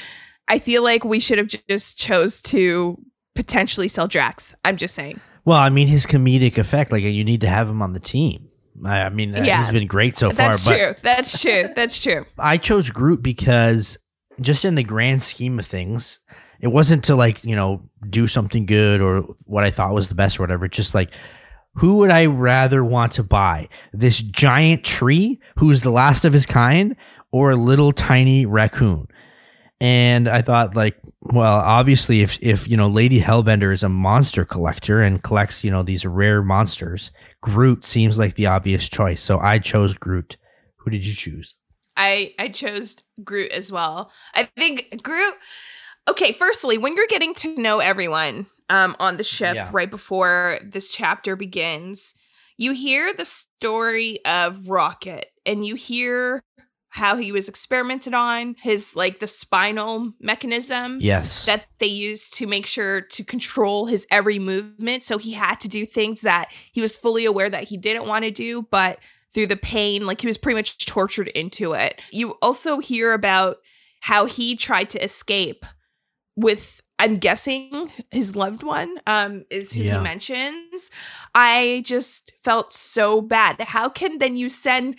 I 0.47 0.59
feel 0.59 0.83
like 0.83 1.03
we 1.03 1.19
should 1.19 1.37
have 1.37 1.47
just 1.69 1.97
chose 1.97 2.41
to 2.43 2.97
potentially 3.35 3.87
sell 3.87 4.07
Drax. 4.07 4.55
I'm 4.63 4.77
just 4.77 4.95
saying. 4.95 5.19
Well, 5.45 5.57
I 5.57 5.69
mean, 5.69 5.87
his 5.87 6.05
comedic 6.05 6.57
effect, 6.57 6.91
like 6.91 7.03
you 7.03 7.23
need 7.23 7.41
to 7.41 7.47
have 7.49 7.69
him 7.69 7.81
on 7.81 7.93
the 7.93 7.99
team. 7.99 8.49
I, 8.85 9.01
I 9.03 9.09
mean, 9.09 9.35
uh, 9.35 9.43
Yeah. 9.43 9.57
he's 9.59 9.69
been 9.71 9.87
great 9.87 10.15
so 10.15 10.29
far. 10.29 10.49
That's 10.49 10.65
true. 10.67 10.93
That's 11.01 11.41
true. 11.41 11.69
That's 11.75 12.01
true. 12.01 12.25
I 12.37 12.57
chose 12.57 12.89
Groot 12.89 13.23
because 13.23 13.97
just 14.41 14.65
in 14.65 14.75
the 14.75 14.83
grand 14.83 15.21
scheme 15.21 15.57
of 15.59 15.65
things, 15.65 16.19
it 16.59 16.67
wasn't 16.67 17.03
to 17.05 17.15
like, 17.15 17.43
you 17.43 17.55
know, 17.55 17.89
do 18.09 18.27
something 18.27 18.65
good 18.65 19.01
or 19.01 19.21
what 19.45 19.63
I 19.63 19.71
thought 19.71 19.93
was 19.93 20.09
the 20.09 20.15
best 20.15 20.39
or 20.39 20.43
whatever. 20.43 20.67
Just 20.67 20.93
like, 20.95 21.11
who 21.75 21.97
would 21.97 22.09
I 22.11 22.25
rather 22.25 22.83
want 22.83 23.13
to 23.13 23.23
buy? 23.23 23.69
This 23.93 24.21
giant 24.21 24.83
tree 24.83 25.39
who 25.57 25.69
is 25.71 25.81
the 25.81 25.91
last 25.91 26.25
of 26.25 26.33
his 26.33 26.45
kind 26.45 26.95
or 27.31 27.51
a 27.51 27.55
little 27.55 27.91
tiny 27.91 28.45
raccoon? 28.45 29.07
And 29.79 30.27
I 30.27 30.41
thought 30.41 30.75
like, 30.75 30.97
well, 31.21 31.59
obviously 31.59 32.21
if 32.21 32.37
if 32.41 32.67
you 32.67 32.75
know 32.77 32.87
Lady 32.87 33.19
Hellbender 33.21 33.71
is 33.73 33.83
a 33.83 33.89
monster 33.89 34.43
collector 34.45 35.01
and 35.01 35.21
collects, 35.21 35.63
you 35.63 35.69
know, 35.71 35.83
these 35.83 36.05
rare 36.05 36.41
monsters, 36.41 37.11
Groot 37.41 37.85
seems 37.85 38.17
like 38.17 38.35
the 38.35 38.47
obvious 38.47 38.89
choice. 38.89 39.21
So 39.21 39.39
I 39.39 39.59
chose 39.59 39.93
Groot. 39.93 40.37
Who 40.77 40.89
did 40.89 41.05
you 41.05 41.13
choose? 41.13 41.55
I 41.95 42.33
I 42.39 42.47
chose 42.47 42.97
Groot 43.23 43.51
as 43.51 43.71
well. 43.71 44.11
I 44.33 44.45
think 44.57 45.03
Groot. 45.03 45.35
Okay, 46.09 46.31
firstly, 46.31 46.77
when 46.77 46.95
you're 46.95 47.07
getting 47.07 47.33
to 47.35 47.59
know 47.61 47.79
everyone 47.79 48.47
um, 48.69 48.95
on 48.99 49.17
the 49.17 49.23
ship 49.23 49.55
Yeah. 49.55 49.69
right 49.73 49.91
before 49.91 50.59
this 50.63 50.93
chapter 50.93 51.35
begins, 51.35 52.13
you 52.57 52.71
hear 52.71 53.13
the 53.13 53.25
story 53.25 54.19
of 54.25 54.69
Rocket, 54.69 55.27
and 55.45 55.65
you 55.65 55.75
hear 55.75 56.41
how 56.89 57.17
he 57.17 57.31
was 57.31 57.47
experimented 57.49 58.13
on, 58.13 58.55
his 58.61 58.95
like 58.95 59.19
the 59.19 59.27
spinal 59.27 60.13
mechanism 60.19 60.97
Yes. 61.01 61.45
that 61.45 61.65
they 61.79 61.87
used 61.87 62.33
to 62.35 62.47
make 62.47 62.65
sure 62.65 63.01
to 63.01 63.23
control 63.23 63.85
his 63.87 64.07
every 64.09 64.39
movement. 64.39 65.03
So 65.03 65.17
he 65.17 65.33
had 65.33 65.59
to 65.59 65.67
do 65.69 65.85
things 65.85 66.21
that 66.21 66.49
he 66.71 66.81
was 66.81 66.97
fully 66.97 67.25
aware 67.25 67.49
that 67.49 67.65
he 67.65 67.77
didn't 67.77 68.07
want 68.07 68.23
to 68.23 68.31
do, 68.31 68.63
but 68.71 68.99
through 69.33 69.47
the 69.47 69.57
pain, 69.57 70.05
like 70.07 70.21
he 70.21 70.27
was 70.27 70.37
pretty 70.37 70.57
much 70.57 70.85
tortured 70.85 71.27
into 71.29 71.73
it. 71.73 72.01
You 72.11 72.31
also 72.41 72.79
hear 72.79 73.13
about 73.13 73.57
how 74.01 74.25
he 74.25 74.55
tried 74.55 74.89
to 74.91 75.03
escape 75.03 75.65
with 76.35 76.81
I'm 76.99 77.17
guessing 77.17 77.91
his 78.09 78.35
loved 78.35 78.63
one 78.63 78.97
um 79.05 79.45
is 79.51 79.73
who 79.73 79.83
Yeah. 79.83 79.97
he 79.97 80.03
mentions. 80.03 80.89
I 81.35 81.83
just 81.85 82.33
felt 82.43 82.73
so 82.73 83.21
bad. 83.21 83.61
How 83.61 83.87
can 83.89 84.17
then 84.17 84.35
you 84.37 84.49
send 84.49 84.95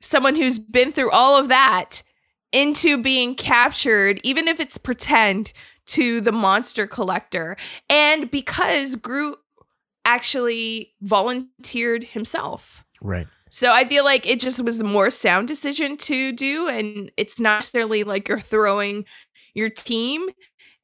someone 0.00 0.36
who's 0.36 0.58
been 0.58 0.92
through 0.92 1.10
all 1.10 1.36
of 1.36 1.48
that 1.48 2.02
into 2.52 3.00
being 3.00 3.34
captured, 3.34 4.20
even 4.22 4.48
if 4.48 4.60
it's 4.60 4.78
pretend, 4.78 5.52
to 5.86 6.20
the 6.20 6.32
monster 6.32 6.86
collector. 6.86 7.56
And 7.88 8.30
because 8.30 8.96
Groot 8.96 9.36
actually 10.04 10.94
volunteered 11.02 12.04
himself. 12.04 12.84
Right. 13.00 13.26
So 13.50 13.72
I 13.72 13.84
feel 13.84 14.04
like 14.04 14.26
it 14.26 14.40
just 14.40 14.62
was 14.62 14.78
the 14.78 14.84
more 14.84 15.10
sound 15.10 15.48
decision 15.48 15.96
to 15.98 16.32
do. 16.32 16.68
And 16.68 17.10
it's 17.16 17.40
not 17.40 17.58
necessarily 17.58 18.04
like 18.04 18.28
you're 18.28 18.40
throwing 18.40 19.04
your 19.54 19.70
team 19.70 20.28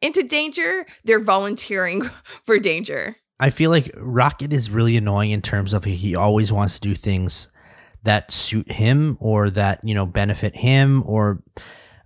into 0.00 0.22
danger, 0.24 0.84
they're 1.04 1.20
volunteering 1.20 2.10
for 2.44 2.58
danger. 2.58 3.16
I 3.38 3.50
feel 3.50 3.70
like 3.70 3.90
Rocket 3.96 4.52
is 4.52 4.70
really 4.70 4.96
annoying 4.96 5.30
in 5.30 5.42
terms 5.42 5.72
of 5.72 5.84
he 5.84 6.14
always 6.14 6.52
wants 6.52 6.78
to 6.78 6.88
do 6.88 6.94
things 6.94 7.48
that 8.03 8.32
suit 8.32 8.70
him 8.72 9.16
or 9.20 9.50
that, 9.50 9.80
you 9.84 9.94
know, 9.94 10.07
benefit 10.07 10.57
him 10.57 11.03
or 11.07 11.42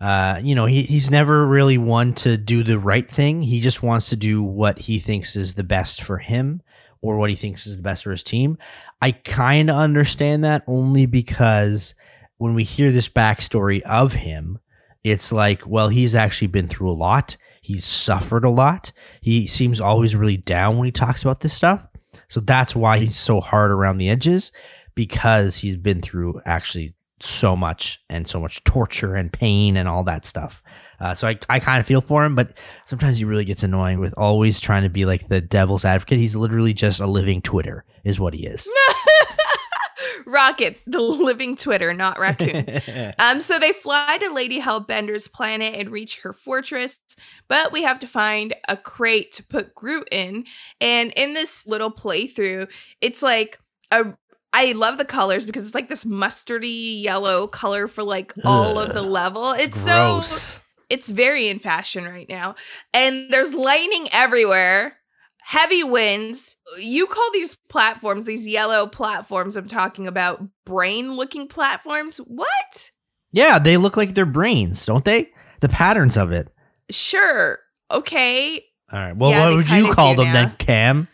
uh, 0.00 0.38
you 0.42 0.54
know, 0.54 0.66
he, 0.66 0.82
he's 0.82 1.10
never 1.10 1.46
really 1.46 1.78
one 1.78 2.12
to 2.12 2.36
do 2.36 2.62
the 2.62 2.78
right 2.78 3.10
thing. 3.10 3.42
He 3.42 3.60
just 3.60 3.82
wants 3.82 4.10
to 4.10 4.16
do 4.16 4.42
what 4.42 4.80
he 4.80 4.98
thinks 4.98 5.36
is 5.36 5.54
the 5.54 5.64
best 5.64 6.02
for 6.02 6.18
him 6.18 6.62
or 7.00 7.16
what 7.16 7.30
he 7.30 7.36
thinks 7.36 7.66
is 7.66 7.76
the 7.76 7.82
best 7.82 8.04
for 8.04 8.10
his 8.10 8.22
team. 8.22 8.58
I 9.00 9.12
kind 9.12 9.70
of 9.70 9.76
understand 9.76 10.44
that 10.44 10.64
only 10.66 11.06
because 11.06 11.94
when 12.36 12.54
we 12.54 12.64
hear 12.64 12.92
this 12.92 13.08
backstory 13.08 13.80
of 13.82 14.14
him, 14.14 14.58
it's 15.02 15.32
like, 15.32 15.66
well, 15.66 15.88
he's 15.88 16.14
actually 16.16 16.48
been 16.48 16.68
through 16.68 16.90
a 16.90 16.92
lot. 16.92 17.36
He's 17.62 17.84
suffered 17.84 18.44
a 18.44 18.50
lot. 18.50 18.92
He 19.20 19.46
seems 19.46 19.80
always 19.80 20.14
really 20.14 20.36
down 20.36 20.76
when 20.76 20.86
he 20.86 20.92
talks 20.92 21.22
about 21.22 21.40
this 21.40 21.54
stuff. 21.54 21.86
So 22.28 22.40
that's 22.40 22.76
why 22.76 22.98
he's 22.98 23.16
so 23.16 23.40
hard 23.40 23.70
around 23.70 23.98
the 23.98 24.08
edges 24.08 24.52
because 24.96 25.58
he's 25.58 25.76
been 25.76 26.00
through 26.00 26.40
actually 26.44 26.96
so 27.20 27.56
much 27.56 28.00
and 28.10 28.28
so 28.28 28.40
much 28.40 28.62
torture 28.64 29.14
and 29.14 29.32
pain 29.32 29.76
and 29.76 29.88
all 29.88 30.02
that 30.04 30.26
stuff. 30.26 30.62
Uh, 31.00 31.14
so 31.14 31.28
I, 31.28 31.38
I 31.48 31.60
kind 31.60 31.78
of 31.78 31.86
feel 31.86 32.00
for 32.00 32.24
him, 32.24 32.34
but 32.34 32.56
sometimes 32.84 33.18
he 33.18 33.24
really 33.24 33.44
gets 33.44 33.62
annoying 33.62 34.00
with 34.00 34.14
always 34.16 34.58
trying 34.58 34.82
to 34.82 34.88
be 34.88 35.04
like 35.04 35.28
the 35.28 35.40
devil's 35.40 35.84
advocate. 35.84 36.18
He's 36.18 36.34
literally 36.34 36.74
just 36.74 37.00
a 37.00 37.06
living 37.06 37.40
Twitter, 37.40 37.84
is 38.04 38.18
what 38.18 38.34
he 38.34 38.46
is. 38.46 38.68
Rocket, 40.26 40.80
the 40.86 41.00
living 41.00 41.56
Twitter, 41.56 41.94
not 41.94 42.18
raccoon. 42.18 42.80
um, 43.18 43.40
so 43.40 43.58
they 43.58 43.72
fly 43.72 44.18
to 44.20 44.32
Lady 44.32 44.60
Hellbender's 44.60 45.28
planet 45.28 45.76
and 45.76 45.90
reach 45.90 46.20
her 46.20 46.32
fortress, 46.32 47.00
but 47.48 47.70
we 47.70 47.82
have 47.82 47.98
to 48.00 48.08
find 48.08 48.54
a 48.68 48.76
crate 48.76 49.30
to 49.32 49.44
put 49.44 49.74
Groot 49.74 50.08
in. 50.10 50.44
And 50.80 51.12
in 51.16 51.34
this 51.34 51.66
little 51.66 51.92
playthrough, 51.92 52.70
it's 53.00 53.22
like 53.22 53.58
a 53.92 54.14
I 54.58 54.72
love 54.72 54.96
the 54.96 55.04
colors 55.04 55.44
because 55.44 55.66
it's 55.66 55.74
like 55.74 55.90
this 55.90 56.06
mustardy 56.06 57.02
yellow 57.02 57.46
color 57.46 57.86
for 57.88 58.02
like 58.02 58.32
all 58.46 58.78
of 58.78 58.94
the 58.94 59.02
level. 59.02 59.50
It's, 59.52 59.84
gross. 59.84 60.28
so 60.28 60.60
it's 60.88 61.10
very 61.12 61.48
in 61.48 61.58
fashion 61.58 62.04
right 62.04 62.26
now. 62.26 62.54
And 62.94 63.30
there's 63.30 63.52
lightning 63.52 64.08
everywhere. 64.12 64.96
Heavy 65.42 65.84
winds. 65.84 66.56
You 66.80 67.06
call 67.06 67.30
these 67.34 67.58
platforms, 67.68 68.24
these 68.24 68.48
yellow 68.48 68.86
platforms 68.86 69.58
I'm 69.58 69.68
talking 69.68 70.06
about, 70.06 70.42
brain 70.64 71.16
looking 71.16 71.48
platforms? 71.48 72.16
What? 72.16 72.92
Yeah, 73.32 73.58
they 73.58 73.76
look 73.76 73.98
like 73.98 74.14
their 74.14 74.24
brains, 74.24 74.86
don't 74.86 75.04
they? 75.04 75.28
The 75.60 75.68
patterns 75.68 76.16
of 76.16 76.32
it. 76.32 76.48
Sure. 76.90 77.58
Okay. 77.90 78.64
All 78.90 78.98
right. 79.00 79.16
Well, 79.16 79.30
Yeah, 79.32 79.48
what 79.48 79.56
would 79.56 79.70
you 79.70 79.92
call 79.92 80.14
them 80.14 80.28
now. 80.28 80.32
then, 80.32 80.56
Cam? 80.58 81.08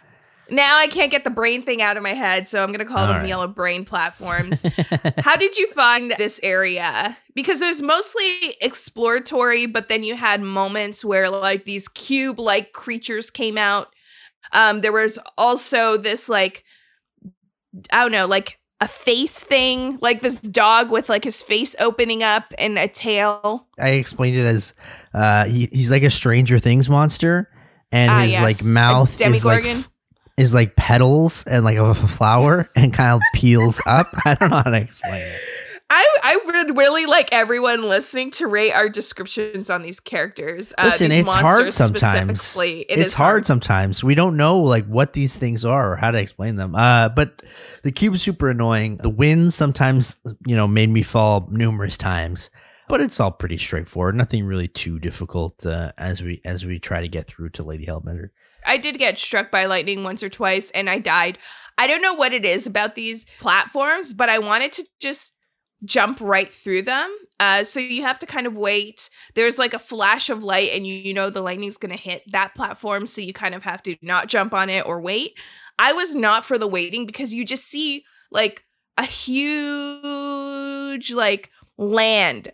Now 0.52 0.76
I 0.78 0.86
can't 0.86 1.10
get 1.10 1.24
the 1.24 1.30
brain 1.30 1.62
thing 1.62 1.80
out 1.82 1.96
of 1.96 2.02
my 2.02 2.10
head, 2.10 2.46
so 2.46 2.62
I'm 2.62 2.68
going 2.68 2.78
to 2.80 2.84
call 2.84 2.98
All 2.98 3.06
them 3.06 3.16
right. 3.22 3.28
yellow 3.28 3.48
brain 3.48 3.84
platforms. 3.84 4.62
How 5.18 5.36
did 5.36 5.56
you 5.56 5.66
find 5.72 6.12
this 6.18 6.38
area? 6.42 7.16
Because 7.34 7.62
it 7.62 7.66
was 7.66 7.80
mostly 7.82 8.56
exploratory, 8.60 9.66
but 9.66 9.88
then 9.88 10.02
you 10.04 10.14
had 10.14 10.42
moments 10.42 11.04
where 11.04 11.30
like 11.30 11.64
these 11.64 11.88
cube 11.88 12.38
like 12.38 12.72
creatures 12.72 13.30
came 13.30 13.56
out. 13.56 13.88
Um, 14.52 14.82
there 14.82 14.92
was 14.92 15.18
also 15.38 15.96
this 15.96 16.28
like, 16.28 16.64
I 17.92 18.02
don't 18.02 18.12
know, 18.12 18.26
like 18.26 18.58
a 18.80 18.88
face 18.88 19.38
thing, 19.40 19.98
like 20.02 20.20
this 20.20 20.38
dog 20.40 20.90
with 20.90 21.08
like 21.08 21.24
his 21.24 21.42
face 21.42 21.74
opening 21.80 22.22
up 22.22 22.52
and 22.58 22.78
a 22.78 22.88
tail. 22.88 23.68
I 23.78 23.90
explained 23.90 24.36
it 24.36 24.44
as 24.44 24.74
uh, 25.14 25.44
he, 25.46 25.68
he's 25.72 25.90
like 25.90 26.02
a 26.02 26.10
Stranger 26.10 26.58
Things 26.58 26.90
monster, 26.90 27.48
and 27.90 28.10
Ah, 28.10 28.20
his 28.22 28.32
yes. 28.32 28.42
like 28.42 28.64
mouth 28.64 29.20
is 29.20 29.44
like 29.44 29.64
f- 29.64 29.88
is 30.36 30.54
like 30.54 30.76
petals 30.76 31.44
and 31.46 31.64
like 31.64 31.76
of 31.78 32.02
a 32.02 32.08
flower, 32.08 32.68
and 32.74 32.92
kind 32.92 33.14
of 33.14 33.22
peels 33.34 33.80
up. 33.86 34.08
I 34.24 34.34
don't 34.34 34.50
know 34.50 34.56
how 34.56 34.70
to 34.70 34.80
explain 34.80 35.22
it. 35.22 35.40
I 35.94 36.06
I 36.22 36.38
would 36.46 36.78
really 36.78 37.04
like 37.04 37.28
everyone 37.32 37.82
listening 37.86 38.30
to 38.32 38.46
rate 38.46 38.72
our 38.72 38.88
descriptions 38.88 39.68
on 39.68 39.82
these 39.82 40.00
characters. 40.00 40.72
uh, 40.78 40.84
Listen, 40.84 41.10
these 41.10 41.26
it's 41.26 41.34
hard 41.34 41.70
sometimes. 41.70 42.56
It 42.56 42.86
it's 42.88 43.06
is 43.08 43.12
hard. 43.12 43.44
sometimes. 43.44 44.02
We 44.02 44.14
don't 44.14 44.38
know 44.38 44.58
like 44.58 44.86
what 44.86 45.12
these 45.12 45.36
things 45.36 45.66
are 45.66 45.92
or 45.92 45.96
how 45.96 46.10
to 46.10 46.18
explain 46.18 46.56
them. 46.56 46.74
Uh, 46.74 47.10
but 47.10 47.42
the 47.82 47.92
cube 47.92 48.14
is 48.14 48.22
super 48.22 48.48
annoying. 48.48 48.98
The 48.98 49.10
wind 49.10 49.52
sometimes, 49.52 50.18
you 50.46 50.56
know, 50.56 50.66
made 50.66 50.88
me 50.88 51.02
fall 51.02 51.46
numerous 51.50 51.98
times. 51.98 52.48
But 52.88 53.02
it's 53.02 53.20
all 53.20 53.30
pretty 53.30 53.58
straightforward. 53.58 54.14
Nothing 54.14 54.44
really 54.44 54.68
too 54.68 54.98
difficult 54.98 55.66
uh, 55.66 55.92
as 55.98 56.22
we 56.22 56.40
as 56.44 56.64
we 56.64 56.78
try 56.78 57.02
to 57.02 57.08
get 57.08 57.26
through 57.26 57.50
to 57.50 57.62
Lady 57.62 57.84
Hellbender. 57.84 58.30
I 58.66 58.76
did 58.76 58.98
get 58.98 59.18
struck 59.18 59.50
by 59.50 59.66
lightning 59.66 60.04
once 60.04 60.22
or 60.22 60.28
twice 60.28 60.70
and 60.70 60.88
I 60.88 60.98
died. 60.98 61.38
I 61.78 61.86
don't 61.86 62.02
know 62.02 62.14
what 62.14 62.32
it 62.32 62.44
is 62.44 62.66
about 62.66 62.94
these 62.94 63.26
platforms, 63.40 64.12
but 64.12 64.28
I 64.28 64.38
wanted 64.38 64.72
to 64.72 64.84
just 65.00 65.32
jump 65.84 66.20
right 66.20 66.52
through 66.52 66.82
them. 66.82 67.16
Uh, 67.40 67.64
so 67.64 67.80
you 67.80 68.02
have 68.02 68.18
to 68.20 68.26
kind 68.26 68.46
of 68.46 68.54
wait. 68.54 69.10
There's 69.34 69.58
like 69.58 69.74
a 69.74 69.78
flash 69.78 70.30
of 70.30 70.44
light, 70.44 70.70
and 70.72 70.86
you, 70.86 70.94
you 70.94 71.12
know 71.12 71.28
the 71.28 71.42
lightning's 71.42 71.76
going 71.76 71.94
to 71.94 72.00
hit 72.00 72.22
that 72.30 72.54
platform. 72.54 73.06
So 73.06 73.20
you 73.20 73.32
kind 73.32 73.54
of 73.54 73.64
have 73.64 73.82
to 73.84 73.96
not 74.00 74.28
jump 74.28 74.54
on 74.54 74.70
it 74.70 74.86
or 74.86 75.00
wait. 75.00 75.36
I 75.78 75.92
was 75.92 76.14
not 76.14 76.44
for 76.44 76.56
the 76.58 76.68
waiting 76.68 77.06
because 77.06 77.34
you 77.34 77.44
just 77.44 77.64
see 77.64 78.04
like 78.30 78.64
a 78.96 79.04
huge 79.04 80.02
like 81.12 81.50
land 81.76 82.52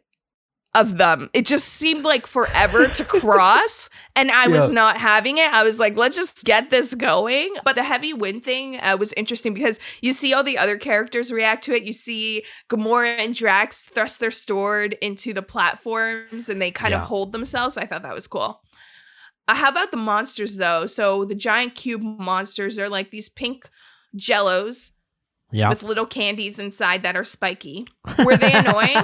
of 0.74 0.98
them. 0.98 1.30
It 1.32 1.46
just 1.46 1.64
seemed 1.66 2.04
like 2.04 2.26
forever 2.26 2.86
to 2.88 3.04
cross, 3.20 3.88
and 4.14 4.30
I 4.30 4.48
was 4.48 4.70
not 4.70 4.98
having 4.98 5.38
it. 5.38 5.50
I 5.52 5.62
was 5.64 5.78
like, 5.80 5.96
let's 5.96 6.16
just 6.16 6.44
get 6.44 6.70
this 6.70 6.94
going. 6.94 7.54
But 7.64 7.74
the 7.74 7.82
heavy 7.82 8.12
wind 8.12 8.44
thing 8.44 8.78
uh, 8.80 8.96
was 8.98 9.12
interesting 9.14 9.54
because 9.54 9.80
you 10.02 10.12
see 10.12 10.34
all 10.34 10.44
the 10.44 10.58
other 10.58 10.76
characters 10.76 11.32
react 11.32 11.64
to 11.64 11.74
it. 11.74 11.84
You 11.84 11.92
see 11.92 12.44
Gamora 12.68 13.18
and 13.18 13.34
Drax 13.34 13.84
thrust 13.84 14.20
their 14.20 14.30
sword 14.30 14.94
into 15.00 15.32
the 15.32 15.42
platforms, 15.42 16.48
and 16.48 16.60
they 16.60 16.70
kind 16.70 16.92
Yeah. 16.92 17.00
of 17.02 17.08
hold 17.08 17.32
themselves. 17.32 17.76
I 17.76 17.86
thought 17.86 18.02
that 18.02 18.14
was 18.14 18.26
cool. 18.26 18.60
Uh, 19.48 19.54
how 19.54 19.70
about 19.70 19.90
the 19.90 19.96
monsters 19.96 20.56
though? 20.58 20.84
So 20.84 21.24
the 21.24 21.34
giant 21.34 21.74
cube 21.74 22.02
monsters 22.02 22.78
are 22.78 22.90
like 22.90 23.10
these 23.10 23.30
pink 23.30 23.68
jellos 24.16 24.92
Yeah. 25.50 25.70
with 25.70 25.82
little 25.82 26.04
candies 26.06 26.58
inside 26.58 27.02
that 27.04 27.16
are 27.16 27.24
spiky. 27.24 27.86
Were 28.24 28.36
they 28.36 28.52
annoying? 28.52 28.96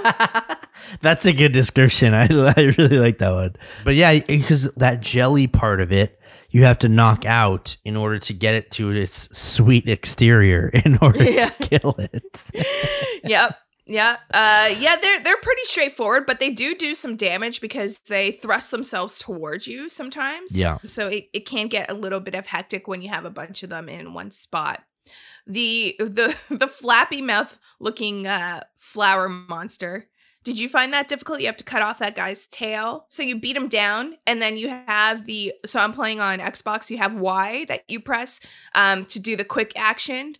That's 1.00 1.24
a 1.26 1.32
good 1.32 1.52
description. 1.52 2.12
I, 2.14 2.24
I 2.24 2.74
really 2.78 2.98
like 2.98 3.18
that 3.18 3.32
one. 3.32 3.56
But 3.84 3.94
yeah, 3.94 4.18
because 4.20 4.64
that 4.74 5.00
jelly 5.00 5.46
part 5.46 5.80
of 5.80 5.90
it, 5.92 6.20
you 6.50 6.64
have 6.64 6.78
to 6.80 6.88
knock 6.88 7.24
out 7.24 7.76
in 7.84 7.96
order 7.96 8.18
to 8.18 8.32
get 8.32 8.54
it 8.54 8.70
to 8.72 8.90
its 8.90 9.36
sweet 9.36 9.88
exterior 9.88 10.68
in 10.84 10.98
order 11.00 11.24
Yeah. 11.24 11.48
to 11.48 11.68
kill 11.80 11.96
it. 11.98 12.50
yep. 13.24 13.58
Yeah. 13.86 14.16
Uh 14.32 14.74
yeah, 14.78 14.96
they're 15.00 15.22
they're 15.22 15.36
pretty 15.42 15.64
straightforward, 15.64 16.24
but 16.26 16.40
they 16.40 16.50
do 16.50 16.74
do 16.74 16.94
some 16.94 17.16
damage 17.16 17.60
because 17.60 17.98
they 18.08 18.32
thrust 18.32 18.70
themselves 18.70 19.18
towards 19.18 19.66
you 19.66 19.88
sometimes. 19.90 20.56
Yeah. 20.56 20.78
So 20.84 21.08
it, 21.08 21.28
it 21.34 21.40
can 21.46 21.66
get 21.68 21.90
a 21.90 21.94
little 21.94 22.20
bit 22.20 22.34
of 22.34 22.46
hectic 22.46 22.88
when 22.88 23.02
you 23.02 23.10
have 23.10 23.24
a 23.26 23.30
bunch 23.30 23.62
of 23.62 23.68
them 23.70 23.88
in 23.90 24.14
one 24.14 24.30
spot. 24.30 24.82
The 25.46 25.96
the 25.98 26.36
the 26.50 26.68
flappy 26.68 27.20
mouth 27.20 27.58
looking 27.80 28.26
uh 28.26 28.60
flower 28.76 29.28
monster. 29.28 30.08
Did 30.44 30.58
you 30.58 30.68
find 30.68 30.92
that 30.92 31.08
difficult? 31.08 31.40
You 31.40 31.46
have 31.46 31.56
to 31.56 31.64
cut 31.64 31.80
off 31.80 32.00
that 32.00 32.14
guy's 32.14 32.46
tail. 32.46 33.06
So 33.08 33.22
you 33.22 33.40
beat 33.40 33.56
him 33.56 33.68
down, 33.68 34.16
and 34.26 34.42
then 34.42 34.58
you 34.58 34.68
have 34.68 35.24
the. 35.24 35.54
So 35.64 35.80
I'm 35.80 35.94
playing 35.94 36.20
on 36.20 36.38
Xbox. 36.38 36.90
You 36.90 36.98
have 36.98 37.16
Y 37.16 37.64
that 37.68 37.84
you 37.88 37.98
press 37.98 38.40
um, 38.74 39.06
to 39.06 39.18
do 39.18 39.36
the 39.36 39.44
quick 39.44 39.72
action, 39.74 40.36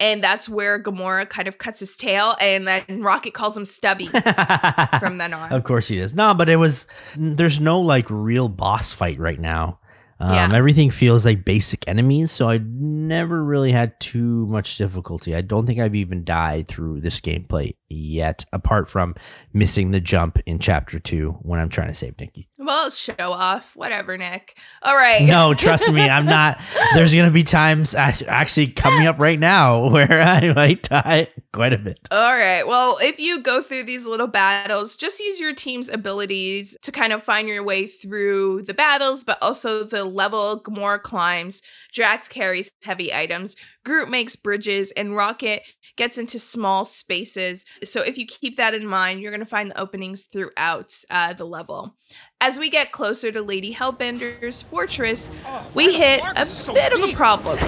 and 0.00 0.24
that's 0.24 0.48
where 0.48 0.82
Gamora 0.82 1.28
kind 1.28 1.46
of 1.46 1.58
cuts 1.58 1.80
his 1.80 1.96
tail, 1.96 2.34
and 2.40 2.66
then 2.66 3.02
Rocket 3.02 3.34
calls 3.34 3.56
him 3.56 3.66
Stubby 3.66 4.06
from 4.98 5.18
then 5.18 5.34
on. 5.34 5.52
Of 5.52 5.64
course 5.64 5.88
he 5.88 5.98
is. 5.98 6.14
No, 6.14 6.32
but 6.32 6.48
it 6.48 6.56
was 6.56 6.86
there's 7.16 7.60
no 7.60 7.80
like 7.80 8.06
real 8.08 8.48
boss 8.48 8.94
fight 8.94 9.18
right 9.18 9.38
now. 9.38 9.78
Um, 10.20 10.32
Yeah. 10.34 10.50
Everything 10.54 10.90
feels 10.90 11.26
like 11.26 11.44
basic 11.44 11.86
enemies, 11.88 12.30
so 12.30 12.48
I 12.48 12.58
never 12.58 13.42
really 13.44 13.72
had 13.72 13.98
too 14.00 14.46
much 14.46 14.76
difficulty. 14.76 15.34
I 15.34 15.40
don't 15.40 15.66
think 15.66 15.80
I've 15.80 15.94
even 15.94 16.24
died 16.24 16.68
through 16.68 17.00
this 17.00 17.20
gameplay 17.20 17.74
yet, 17.88 18.44
apart 18.52 18.90
from 18.90 19.14
missing 19.52 19.90
the 19.90 20.00
jump 20.00 20.38
in 20.46 20.58
chapter 20.58 20.98
two 20.98 21.32
when 21.42 21.60
I'm 21.60 21.68
trying 21.68 21.88
to 21.88 21.94
save 21.94 22.18
Nikki. 22.18 22.48
Well, 22.58 22.90
show 22.90 23.14
off, 23.18 23.76
whatever, 23.76 24.16
Nick. 24.16 24.56
All 24.82 24.96
right. 24.96 25.22
No, 25.22 25.54
trust 25.58 25.90
me, 25.92 26.02
I'm 26.02 26.26
not. 26.26 26.60
There's 26.94 27.14
gonna 27.14 27.30
be 27.30 27.42
times 27.42 27.94
actually 27.94 28.68
coming 28.68 29.06
up 29.06 29.18
right 29.18 29.38
now 29.38 29.88
where 29.90 30.22
I 30.22 30.52
might 30.52 30.82
die 30.82 31.28
quite 31.52 31.72
a 31.72 31.78
bit. 31.78 32.08
All 32.10 32.34
right. 32.34 32.66
Well, 32.66 32.98
if 33.00 33.18
you 33.18 33.42
go 33.42 33.62
through 33.62 33.84
these 33.84 34.06
little 34.06 34.26
battles, 34.26 34.96
just 34.96 35.20
use 35.20 35.38
your 35.38 35.54
team's 35.54 35.88
abilities 35.88 36.76
to 36.82 36.92
kind 36.92 37.12
of 37.12 37.22
find 37.22 37.48
your 37.48 37.62
way 37.62 37.86
through 37.86 38.62
the 38.62 38.74
battles, 38.74 39.24
but 39.24 39.38
also 39.42 39.84
the 39.84 40.04
level 40.04 40.60
Gamora 40.62 41.00
climbs. 41.00 41.62
Drax 41.92 42.28
carries 42.28 42.70
heavy 42.82 43.12
items. 43.12 43.56
Groot 43.84 44.08
makes 44.08 44.34
bridges, 44.34 44.92
and 44.92 45.14
Rocket 45.14 45.62
gets 45.96 46.16
into 46.16 46.38
small 46.38 46.86
spaces. 46.86 47.66
So 47.84 48.02
if 48.02 48.16
you 48.16 48.26
keep 48.26 48.56
that 48.56 48.72
in 48.74 48.86
mind, 48.86 49.20
you're 49.20 49.30
going 49.30 49.40
to 49.40 49.46
find 49.46 49.70
the 49.70 49.78
openings 49.78 50.24
throughout 50.24 50.94
uh, 51.10 51.34
the 51.34 51.44
level. 51.44 51.94
As 52.40 52.58
we 52.58 52.70
get 52.70 52.92
closer 52.92 53.30
to 53.30 53.42
Lady 53.42 53.74
Hellbender's 53.74 54.62
fortress, 54.62 55.30
we 55.74 55.94
hit 55.94 56.22
a 56.24 56.46
bit 56.72 56.92
of 56.94 57.00
a 57.00 57.12
problem. 57.14 57.58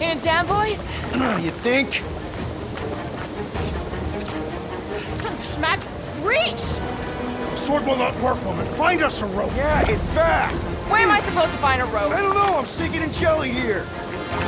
In 0.00 0.16
a 0.16 0.20
jam, 0.20 0.46
boys? 0.46 0.92
you 1.42 1.50
think? 1.50 1.94
Son 4.92 5.32
of 5.32 5.38
a 5.38 5.42
schmack. 5.42 6.24
Reach! 6.24 6.80
The 7.50 7.56
sword 7.56 7.86
will 7.86 7.96
not 7.96 8.18
work, 8.20 8.44
woman. 8.44 8.66
Find 8.74 9.02
us 9.02 9.22
a 9.22 9.26
rope. 9.26 9.52
Yeah, 9.54 9.88
and 9.88 10.00
fast. 10.10 10.74
Where 10.90 11.00
am 11.00 11.10
I 11.10 11.20
supposed 11.20 11.52
to 11.52 11.58
find 11.58 11.80
a 11.80 11.86
rope? 11.86 12.12
I 12.12 12.20
don't 12.20 12.34
know. 12.34 12.58
I'm 12.58 12.66
sinking 12.66 13.02
in 13.02 13.12
jelly 13.12 13.50
here. 13.50 13.86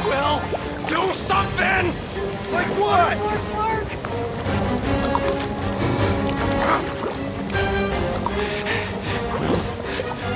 Well, 0.06 0.40
do 0.88 1.12
something! 1.12 1.92
Like 2.52 2.70
what? 2.78 3.16
Flark. 3.52 3.88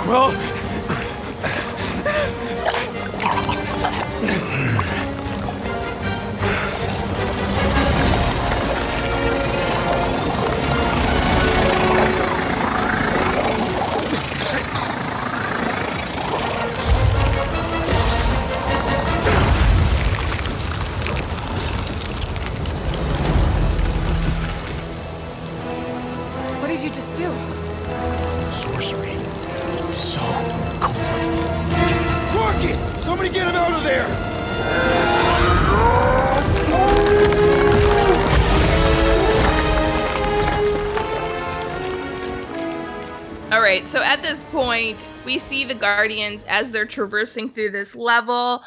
Quill? 0.00 0.30
What 2.64 2.89
did 26.80 26.86
you 26.86 26.94
just 26.94 27.14
do? 27.14 27.28
Sorcery. 28.50 29.14
So 29.92 30.20
cool. 30.80 30.94
Rocket! 32.34 32.98
Somebody 32.98 33.28
get 33.28 33.48
him 33.48 33.54
out 33.54 33.72
of 33.74 33.84
there! 33.84 34.06
All 43.52 43.60
right, 43.60 43.86
so 43.86 44.02
at 44.02 44.22
this 44.22 44.42
point, 44.44 45.10
we 45.26 45.36
see 45.36 45.64
the 45.64 45.74
Guardians 45.74 46.44
as 46.48 46.70
they're 46.70 46.86
traversing 46.86 47.50
through 47.50 47.72
this 47.72 47.94
level. 47.94 48.64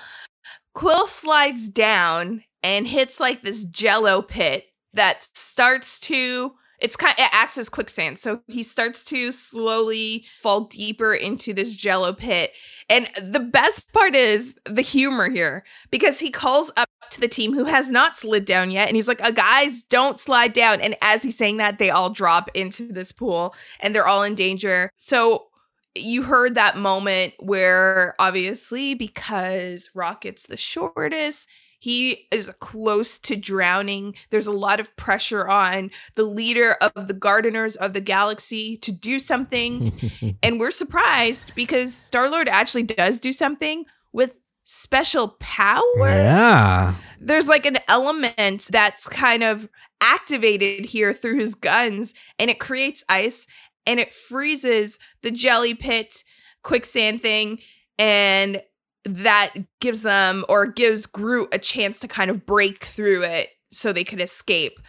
Quill 0.75 1.07
slides 1.07 1.67
down 1.67 2.43
and 2.61 2.85
hits 2.85 3.19
like 3.19 3.41
this 3.41 3.63
jello 3.63 4.21
pit 4.21 4.65
that 4.93 5.23
starts 5.23 5.99
to 6.01 6.53
it's 6.83 6.97
kind 6.97 7.15
it 7.17 7.29
acts 7.31 7.57
as 7.57 7.69
quicksand. 7.69 8.19
So 8.19 8.41
he 8.47 8.61
starts 8.61 9.03
to 9.05 9.31
slowly 9.31 10.25
fall 10.39 10.65
deeper 10.65 11.13
into 11.13 11.53
this 11.53 11.77
jello 11.77 12.11
pit. 12.11 12.51
And 12.89 13.09
the 13.21 13.39
best 13.39 13.93
part 13.93 14.15
is 14.15 14.55
the 14.65 14.81
humor 14.81 15.29
here 15.29 15.63
because 15.89 16.19
he 16.19 16.29
calls 16.29 16.71
up 16.75 16.89
to 17.11 17.21
the 17.21 17.29
team 17.29 17.53
who 17.53 17.63
has 17.63 17.89
not 17.89 18.15
slid 18.15 18.43
down 18.43 18.69
yet 18.69 18.89
and 18.89 18.97
he's 18.97 19.07
like, 19.07 19.23
uh, 19.23 19.31
"Guys, 19.31 19.81
don't 19.83 20.19
slide 20.19 20.51
down." 20.51 20.81
And 20.81 20.95
as 21.01 21.23
he's 21.23 21.37
saying 21.37 21.57
that, 21.57 21.77
they 21.77 21.89
all 21.89 22.09
drop 22.09 22.49
into 22.53 22.91
this 22.91 23.13
pool 23.13 23.55
and 23.79 23.95
they're 23.95 24.07
all 24.07 24.23
in 24.23 24.35
danger. 24.35 24.91
So 24.97 25.47
you 25.95 26.23
heard 26.23 26.55
that 26.55 26.77
moment 26.77 27.33
where 27.39 28.15
obviously 28.19 28.93
because 28.93 29.89
Rocket's 29.93 30.47
the 30.47 30.57
shortest, 30.57 31.47
he 31.83 32.29
is 32.31 32.49
close 32.61 33.19
to 33.19 33.35
drowning. 33.35 34.15
There's 34.29 34.47
a 34.47 34.53
lot 34.53 34.79
of 34.79 34.95
pressure 34.95 35.45
on 35.45 35.91
the 36.15 36.23
leader 36.23 36.77
of 36.79 37.09
the 37.09 37.13
Guardians 37.13 37.75
of 37.75 37.91
the 37.91 37.99
Galaxy 37.99 38.77
to 38.77 38.93
do 38.93 39.19
something. 39.19 39.91
and 40.43 40.61
we're 40.61 40.71
surprised 40.71 41.51
because 41.55 41.93
Star 41.93 42.29
Lord 42.29 42.47
actually 42.47 42.83
does 42.83 43.19
do 43.19 43.33
something 43.33 43.83
with 44.13 44.37
special 44.63 45.35
powers. 45.41 45.83
Yeah. 45.97 46.95
There's 47.19 47.49
like 47.49 47.65
an 47.65 47.79
element 47.89 48.69
that's 48.71 49.09
kind 49.09 49.43
of 49.43 49.67
activated 49.99 50.85
here 50.85 51.13
through 51.13 51.39
his 51.39 51.53
guns 51.53 52.13
and 52.39 52.49
it 52.49 52.61
creates 52.61 53.03
ice 53.09 53.45
and 53.85 53.99
it 53.99 54.13
freezes 54.13 54.99
the 55.21 55.31
jelly 55.31 55.73
pit 55.73 56.23
quicksand 56.61 57.21
thing 57.21 57.59
and 57.99 58.61
that 59.05 59.53
gives 59.79 60.01
them 60.01 60.45
or 60.49 60.65
gives 60.65 61.05
Groot 61.05 61.49
a 61.51 61.59
chance 61.59 61.99
to 61.99 62.07
kind 62.07 62.31
of 62.31 62.45
break 62.45 62.83
through 62.83 63.23
it 63.23 63.49
so 63.69 63.91
they 63.91 64.03
could 64.03 64.21
escape. 64.21 64.79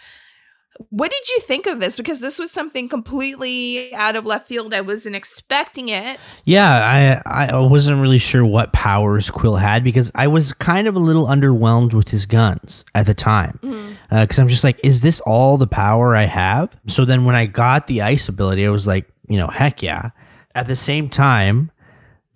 What 0.90 1.12
did 1.12 1.28
you 1.28 1.38
think 1.40 1.66
of 1.66 1.78
this? 1.78 1.96
Because 1.96 2.20
this 2.20 2.36
was 2.38 2.50
something 2.50 2.88
completely 2.88 3.94
out 3.94 4.16
of 4.16 4.26
left 4.26 4.48
field. 4.48 4.74
I 4.74 4.80
wasn't 4.80 5.14
expecting 5.14 5.88
it. 5.88 6.18
Yeah, 6.44 7.22
I 7.24 7.52
I 7.52 7.56
wasn't 7.58 8.02
really 8.02 8.18
sure 8.18 8.44
what 8.44 8.72
powers 8.72 9.30
Quill 9.30 9.54
had 9.54 9.84
because 9.84 10.10
I 10.16 10.26
was 10.26 10.52
kind 10.52 10.88
of 10.88 10.96
a 10.96 10.98
little 10.98 11.26
underwhelmed 11.26 11.94
with 11.94 12.08
his 12.08 12.26
guns 12.26 12.84
at 12.92 13.06
the 13.06 13.14
time. 13.14 13.60
Mm-hmm. 13.62 13.92
Uh, 14.10 14.22
because 14.22 14.38
I'm 14.40 14.48
just 14.48 14.64
like, 14.64 14.80
is 14.82 15.00
this 15.00 15.20
all 15.20 15.58
the 15.58 15.68
power 15.68 16.16
I 16.16 16.24
have? 16.24 16.76
So 16.88 17.04
then 17.04 17.24
when 17.24 17.36
I 17.36 17.46
got 17.46 17.86
the 17.86 18.02
ice 18.02 18.28
ability, 18.28 18.66
I 18.66 18.70
was 18.70 18.86
like, 18.86 19.08
you 19.28 19.38
know, 19.38 19.48
heck 19.48 19.80
yeah. 19.80 20.10
At 20.56 20.66
the 20.66 20.76
same 20.76 21.08
time, 21.08 21.70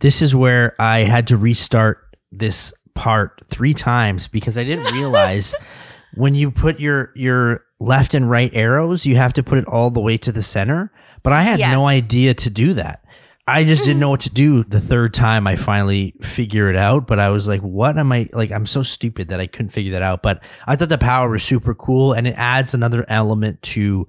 this 0.00 0.22
is 0.22 0.34
where 0.34 0.74
I 0.80 1.00
had 1.00 1.26
to 1.28 1.36
restart 1.36 2.16
this 2.30 2.72
part 2.94 3.40
three 3.48 3.74
times 3.74 4.28
because 4.28 4.58
I 4.58 4.64
didn't 4.64 4.92
realize 4.92 5.54
when 6.14 6.34
you 6.34 6.50
put 6.50 6.80
your 6.80 7.12
your 7.14 7.64
left 7.80 8.14
and 8.14 8.28
right 8.28 8.50
arrows, 8.54 9.06
you 9.06 9.16
have 9.16 9.32
to 9.34 9.42
put 9.42 9.58
it 9.58 9.66
all 9.66 9.90
the 9.90 10.00
way 10.00 10.16
to 10.18 10.32
the 10.32 10.42
center. 10.42 10.92
But 11.22 11.32
I 11.32 11.42
had 11.42 11.58
no 11.72 11.86
idea 11.86 12.34
to 12.34 12.50
do 12.50 12.74
that. 12.74 13.04
I 13.48 13.64
just 13.64 13.84
didn't 13.84 14.00
know 14.00 14.10
what 14.10 14.20
to 14.20 14.30
do 14.30 14.62
the 14.62 14.80
third 14.80 15.14
time 15.14 15.46
I 15.46 15.56
finally 15.56 16.14
figure 16.20 16.68
it 16.68 16.76
out. 16.76 17.06
But 17.06 17.18
I 17.18 17.30
was 17.30 17.48
like, 17.48 17.62
what 17.62 17.96
am 17.96 18.12
I 18.12 18.28
like? 18.32 18.52
I'm 18.52 18.66
so 18.66 18.82
stupid 18.82 19.28
that 19.28 19.40
I 19.40 19.46
couldn't 19.46 19.70
figure 19.70 19.92
that 19.92 20.02
out. 20.02 20.22
But 20.22 20.42
I 20.66 20.76
thought 20.76 20.90
the 20.90 20.98
power 20.98 21.30
was 21.30 21.42
super 21.42 21.74
cool 21.74 22.12
and 22.12 22.26
it 22.26 22.34
adds 22.36 22.74
another 22.74 23.06
element 23.08 23.62
to 23.62 24.06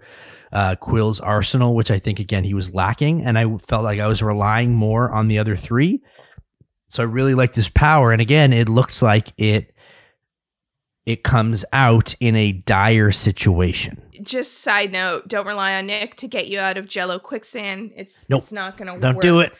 uh, 0.51 0.75
Quill's 0.75 1.21
arsenal, 1.21 1.73
which 1.73 1.89
I 1.89 1.99
think 1.99 2.19
again 2.19 2.43
he 2.43 2.53
was 2.53 2.73
lacking. 2.73 3.23
And 3.23 3.39
I 3.39 3.45
felt 3.59 3.85
like 3.85 3.99
I 3.99 4.07
was 4.07 4.21
relying 4.21 4.73
more 4.73 5.09
on 5.09 5.29
the 5.29 5.39
other 5.39 5.55
three. 5.55 6.01
So 6.89 7.03
I 7.03 7.05
really 7.05 7.33
like 7.33 7.53
this 7.53 7.69
power. 7.69 8.11
And 8.11 8.21
again, 8.21 8.51
it 8.51 8.67
looks 8.67 9.01
like 9.01 9.31
it 9.37 9.73
it 11.09 11.23
comes 11.23 11.65
out 11.73 12.13
in 12.19 12.35
a 12.35 12.51
dire 12.51 13.09
situation. 13.11 13.99
Just 14.21 14.59
side 14.59 14.91
note, 14.91 15.27
don't 15.27 15.47
rely 15.47 15.73
on 15.75 15.87
Nick 15.87 16.15
to 16.17 16.27
get 16.27 16.47
you 16.49 16.59
out 16.59 16.77
of 16.77 16.87
Jello 16.87 17.17
quicksand. 17.17 17.91
It's 17.95 18.29
Nope. 18.29 18.43
it's 18.43 18.51
not 18.51 18.77
gonna 18.77 18.93
work. 18.93 19.01
Don't 19.01 19.19
do 19.21 19.39
it. 19.39 19.51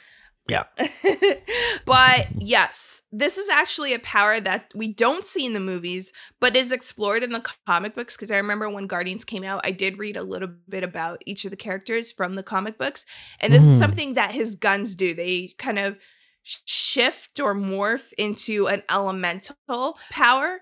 Yeah. 0.47 0.63
but 1.85 2.27
yes, 2.35 3.01
this 3.11 3.37
is 3.37 3.49
actually 3.49 3.93
a 3.93 3.99
power 3.99 4.39
that 4.39 4.71
we 4.75 4.93
don't 4.93 5.25
see 5.25 5.45
in 5.45 5.53
the 5.53 5.59
movies, 5.59 6.11
but 6.39 6.55
is 6.55 6.71
explored 6.71 7.23
in 7.23 7.31
the 7.31 7.43
comic 7.65 7.95
books. 7.95 8.15
Because 8.15 8.31
I 8.31 8.37
remember 8.37 8.69
when 8.69 8.87
Guardians 8.87 9.25
came 9.25 9.43
out, 9.43 9.61
I 9.63 9.71
did 9.71 9.97
read 9.97 10.17
a 10.17 10.23
little 10.23 10.49
bit 10.67 10.83
about 10.83 11.21
each 11.25 11.45
of 11.45 11.51
the 11.51 11.57
characters 11.57 12.11
from 12.11 12.35
the 12.35 12.43
comic 12.43 12.77
books. 12.77 13.05
And 13.39 13.51
this 13.53 13.63
is 13.63 13.75
Mhm. 13.77 13.79
something 13.79 14.13
that 14.13 14.31
his 14.35 14.55
guns 14.55 14.95
do. 14.95 15.13
They 15.13 15.53
kind 15.57 15.79
of 15.79 15.97
shift 16.43 17.39
or 17.39 17.53
morph 17.53 18.11
into 18.17 18.67
an 18.67 18.81
elemental 18.89 19.97
power. 20.11 20.59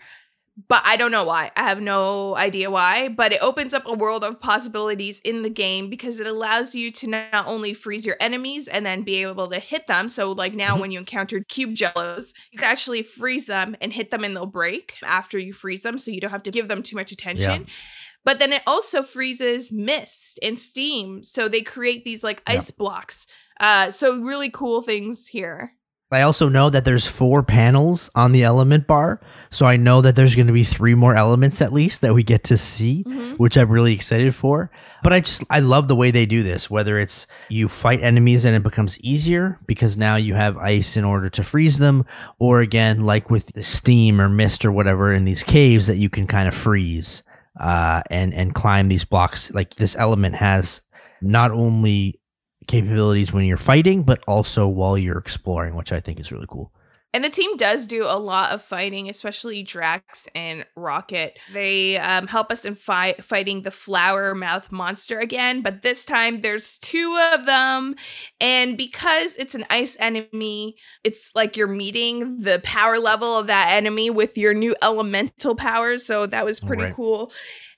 But 0.68 0.82
I 0.86 0.98
don't 0.98 1.12
know 1.12 1.24
why. 1.24 1.52
I 1.56 1.64
have 1.64 1.82
no 1.82 2.36
idea 2.36 2.72
why. 2.72 3.10
But 3.10 3.32
it 3.32 3.44
opens 3.44 3.76
up 3.76 3.84
a 3.86 3.94
world 3.94 4.24
of 4.24 4.42
possibilities 4.42 5.20
in 5.22 5.44
the 5.44 5.52
game 5.52 5.88
because 5.88 6.20
it 6.20 6.26
allows 6.26 6.74
you 6.74 6.90
to 6.92 7.08
not 7.08 7.46
only 7.46 7.76
freeze 7.76 8.08
your 8.08 8.18
enemies 8.20 8.68
and 8.68 8.84
then 8.84 9.04
be 9.04 9.22
able 9.22 9.48
to 9.50 9.60
hit 9.60 9.86
them. 9.86 10.10
So, 10.10 10.32
like 10.32 10.54
now, 10.54 10.80
when 10.80 10.90
you 10.92 10.98
encountered 10.98 11.48
cube 11.48 11.76
jellos, 11.76 12.34
you 12.52 12.58
can 12.58 12.68
actually 12.68 13.04
freeze 13.04 13.46
them 13.46 13.76
and 13.82 13.94
hit 13.94 14.10
them 14.10 14.24
and 14.24 14.36
they'll 14.36 14.48
break 14.48 14.96
after 15.04 15.38
you 15.38 15.54
freeze 15.54 15.84
them. 15.84 16.00
So, 16.00 16.10
you 16.10 16.20
don't 16.20 16.32
have 16.32 16.44
to 16.44 16.52
give 16.52 16.68
them 16.68 16.82
too 16.82 16.96
much 16.96 17.12
attention. 17.12 17.68
But 18.26 18.40
then 18.40 18.52
it 18.52 18.64
also 18.66 19.04
freezes 19.04 19.72
mist 19.72 20.40
and 20.42 20.58
steam. 20.58 21.24
So, 21.24 21.48
they 21.48 21.62
create 21.62 22.04
these 22.04 22.24
like 22.24 22.42
ice 22.48 22.72
blocks. 22.72 23.28
Uh, 23.60 23.92
so, 23.92 24.20
really 24.20 24.50
cool 24.50 24.82
things 24.82 25.28
here. 25.28 25.74
I 26.10 26.22
also 26.22 26.48
know 26.48 26.70
that 26.70 26.86
there's 26.86 27.06
four 27.06 27.44
panels 27.44 28.10
on 28.16 28.32
the 28.32 28.44
element 28.44 28.88
bar, 28.88 29.20
so 29.50 29.66
I 29.66 29.76
know 29.76 30.00
that 30.02 30.16
there's 30.16 30.36
going 30.36 30.48
to 30.48 30.54
be 30.54 30.64
three 30.64 30.96
more 30.96 31.16
elements 31.18 31.62
at 31.62 31.74
least 31.74 32.00
that 32.00 32.14
we 32.14 32.24
get 32.24 32.46
to 32.46 32.56
see, 32.58 33.04
Mhm. 33.06 33.38
which 33.38 33.58
I'm 33.58 33.68
really 33.70 33.92
excited 33.92 34.34
for. 34.34 34.72
But 35.04 35.12
I 35.12 35.20
just 35.20 35.44
I 35.50 35.60
love 35.60 35.90
the 35.90 35.98
way 35.98 36.12
they 36.12 36.26
do 36.26 36.44
this. 36.44 36.70
Whether 36.70 36.98
it's 36.98 37.28
you 37.50 37.68
fight 37.68 38.02
enemies 38.02 38.46
and 38.46 38.56
it 38.56 38.64
becomes 38.64 38.98
easier 39.02 39.60
because 39.68 39.98
now 39.98 40.16
you 40.16 40.36
have 40.36 40.58
ice 40.58 40.96
in 40.96 41.04
order 41.04 41.30
to 41.30 41.44
freeze 41.44 41.78
them, 41.78 42.06
or 42.40 42.62
again 42.62 43.02
like 43.06 43.30
with 43.30 43.48
the 43.54 43.64
steam 43.64 44.22
or 44.22 44.30
mist 44.30 44.64
or 44.64 44.72
whatever 44.72 45.12
in 45.12 45.26
these 45.26 45.44
caves 45.44 45.88
that 45.88 45.98
you 45.98 46.10
can 46.10 46.26
kind 46.26 46.48
of 46.48 46.54
freeze 46.56 47.22
uh, 47.60 48.02
and 48.10 48.34
and 48.34 48.56
climb 48.56 48.88
these 48.88 49.04
blocks. 49.04 49.52
Like 49.54 49.76
this 49.76 49.94
element 49.98 50.36
has 50.36 50.82
not 51.22 51.52
only 51.52 52.20
capabilities 52.68 53.34
when 53.34 53.46
you're 53.46 53.58
fighting, 53.58 54.04
but 54.04 54.24
also 54.28 54.68
while 54.68 54.98
you're 54.98 55.18
exploring, 55.18 55.76
which 55.76 55.92
I 55.92 56.00
think 56.00 56.20
is 56.20 56.32
really 56.32 56.48
cool. 56.50 56.72
And 57.14 57.24
the 57.24 57.30
team 57.30 57.56
does 57.56 57.88
do 57.88 58.04
a 58.04 58.20
lot 58.20 58.52
of 58.52 58.62
fighting, 58.62 59.10
especially 59.10 59.64
Drax 59.64 60.28
and 60.36 60.66
Rocket. 60.76 61.40
They 61.54 61.98
um, 61.98 62.28
help 62.28 62.52
us 62.52 62.66
in 62.66 62.76
fi- 62.76 63.16
fighting 63.22 63.62
the 63.62 63.72
flower 63.72 64.36
mouth 64.36 64.72
monster 64.74 65.18
again, 65.18 65.62
but 65.62 65.82
this 65.82 66.04
time 66.04 66.42
there's 66.42 66.78
two 66.78 67.18
of 67.34 67.46
them. 67.46 67.96
And 68.42 68.78
because 68.78 69.38
it's 69.38 69.56
an 69.56 69.64
ice 69.70 69.96
enemy, 70.02 70.76
it's 71.06 71.32
like 71.34 71.56
you're 71.56 71.68
meeting 71.68 72.40
the 72.40 72.60
power 72.60 73.00
level 73.00 73.38
of 73.38 73.48
that 73.48 73.70
enemy 73.72 74.10
with 74.10 74.38
your 74.38 74.54
new 74.54 74.76
elemental 74.84 75.56
powers. 75.56 76.06
So 76.06 76.26
that 76.28 76.46
was 76.46 76.60
pretty 76.60 76.84
Right. 76.84 76.94
cool. 76.94 77.32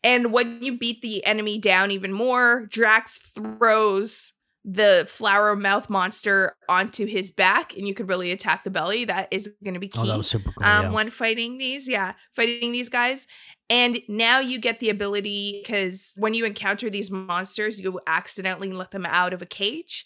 And 0.03 0.33
when 0.33 0.61
you 0.63 0.77
beat 0.77 1.01
the 1.01 1.23
enemy 1.25 1.59
down 1.59 1.91
even 1.91 2.11
more, 2.13 2.65
Drax 2.65 3.17
throws 3.19 4.33
the 4.65 5.05
flower 5.07 5.55
mouth 5.55 5.89
monster 5.89 6.55
onto 6.67 7.05
his 7.05 7.31
back 7.31 7.75
and 7.75 7.87
you 7.87 7.93
could 7.93 8.09
really 8.09 8.31
attack 8.31 8.63
the 8.63 8.69
belly. 8.69 9.05
That 9.05 9.27
is 9.31 9.49
going 9.63 9.73
to 9.73 9.79
be 9.79 9.87
key 9.87 9.99
Oh, 10.01 10.05
that 10.05 10.17
was 10.17 10.27
super 10.27 10.51
cool, 10.51 10.67
um, 10.67 10.85
yeah. 10.85 10.91
when 10.91 11.09
fighting 11.09 11.57
these. 11.57 11.87
Yeah, 11.87 12.13
fighting 12.35 12.71
these 12.71 12.89
guys. 12.89 13.25
And 13.69 13.99
now 14.07 14.39
you 14.39 14.59
get 14.59 14.79
the 14.79 14.89
ability 14.89 15.61
because 15.63 16.13
when 16.17 16.33
you 16.33 16.45
encounter 16.45 16.89
these 16.89 17.11
monsters, 17.11 17.79
you 17.79 17.99
accidentally 18.07 18.71
let 18.71 18.91
them 18.91 19.05
out 19.05 19.33
of 19.33 19.41
a 19.41 19.45
cage. 19.45 20.05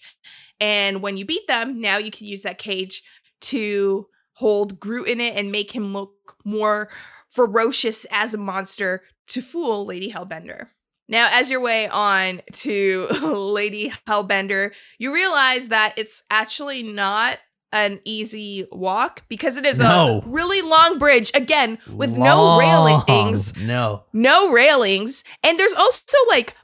And 0.59 1.01
when 1.01 1.17
you 1.17 1.25
beat 1.25 1.47
them, 1.47 1.79
now 1.79 1.97
you 1.97 2.11
can 2.11 2.27
use 2.27 2.43
that 2.43 2.57
cage 2.57 3.01
to 3.41 4.07
hold 4.33 4.79
Groot 4.79 5.07
in 5.07 5.21
it 5.21 5.35
and 5.35 5.51
make 5.51 5.71
him 5.73 5.93
look 5.93 6.35
more 6.45 6.89
ferocious 7.29 8.05
as 8.11 8.33
a 8.33 8.37
monster 8.37 9.03
to 9.27 9.41
fool 9.41 9.85
Lady 9.85 10.11
Hellbender. 10.11 10.67
Now, 11.09 11.29
as 11.31 11.51
your 11.51 11.59
way 11.59 11.87
on 11.87 12.41
to 12.53 13.07
Lady 13.21 13.91
Hellbender, 14.07 14.71
you 14.97 15.13
realize 15.13 15.67
that 15.69 15.93
it's 15.97 16.23
actually 16.31 16.81
not 16.83 17.39
an 17.71 17.99
easy 18.05 18.67
walk 18.71 19.23
because 19.29 19.57
it 19.57 19.65
is 19.65 19.79
No. 19.79 20.21
a 20.23 20.29
really 20.29 20.61
long 20.61 20.99
bridge, 20.99 21.31
again, 21.33 21.79
with 21.91 22.15
no 22.17 22.57
railings 22.59 23.57
No. 23.57 24.03
no 24.13 24.51
railings 24.51 25.23
and 25.43 25.57
there's 25.59 25.73
also 25.73 26.15
like 26.29 26.55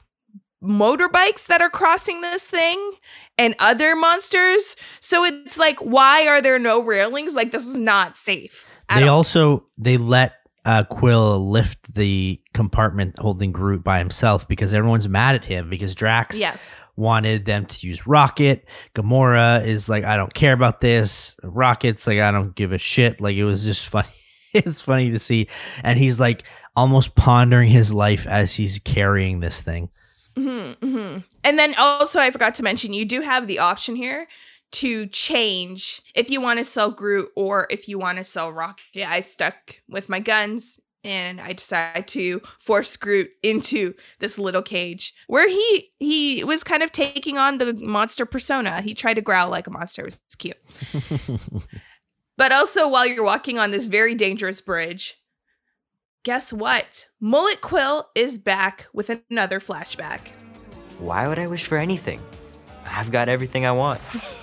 motorbikes 0.62 1.46
that 1.46 1.60
are 1.62 1.70
crossing 1.70 2.20
this 2.20 2.48
thing 2.50 2.92
and 3.38 3.54
other 3.58 3.96
monsters 3.96 4.76
so 5.00 5.24
it's 5.24 5.58
like 5.58 5.78
why 5.80 6.26
are 6.28 6.42
there 6.42 6.58
no 6.58 6.80
railings 6.82 7.34
like 7.34 7.50
this 7.50 7.66
is 7.66 7.76
not 7.76 8.18
safe 8.18 8.66
They 8.94 9.04
all. 9.08 9.16
also 9.16 9.64
they 9.78 9.96
let 9.96 10.34
uh, 10.64 10.84
Quill 10.84 11.48
lift 11.50 11.94
the 11.94 12.40
compartment 12.52 13.18
holding 13.18 13.52
Groot 13.52 13.82
by 13.82 13.98
himself 13.98 14.46
because 14.46 14.74
everyone's 14.74 15.08
mad 15.08 15.34
at 15.34 15.44
him 15.44 15.70
because 15.70 15.94
Drax 15.94 16.38
yes 16.38 16.80
wanted 16.96 17.46
them 17.46 17.64
to 17.64 17.86
use 17.86 18.06
Rocket. 18.06 18.66
Gamora 18.94 19.64
is 19.64 19.88
like, 19.88 20.04
I 20.04 20.16
don't 20.18 20.34
care 20.34 20.52
about 20.52 20.82
this. 20.82 21.34
Rocket's 21.42 22.06
like, 22.06 22.18
I 22.18 22.30
don't 22.30 22.54
give 22.54 22.72
a 22.72 22.78
shit. 22.78 23.20
Like 23.20 23.36
it 23.36 23.44
was 23.44 23.64
just 23.64 23.86
funny. 23.88 24.08
it's 24.52 24.82
funny 24.82 25.10
to 25.10 25.18
see, 25.18 25.48
and 25.82 25.98
he's 25.98 26.20
like 26.20 26.44
almost 26.76 27.14
pondering 27.14 27.68
his 27.68 27.92
life 27.92 28.26
as 28.26 28.54
he's 28.54 28.78
carrying 28.80 29.40
this 29.40 29.60
thing. 29.60 29.90
hmm 30.36 30.72
hmm 30.82 31.18
And 31.44 31.58
then 31.58 31.74
also, 31.78 32.20
I 32.20 32.30
forgot 32.30 32.54
to 32.56 32.62
mention, 32.62 32.92
you 32.92 33.04
do 33.04 33.22
have 33.22 33.46
the 33.46 33.58
option 33.60 33.96
here 33.96 34.26
to 34.72 35.06
change 35.06 36.02
if 36.14 36.30
you 36.30 36.40
want 36.40 36.58
to 36.58 36.64
sell 36.64 36.90
Groot 36.90 37.30
or 37.36 37.66
if 37.70 37.88
you 37.88 37.98
want 37.98 38.18
to 38.18 38.24
sell 38.24 38.52
Rocket. 38.52 39.08
I 39.08 39.20
stuck 39.20 39.80
with 39.88 40.08
my 40.08 40.20
guns 40.20 40.80
and 41.02 41.40
I 41.40 41.52
decided 41.54 42.06
to 42.08 42.40
force 42.58 42.96
Groot 42.96 43.30
into 43.42 43.94
this 44.18 44.38
little 44.38 44.62
cage 44.62 45.14
where 45.26 45.48
he 45.48 45.90
he 45.98 46.44
was 46.44 46.62
kind 46.62 46.82
of 46.82 46.92
taking 46.92 47.38
on 47.38 47.58
the 47.58 47.72
monster 47.74 48.26
persona. 48.26 48.80
He 48.80 48.94
tried 48.94 49.14
to 49.14 49.22
growl 49.22 49.50
like 49.50 49.66
a 49.66 49.70
monster. 49.70 50.02
It 50.06 50.18
was 50.26 50.34
cute. 50.36 50.56
But 52.40 52.52
also, 52.52 52.88
while 52.88 53.06
you're 53.06 53.22
walking 53.22 53.58
on 53.58 53.70
this 53.70 53.86
very 53.86 54.14
dangerous 54.14 54.62
bridge, 54.62 55.20
guess 56.22 56.54
what? 56.54 57.04
Mullet 57.20 57.60
Quill 57.60 58.08
is 58.14 58.38
back 58.38 58.86
with 58.94 59.10
another 59.30 59.60
flashback. 59.60 60.28
Why 60.98 61.28
would 61.28 61.38
I 61.38 61.48
wish 61.48 61.66
for 61.66 61.76
anything? 61.76 62.18
I've 62.86 63.10
got 63.10 63.28
everything 63.28 63.66
I 63.66 63.72
want. 63.72 64.00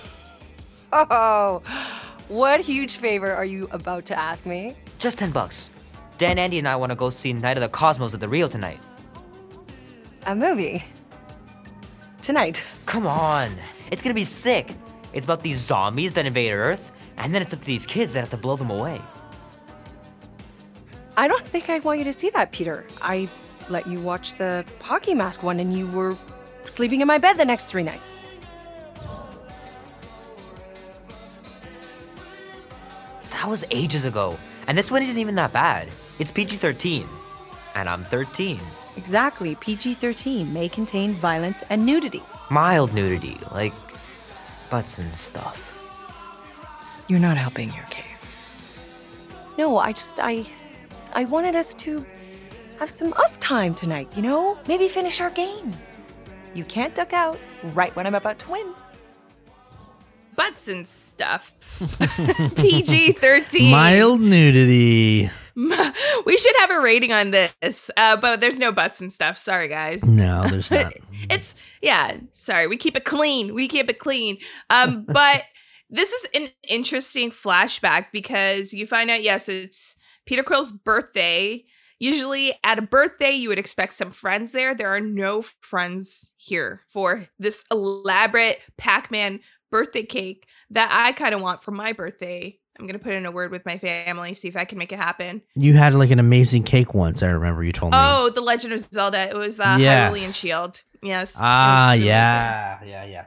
Oh, 0.92 1.62
what 2.28 2.60
huge 2.60 2.96
favor 2.96 3.32
are 3.32 3.44
you 3.44 3.68
about 3.72 4.06
to 4.06 4.18
ask 4.18 4.46
me? 4.46 4.76
Just 4.98 5.18
10 5.18 5.30
bucks. 5.30 5.70
Dan, 6.18 6.38
Andy, 6.38 6.58
and 6.58 6.66
I 6.66 6.76
want 6.76 6.90
to 6.90 6.96
go 6.96 7.10
see 7.10 7.32
Night 7.32 7.56
of 7.56 7.62
the 7.62 7.68
Cosmos 7.68 8.14
at 8.14 8.20
the 8.20 8.28
Rio 8.28 8.48
tonight. 8.48 8.80
A 10.26 10.34
movie. 10.34 10.84
Tonight. 12.22 12.64
Come 12.86 13.06
on. 13.06 13.52
It's 13.90 14.02
gonna 14.02 14.14
be 14.14 14.24
sick. 14.24 14.74
It's 15.12 15.24
about 15.24 15.42
these 15.42 15.58
zombies 15.58 16.14
that 16.14 16.26
invade 16.26 16.52
Earth, 16.52 16.92
and 17.16 17.34
then 17.34 17.40
it's 17.40 17.54
up 17.54 17.60
to 17.60 17.66
these 17.66 17.86
kids 17.86 18.12
that 18.12 18.20
have 18.20 18.30
to 18.30 18.36
blow 18.36 18.56
them 18.56 18.70
away. 18.70 19.00
I 21.16 21.28
don't 21.28 21.42
think 21.42 21.70
I 21.70 21.78
want 21.78 21.98
you 21.98 22.04
to 22.04 22.12
see 22.12 22.30
that, 22.30 22.52
Peter. 22.52 22.84
I 23.00 23.28
let 23.68 23.86
you 23.86 24.00
watch 24.00 24.34
the 24.34 24.64
hockey 24.80 25.14
mask 25.14 25.42
one 25.42 25.60
and 25.60 25.76
you 25.76 25.86
were 25.88 26.16
sleeping 26.64 27.00
in 27.00 27.06
my 27.06 27.18
bed 27.18 27.36
the 27.36 27.44
next 27.44 27.64
three 27.64 27.82
nights. 27.82 28.20
That 33.48 33.52
was 33.52 33.64
ages 33.70 34.04
ago. 34.04 34.38
And 34.66 34.76
this 34.76 34.90
one 34.90 35.02
isn't 35.02 35.18
even 35.18 35.34
that 35.36 35.54
bad. 35.54 35.88
It's 36.18 36.30
PG 36.30 36.56
13. 36.56 37.08
And 37.76 37.88
I'm 37.88 38.04
13. 38.04 38.60
Exactly. 38.98 39.54
PG 39.54 39.94
13 39.94 40.52
may 40.52 40.68
contain 40.68 41.14
violence 41.14 41.64
and 41.70 41.86
nudity. 41.86 42.22
Mild 42.50 42.92
nudity, 42.92 43.38
like 43.50 43.72
butts 44.68 44.98
and 44.98 45.16
stuff. 45.16 45.80
You're 47.08 47.20
not 47.20 47.38
helping 47.38 47.72
your 47.72 47.86
case. 47.86 48.34
No, 49.56 49.78
I 49.78 49.92
just, 49.92 50.20
I. 50.22 50.44
I 51.14 51.24
wanted 51.24 51.54
us 51.54 51.72
to 51.76 52.04
have 52.78 52.90
some 52.90 53.14
us 53.14 53.38
time 53.38 53.74
tonight, 53.74 54.08
you 54.14 54.20
know? 54.20 54.58
Maybe 54.68 54.88
finish 54.88 55.22
our 55.22 55.30
game. 55.30 55.72
You 56.52 56.64
can't 56.64 56.94
duck 56.94 57.14
out 57.14 57.38
right 57.72 57.96
when 57.96 58.06
I'm 58.06 58.14
about 58.14 58.38
to 58.40 58.50
win. 58.50 58.74
Butts 60.38 60.68
and 60.68 60.86
stuff. 60.86 61.52
PG 62.56 63.12
13. 63.12 63.70
Mild 63.70 64.20
nudity. 64.20 65.30
We 66.24 66.36
should 66.36 66.54
have 66.60 66.70
a 66.70 66.80
rating 66.80 67.12
on 67.12 67.32
this, 67.32 67.90
uh, 67.96 68.16
but 68.16 68.40
there's 68.40 68.58
no 68.58 68.70
butts 68.70 69.00
and 69.00 69.12
stuff. 69.12 69.36
Sorry, 69.36 69.66
guys. 69.66 70.04
No, 70.04 70.46
there's 70.46 70.70
not. 70.70 70.92
it's 71.30 71.54
yeah 71.82 72.16
sorry 72.32 72.66
we 72.66 72.76
keep 72.76 72.96
it 72.96 73.04
clean 73.04 73.54
we 73.54 73.68
keep 73.68 73.88
it 73.88 73.98
clean 73.98 74.38
um 74.70 75.04
but 75.06 75.44
this 75.90 76.12
is 76.12 76.26
an 76.34 76.48
interesting 76.68 77.30
flashback 77.30 78.06
because 78.12 78.72
you 78.72 78.86
find 78.86 79.10
out 79.10 79.22
yes 79.22 79.48
it's 79.48 79.96
peter 80.26 80.42
quill's 80.42 80.72
birthday 80.72 81.64
usually 81.98 82.52
at 82.62 82.78
a 82.78 82.82
birthday 82.82 83.32
you 83.32 83.48
would 83.48 83.58
expect 83.58 83.92
some 83.94 84.10
friends 84.10 84.52
there 84.52 84.74
there 84.74 84.94
are 84.94 85.00
no 85.00 85.42
friends 85.42 86.32
here 86.36 86.82
for 86.86 87.26
this 87.38 87.64
elaborate 87.70 88.60
pac-man 88.76 89.40
birthday 89.70 90.02
cake 90.02 90.46
that 90.70 90.90
i 90.92 91.12
kind 91.12 91.34
of 91.34 91.40
want 91.40 91.62
for 91.62 91.70
my 91.70 91.92
birthday 91.92 92.58
i'm 92.78 92.86
gonna 92.86 92.98
put 92.98 93.12
in 93.12 93.26
a 93.26 93.30
word 93.30 93.50
with 93.50 93.64
my 93.66 93.78
family 93.78 94.34
see 94.34 94.48
if 94.48 94.56
i 94.56 94.64
can 94.64 94.78
make 94.78 94.92
it 94.92 94.98
happen 94.98 95.42
You 95.54 95.74
had 95.74 95.94
like 95.94 96.10
an 96.10 96.18
amazing 96.18 96.62
cake 96.64 96.94
once. 96.94 97.22
I 97.22 97.28
remember 97.28 97.62
you 97.64 97.72
told 97.72 97.92
me. 97.92 97.98
oh 98.00 98.30
the 98.30 98.40
legend 98.40 98.72
of 98.72 98.80
zelda 98.80 99.28
it 99.28 99.36
was 99.36 99.56
the 99.56 99.76
Yes. 99.78 100.12
hyrulean 100.12 100.34
shield 100.40 100.82
yes 101.02 101.36
ah, 101.38 101.92
yeah, 101.92 102.82
yeah, 102.84 103.04
yeah. 103.04 103.24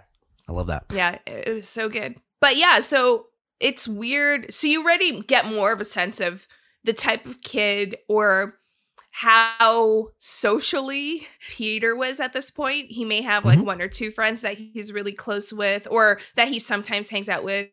I 0.47 0.51
love 0.53 0.67
that. 0.67 0.85
Yeah, 0.93 1.17
it 1.25 1.53
was 1.53 1.69
so 1.69 1.87
good. 1.87 2.15
But 2.41 2.57
yeah, 2.57 2.79
so 2.81 3.27
it's 3.61 3.87
weird. 3.87 4.53
So 4.53 4.67
you 4.67 4.83
already 4.83 5.21
get 5.21 5.45
more 5.45 5.71
of 5.71 5.79
a 5.79 5.85
sense 5.85 6.19
of 6.19 6.45
the 6.83 6.91
type 6.91 7.25
of 7.25 7.41
kid 7.41 7.95
or 8.09 8.55
how 9.11 10.07
socially 10.17 11.27
Peter 11.49 11.95
was 11.95 12.19
at 12.19 12.33
this 12.33 12.49
point. 12.49 12.87
He 12.91 13.03
may 13.05 13.21
have 13.21 13.43
like 13.45 13.59
Mhm. 13.59 13.65
one 13.65 13.81
or 13.81 13.87
two 13.87 14.09
friends 14.09 14.41
that 14.41 14.57
he's 14.57 14.93
really 14.93 15.11
close 15.11 15.51
with 15.51 15.87
or 15.91 16.19
that 16.35 16.47
he 16.47 16.59
sometimes 16.59 17.09
hangs 17.09 17.27
out 17.29 17.43
with, 17.43 17.69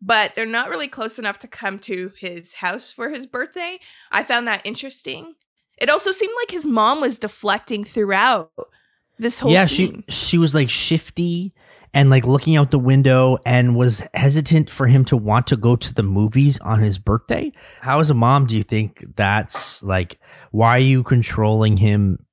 but 0.00 0.34
they're 0.34 0.44
not 0.46 0.68
really 0.68 0.88
close 0.88 1.18
enough 1.18 1.38
to 1.40 1.48
come 1.48 1.78
to 1.80 2.12
his 2.18 2.54
house 2.54 2.92
for 2.92 3.08
his 3.10 3.26
birthday. 3.26 3.78
I 4.10 4.22
found 4.22 4.46
that 4.48 4.60
interesting. 4.64 5.34
It 5.78 5.88
also 5.88 6.10
seemed 6.10 6.34
like 6.40 6.50
his 6.50 6.66
mom 6.66 7.00
was 7.00 7.18
deflecting 7.18 7.84
throughout 7.84 8.52
this 9.18 9.40
whole 9.40 9.50
yeah, 9.52 9.66
scene. 9.66 10.04
she 10.08 10.14
she 10.32 10.38
was 10.38 10.54
like 10.54 10.68
shifty 10.70 11.54
and 11.94 12.10
like 12.10 12.24
looking 12.24 12.56
out 12.56 12.70
the 12.70 12.78
window 12.78 13.38
and 13.44 13.76
was 13.76 14.02
hesitant 14.14 14.70
for 14.70 14.86
him 14.86 15.04
to 15.06 15.16
want 15.16 15.46
to 15.48 15.56
go 15.56 15.76
to 15.76 15.92
the 15.92 16.02
movies 16.02 16.58
on 16.60 16.80
his 16.80 16.98
birthday. 16.98 17.52
How 17.80 18.00
as 18.00 18.10
a 18.10 18.14
mom 18.14 18.46
do 18.46 18.56
you 18.56 18.62
think 18.62 19.04
that's 19.16 19.82
like 19.82 20.18
why 20.50 20.76
are 20.76 20.78
you 20.78 21.02
controlling 21.02 21.76
him 21.76 22.24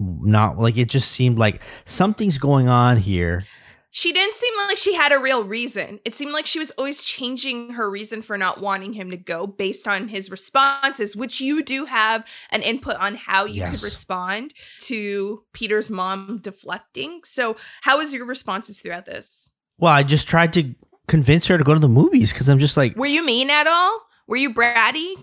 not 0.00 0.58
like 0.58 0.76
it 0.76 0.88
just 0.88 1.10
seemed 1.10 1.38
like 1.38 1.60
something's 1.84 2.38
going 2.38 2.68
on 2.68 2.98
here. 2.98 3.44
She 3.90 4.12
didn't 4.12 4.34
seem 4.34 4.52
like 4.66 4.76
she 4.76 4.94
had 4.94 5.12
a 5.12 5.18
real 5.18 5.44
reason. 5.44 5.98
It 6.04 6.14
seemed 6.14 6.32
like 6.32 6.44
she 6.46 6.58
was 6.58 6.70
always 6.72 7.02
changing 7.04 7.70
her 7.70 7.90
reason 7.90 8.20
for 8.22 8.36
not 8.36 8.60
wanting 8.60 8.92
him 8.92 9.10
to 9.10 9.16
go 9.16 9.46
based 9.46 9.88
on 9.88 10.08
his 10.08 10.30
responses, 10.30 11.16
which 11.16 11.40
you 11.40 11.62
do 11.62 11.86
have 11.86 12.26
an 12.50 12.62
input 12.62 12.96
on 12.96 13.14
how 13.16 13.44
you 13.46 13.60
Yes. 13.60 13.80
could 13.80 13.84
respond 13.86 14.52
to 14.80 15.42
Peter's 15.52 15.88
mom 15.88 16.38
deflecting. 16.42 17.20
So, 17.24 17.56
how 17.82 17.98
was 17.98 18.12
your 18.12 18.26
responses 18.26 18.80
throughout 18.80 19.06
this? 19.06 19.50
Well, 19.78 19.92
I 19.92 20.02
just 20.02 20.28
tried 20.28 20.52
to 20.54 20.74
convince 21.06 21.46
her 21.46 21.56
to 21.56 21.64
go 21.64 21.72
to 21.72 21.80
the 21.80 21.88
movies 21.88 22.32
because 22.32 22.48
I'm 22.48 22.58
just 22.58 22.76
like, 22.76 22.94
Were 22.96 23.06
you 23.06 23.24
mean 23.24 23.48
at 23.48 23.66
all? 23.66 24.00
Were 24.26 24.36
you 24.36 24.52
bratty? 24.52 25.14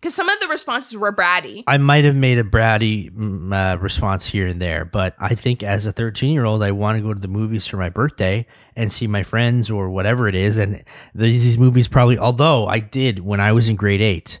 Because 0.00 0.14
some 0.14 0.30
of 0.30 0.40
the 0.40 0.48
responses 0.48 0.96
were 0.96 1.12
bratty. 1.12 1.62
I 1.66 1.76
might 1.76 2.04
have 2.04 2.16
made 2.16 2.38
a 2.38 2.44
bratty 2.44 3.10
mm, 3.10 3.52
uh, 3.52 3.78
response 3.78 4.26
here 4.26 4.46
and 4.46 4.60
there, 4.60 4.86
but 4.86 5.14
I 5.18 5.34
think 5.34 5.62
as 5.62 5.84
a 5.84 5.92
13 5.92 6.32
year 6.32 6.46
old, 6.46 6.62
I 6.62 6.70
want 6.70 6.96
to 6.96 7.02
go 7.02 7.12
to 7.12 7.20
the 7.20 7.28
movies 7.28 7.66
for 7.66 7.76
my 7.76 7.90
birthday 7.90 8.46
and 8.74 8.90
see 8.90 9.06
my 9.06 9.22
friends 9.22 9.70
or 9.70 9.90
whatever 9.90 10.26
it 10.26 10.34
is. 10.34 10.56
And 10.56 10.84
these, 11.14 11.42
these 11.42 11.58
movies 11.58 11.86
probably, 11.86 12.16
although 12.16 12.66
I 12.66 12.78
did 12.78 13.20
when 13.20 13.40
I 13.40 13.52
was 13.52 13.68
in 13.68 13.76
grade 13.76 14.00
eight, 14.00 14.40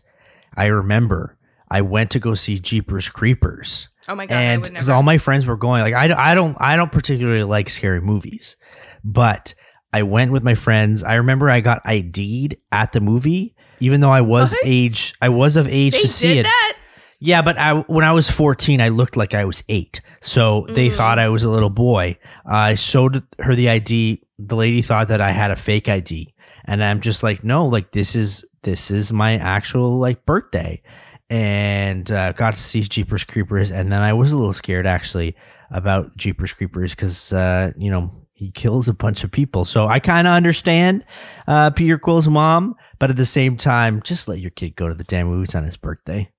I 0.56 0.66
remember 0.66 1.36
I 1.70 1.82
went 1.82 2.10
to 2.12 2.18
go 2.18 2.34
see 2.34 2.58
Jeepers 2.58 3.08
Creepers. 3.10 3.88
Oh 4.08 4.14
my 4.14 4.26
God, 4.26 4.34
And 4.34 4.62
because 4.62 4.88
all 4.88 5.02
my 5.02 5.18
friends 5.18 5.46
were 5.46 5.56
going, 5.56 5.82
like 5.82 5.94
I, 5.94 6.32
I 6.32 6.34
don't 6.34 6.56
I 6.58 6.76
don't 6.76 6.90
particularly 6.90 7.44
like 7.44 7.68
scary 7.68 8.00
movies, 8.00 8.56
but 9.04 9.54
I 9.92 10.02
went 10.02 10.32
with 10.32 10.42
my 10.42 10.54
friends. 10.54 11.04
I 11.04 11.16
remember 11.16 11.50
I 11.50 11.60
got 11.60 11.82
ID'd 11.84 12.56
at 12.72 12.92
the 12.92 13.00
movie, 13.00 13.54
even 13.80 14.00
though 14.00 14.10
I 14.10 14.20
was 14.20 14.54
age 14.64 15.14
I 15.20 15.28
was 15.28 15.56
of 15.56 15.68
age 15.68 15.92
They 15.94 16.00
to 16.02 16.08
see 16.08 16.38
it. 16.38 16.42
that? 16.44 16.76
Yeah, 17.18 17.42
but 17.42 17.58
I 17.58 17.74
when 17.80 18.04
I 18.04 18.12
was 18.12 18.30
14, 18.30 18.80
I 18.80 18.88
looked 18.88 19.16
like 19.16 19.34
I 19.34 19.44
was 19.44 19.62
eight. 19.68 20.00
So 20.22 20.66
they 20.70 20.88
Mm. 20.88 20.94
thought 20.94 21.18
I 21.18 21.28
was 21.28 21.42
a 21.44 21.50
little 21.50 21.70
boy. 21.70 22.18
I 22.46 22.74
showed 22.74 23.22
her 23.40 23.54
the 23.54 23.68
ID. 23.68 24.22
The 24.38 24.56
lady 24.56 24.80
thought 24.82 25.08
that 25.08 25.20
I 25.20 25.30
had 25.32 25.50
a 25.50 25.56
fake 25.56 25.88
ID. 25.88 26.32
And 26.64 26.82
I'm 26.82 27.00
just 27.00 27.22
like, 27.22 27.42
no, 27.44 27.66
like 27.66 27.92
this 27.92 28.14
is 28.16 28.44
this 28.62 28.90
is 28.90 29.12
my 29.12 29.36
actual 29.36 29.98
like 29.98 30.24
birthday. 30.24 30.82
And 31.28 32.10
uh, 32.10 32.32
got 32.32 32.54
to 32.54 32.60
see 32.60 32.80
Jeepers 32.82 33.24
Creepers. 33.24 33.70
And 33.70 33.92
then 33.92 34.02
I 34.02 34.12
was 34.14 34.32
a 34.32 34.36
little 34.38 34.52
scared 34.52 34.86
actually 34.86 35.36
about 35.70 36.16
Jeepers 36.16 36.52
Creepers 36.52 36.94
because 36.94 37.32
uh, 37.32 37.72
you 37.76 37.90
know, 37.90 38.10
he 38.40 38.50
kills 38.50 38.88
a 38.88 38.94
bunch 38.94 39.22
of 39.22 39.30
people. 39.30 39.66
So 39.66 39.86
I 39.86 40.00
kind 40.00 40.26
of 40.26 40.32
understand 40.32 41.04
uh, 41.46 41.68
Peter 41.72 41.98
Quill's 41.98 42.26
mom, 42.26 42.74
but 42.98 43.10
at 43.10 43.16
the 43.16 43.26
same 43.26 43.58
time, 43.58 44.00
just 44.00 44.28
let 44.28 44.40
your 44.40 44.50
kid 44.50 44.76
go 44.76 44.88
to 44.88 44.94
the 44.94 45.04
damn 45.04 45.26
movies 45.26 45.54
on 45.54 45.64
his 45.64 45.76
birthday. 45.76 46.30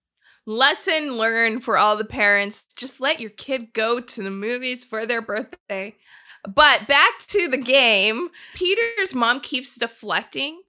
Lesson 0.48 1.16
learned 1.18 1.64
for 1.64 1.78
all 1.78 1.96
the 1.96 2.04
parents 2.04 2.66
just 2.76 3.00
let 3.00 3.20
your 3.20 3.30
kid 3.30 3.72
go 3.74 4.00
to 4.00 4.24
the 4.24 4.32
movies 4.32 4.84
for 4.84 5.06
their 5.06 5.22
birthday. 5.22 5.96
But 6.44 6.88
back 6.88 7.20
to 7.28 7.48
the 7.48 7.60
game, 7.60 8.30
Peter's 8.56 9.14
mom 9.14 9.40
keeps 9.40 9.76
deflecting 9.76 10.60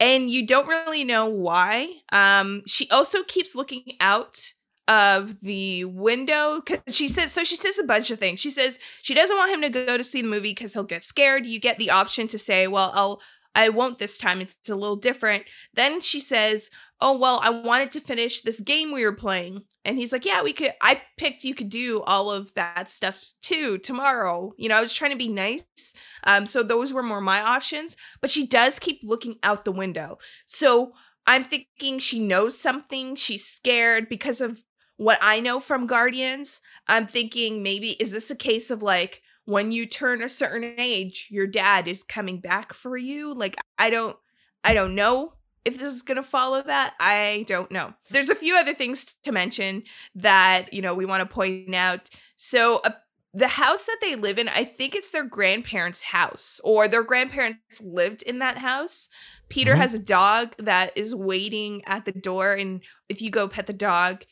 and 0.00 0.28
you 0.28 0.44
don't 0.44 0.66
really 0.66 1.04
know 1.04 1.26
why. 1.26 2.00
Um 2.10 2.62
she 2.66 2.90
also 2.90 3.22
keeps 3.22 3.54
looking 3.54 3.84
out 4.00 4.54
of 4.90 5.40
the 5.40 5.84
window 5.84 6.60
cuz 6.60 6.80
she 6.90 7.06
says 7.06 7.32
so 7.32 7.44
she 7.44 7.54
says 7.54 7.78
a 7.78 7.84
bunch 7.84 8.10
of 8.10 8.18
things. 8.18 8.40
She 8.40 8.50
says 8.50 8.78
she 9.02 9.14
doesn't 9.14 9.36
want 9.36 9.54
him 9.54 9.62
to 9.62 9.68
go 9.86 9.96
to 9.96 10.02
see 10.04 10.20
the 10.20 10.28
movie 10.28 10.52
cuz 10.52 10.74
he'll 10.74 10.82
get 10.82 11.04
scared. 11.04 11.46
You 11.46 11.60
get 11.60 11.78
the 11.78 11.90
option 11.90 12.26
to 12.28 12.38
say, 12.38 12.66
"Well, 12.66 12.90
I'll 12.94 13.22
I 13.54 13.68
won't 13.68 13.98
this 13.98 14.18
time. 14.18 14.40
It's 14.40 14.68
a 14.68 14.74
little 14.74 14.96
different." 14.96 15.44
Then 15.74 16.00
she 16.00 16.18
says, 16.20 16.70
"Oh, 17.00 17.16
well, 17.16 17.40
I 17.42 17.50
wanted 17.50 17.92
to 17.92 18.00
finish 18.00 18.40
this 18.40 18.60
game 18.60 18.90
we 18.92 19.04
were 19.04 19.14
playing." 19.14 19.62
And 19.84 19.96
he's 19.96 20.12
like, 20.12 20.24
"Yeah, 20.24 20.42
we 20.42 20.52
could 20.52 20.72
I 20.82 21.02
picked 21.16 21.44
you 21.44 21.54
could 21.54 21.68
do 21.68 22.02
all 22.02 22.30
of 22.30 22.52
that 22.54 22.90
stuff 22.90 23.32
too 23.42 23.78
tomorrow." 23.78 24.52
You 24.58 24.68
know, 24.68 24.76
I 24.76 24.80
was 24.80 24.92
trying 24.92 25.12
to 25.12 25.16
be 25.16 25.28
nice. 25.28 25.94
Um 26.24 26.46
so 26.46 26.64
those 26.64 26.92
were 26.92 27.04
more 27.04 27.20
my 27.20 27.40
options, 27.40 27.96
but 28.20 28.30
she 28.30 28.44
does 28.46 28.80
keep 28.80 29.00
looking 29.04 29.36
out 29.44 29.64
the 29.64 29.72
window. 29.72 30.18
So 30.46 30.94
I'm 31.26 31.44
thinking 31.44 31.98
she 32.00 32.18
knows 32.18 32.58
something. 32.58 33.14
She's 33.14 33.46
scared 33.46 34.08
because 34.08 34.40
of 34.40 34.64
what 35.00 35.18
I 35.22 35.40
know 35.40 35.60
from 35.60 35.86
Guardians. 35.86 36.60
I'm 36.86 37.06
thinking 37.06 37.62
maybe 37.62 37.92
is 37.92 38.12
this 38.12 38.30
a 38.30 38.36
case 38.36 38.70
of 38.70 38.82
like 38.82 39.22
when 39.46 39.72
you 39.72 39.86
turn 39.86 40.22
a 40.22 40.28
certain 40.28 40.74
age, 40.78 41.28
your 41.30 41.46
dad 41.46 41.88
is 41.88 42.04
coming 42.04 42.38
back 42.38 42.74
for 42.74 42.98
you? 42.98 43.32
Like 43.32 43.56
I 43.78 43.88
don't 43.88 44.16
I 44.62 44.74
don't 44.74 44.94
know 44.94 45.32
if 45.64 45.78
this 45.78 45.92
is 45.94 46.02
going 46.02 46.16
to 46.16 46.22
follow 46.22 46.62
that. 46.62 46.94
I 47.00 47.46
don't 47.48 47.70
know. 47.70 47.94
There's 48.10 48.28
a 48.28 48.34
few 48.34 48.56
other 48.56 48.74
things 48.74 49.14
to 49.22 49.32
mention 49.32 49.84
that, 50.16 50.72
you 50.72 50.82
know, 50.82 50.94
we 50.94 51.06
want 51.06 51.26
to 51.26 51.34
point 51.34 51.74
out. 51.74 52.10
So 52.36 52.80
uh, 52.84 52.90
the 53.32 53.48
house 53.48 53.86
that 53.86 53.98
they 54.02 54.16
live 54.16 54.38
in, 54.38 54.48
I 54.48 54.64
think 54.64 54.94
it's 54.94 55.12
their 55.12 55.24
grandparents' 55.24 56.02
house 56.02 56.60
or 56.64 56.88
their 56.88 57.02
grandparents 57.04 57.80
lived 57.80 58.22
in 58.22 58.38
that 58.40 58.58
house. 58.58 59.08
Peter 59.48 59.74
Mhm. 59.74 59.78
has 59.78 59.94
a 59.94 59.98
dog 59.98 60.54
that 60.58 60.92
is 60.96 61.14
waiting 61.14 61.82
at 61.86 62.04
the 62.04 62.12
door 62.12 62.52
and 62.52 62.82
if 63.08 63.22
you 63.22 63.30
go 63.30 63.48
pet 63.48 63.66
the 63.66 63.72
dog, 63.72 64.24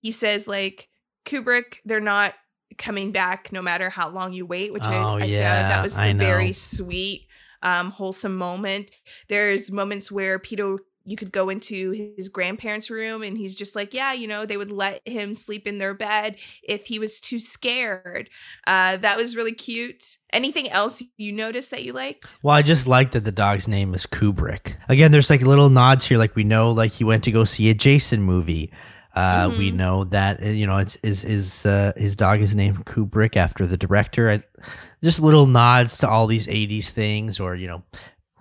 he 0.00 0.12
says 0.12 0.46
like 0.46 0.88
Kubrick, 1.24 1.78
they're 1.84 2.00
not 2.00 2.34
coming 2.76 3.12
back 3.12 3.52
no 3.52 3.62
matter 3.62 3.90
how 3.90 4.08
long 4.08 4.32
you 4.32 4.46
wait, 4.46 4.72
which 4.72 4.84
Oh, 4.84 4.88
I, 4.88 5.20
I 5.20 5.24
yeah, 5.24 5.68
that 5.68 5.82
was 5.82 5.96
the 5.96 6.14
very 6.14 6.52
sweet, 6.52 7.26
um, 7.62 7.90
wholesome 7.90 8.36
moment. 8.36 8.90
There's 9.28 9.70
moments 9.70 10.12
where 10.12 10.38
Peter 10.38 10.78
you 11.08 11.16
could 11.16 11.32
go 11.32 11.48
into 11.48 12.12
his 12.16 12.28
grandparents' 12.28 12.90
room 12.90 13.22
and 13.22 13.38
he's 13.38 13.56
just 13.56 13.74
like, 13.74 13.94
yeah, 13.94 14.12
you 14.12 14.26
know, 14.26 14.44
they 14.44 14.58
would 14.58 14.70
let 14.70 15.00
him 15.08 15.34
sleep 15.34 15.66
in 15.66 15.78
their 15.78 15.94
bed 15.94 16.36
if 16.62 16.84
he 16.84 16.98
was 16.98 17.18
too 17.18 17.38
scared. 17.38 18.28
Uh, 18.66 18.98
that 18.98 19.16
was 19.16 19.34
really 19.34 19.54
cute. 19.54 20.18
Anything 20.34 20.68
else 20.68 21.02
you 21.16 21.32
noticed 21.32 21.70
that 21.70 21.82
you 21.82 21.94
liked? 21.94 22.36
Well, 22.42 22.54
I 22.54 22.60
just 22.60 22.86
liked 22.86 23.12
that 23.12 23.24
the 23.24 23.32
dog's 23.32 23.66
name 23.66 23.94
is 23.94 24.04
Kubrick. 24.04 24.76
Again, 24.86 25.10
there's 25.10 25.30
like 25.30 25.40
little 25.40 25.70
nods 25.70 26.06
here, 26.06 26.18
like 26.18 26.36
we 26.36 26.44
know, 26.44 26.72
like 26.72 26.92
he 26.92 27.04
went 27.04 27.24
to 27.24 27.32
go 27.32 27.44
see 27.44 27.70
a 27.70 27.74
Jason 27.74 28.22
movie. 28.22 28.70
Uh, 29.18 29.50
We 29.58 29.70
Mhm. 29.70 29.74
know 29.74 30.04
that 30.04 30.42
uh, 30.42 30.46
you 30.46 30.66
know 30.66 30.78
it's 30.78 30.96
is 31.02 31.22
his 31.22 31.66
uh, 31.66 31.92
his 31.96 32.14
dog 32.16 32.40
is 32.40 32.54
named 32.54 32.84
Kubrick 32.86 33.36
after 33.36 33.66
the 33.66 33.76
director. 33.76 34.30
I, 34.30 34.40
just 35.02 35.20
little 35.20 35.46
nods 35.46 35.98
to 35.98 36.08
all 36.08 36.26
these 36.28 36.46
'80s 36.46 36.92
things, 36.92 37.40
or 37.40 37.54
you 37.56 37.66
know, 37.66 37.82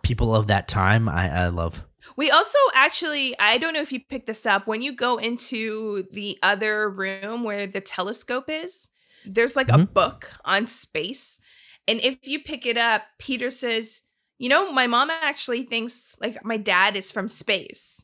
people 0.03 0.35
of 0.35 0.47
that 0.47 0.67
time. 0.67 1.09
I, 1.09 1.45
I 1.45 1.47
love. 1.47 1.83
We 2.15 2.31
also 2.31 2.57
actually, 2.73 3.35
I 3.39 3.57
don't 3.57 3.73
know 3.73 3.81
if 3.81 3.91
you 3.91 3.99
picked 3.99 4.27
this 4.27 4.45
up, 4.45 4.65
when 4.67 4.81
you 4.81 4.93
go 4.95 5.17
into 5.17 6.07
the 6.11 6.37
other 6.41 6.89
room 6.89 7.43
where 7.43 7.67
the 7.67 7.81
telescope 7.81 8.45
is, 8.49 8.89
there's 9.25 9.55
like 9.57 9.69
a 9.69 9.79
Mhm. 9.79 9.93
book 9.93 10.31
on 10.45 10.67
space. 10.67 11.39
And 11.87 11.99
if 12.01 12.25
you 12.27 12.39
pick 12.39 12.65
it 12.65 12.77
up, 12.77 13.01
Peter 13.19 13.49
says, 13.49 14.03
You 14.39 14.49
know, 14.49 14.71
my 14.71 14.87
mom 14.87 15.09
actually 15.09 15.63
thinks 15.63 16.15
like 16.21 16.37
my 16.45 16.57
dad 16.57 16.95
is 16.95 17.11
from 17.11 17.27
space. 17.27 18.03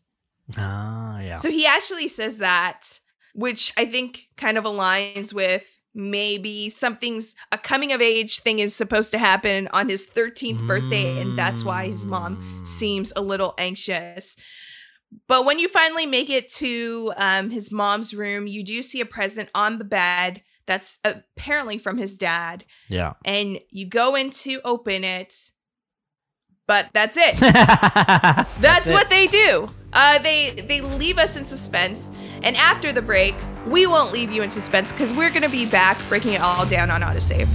Ah, 0.58 1.20
yeah. 1.20 1.36
So 1.36 1.50
he 1.50 1.66
actually 1.66 2.08
says 2.08 2.40
that, 2.40 3.00
which 3.34 3.72
I 3.78 3.86
think 3.86 4.28
kind 4.38 4.58
of 4.58 4.64
aligns 4.64 5.34
with 5.34 5.80
maybe 5.96 6.70
something's 6.70 7.36
a 7.52 7.58
coming 7.58 7.92
of 7.92 8.02
age 8.02 8.40
thing 8.40 8.60
is 8.60 8.76
supposed 8.76 9.12
to 9.12 9.18
happen 9.18 9.68
on 9.74 9.90
his 9.90 10.08
13th 10.08 10.66
birthday, 10.68 11.20
and 11.22 11.38
that's 11.38 11.64
why 11.64 11.88
his 11.88 12.06
mom 12.06 12.64
seems 12.66 13.14
a 13.16 13.22
little 13.22 13.54
anxious. 13.58 14.36
But 15.28 15.46
when 15.46 15.60
you 15.60 15.70
finally 15.70 16.08
make 16.08 16.30
it 16.30 16.50
to 16.54 17.14
um, 17.18 17.52
his 17.52 17.72
mom's 17.72 18.14
room, 18.14 18.48
you 18.48 18.64
do 18.64 18.82
see 18.82 19.00
a 19.02 19.06
present 19.06 19.50
on 19.54 19.78
the 19.78 19.84
bed 19.84 20.42
that's 20.66 21.00
apparently 21.04 21.78
from 21.78 21.98
his 21.98 22.16
dad. 22.16 22.66
Yeah. 22.90 23.14
And 23.24 23.60
you 23.70 23.88
go 23.88 24.16
in 24.16 24.32
to 24.32 24.62
open 24.64 25.04
it, 25.04 25.36
but 26.66 26.88
that's 26.94 27.18
it. 27.18 27.38
That's 28.62 28.90
it. 28.90 28.94
what 28.94 29.10
they 29.10 29.28
do. 29.28 29.70
Uh, 29.96 30.18
they 30.20 30.52
they 30.52 30.82
leave 30.82 31.20
us 31.20 31.38
in 31.38 31.46
suspense, 31.46 32.10
and 32.42 32.58
after 32.58 32.92
the 32.92 33.02
break, 33.02 33.36
we 33.68 33.86
won't 33.86 34.12
leave 34.12 34.32
you 34.32 34.42
in 34.42 34.50
suspense 34.50 34.92
because 34.92 35.14
we're 35.14 35.30
gonna 35.30 35.48
be 35.48 35.66
back 35.66 35.98
breaking 36.10 36.34
it 36.34 36.42
all 36.42 36.66
down 36.66 36.90
on 36.90 37.02
autosave. 37.02 37.48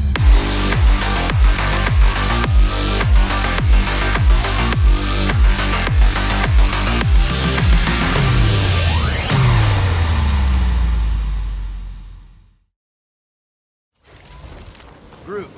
Groot, 15.27 15.51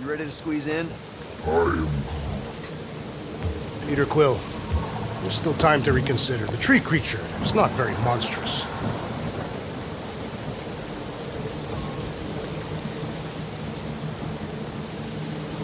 you 0.00 0.10
ready 0.10 0.24
to 0.24 0.30
squeeze 0.30 0.66
in? 0.66 0.86
I 1.46 1.50
am. 1.50 1.88
Peter 3.88 4.04
Quill, 4.04 4.38
there's 5.22 5.34
still 5.34 5.54
time 5.54 5.82
to 5.82 5.92
reconsider. 5.92 6.46
The 6.46 6.56
tree 6.56 6.80
creature 6.80 7.20
is 7.42 7.54
not 7.54 7.70
very 7.72 7.92
monstrous. 8.04 8.64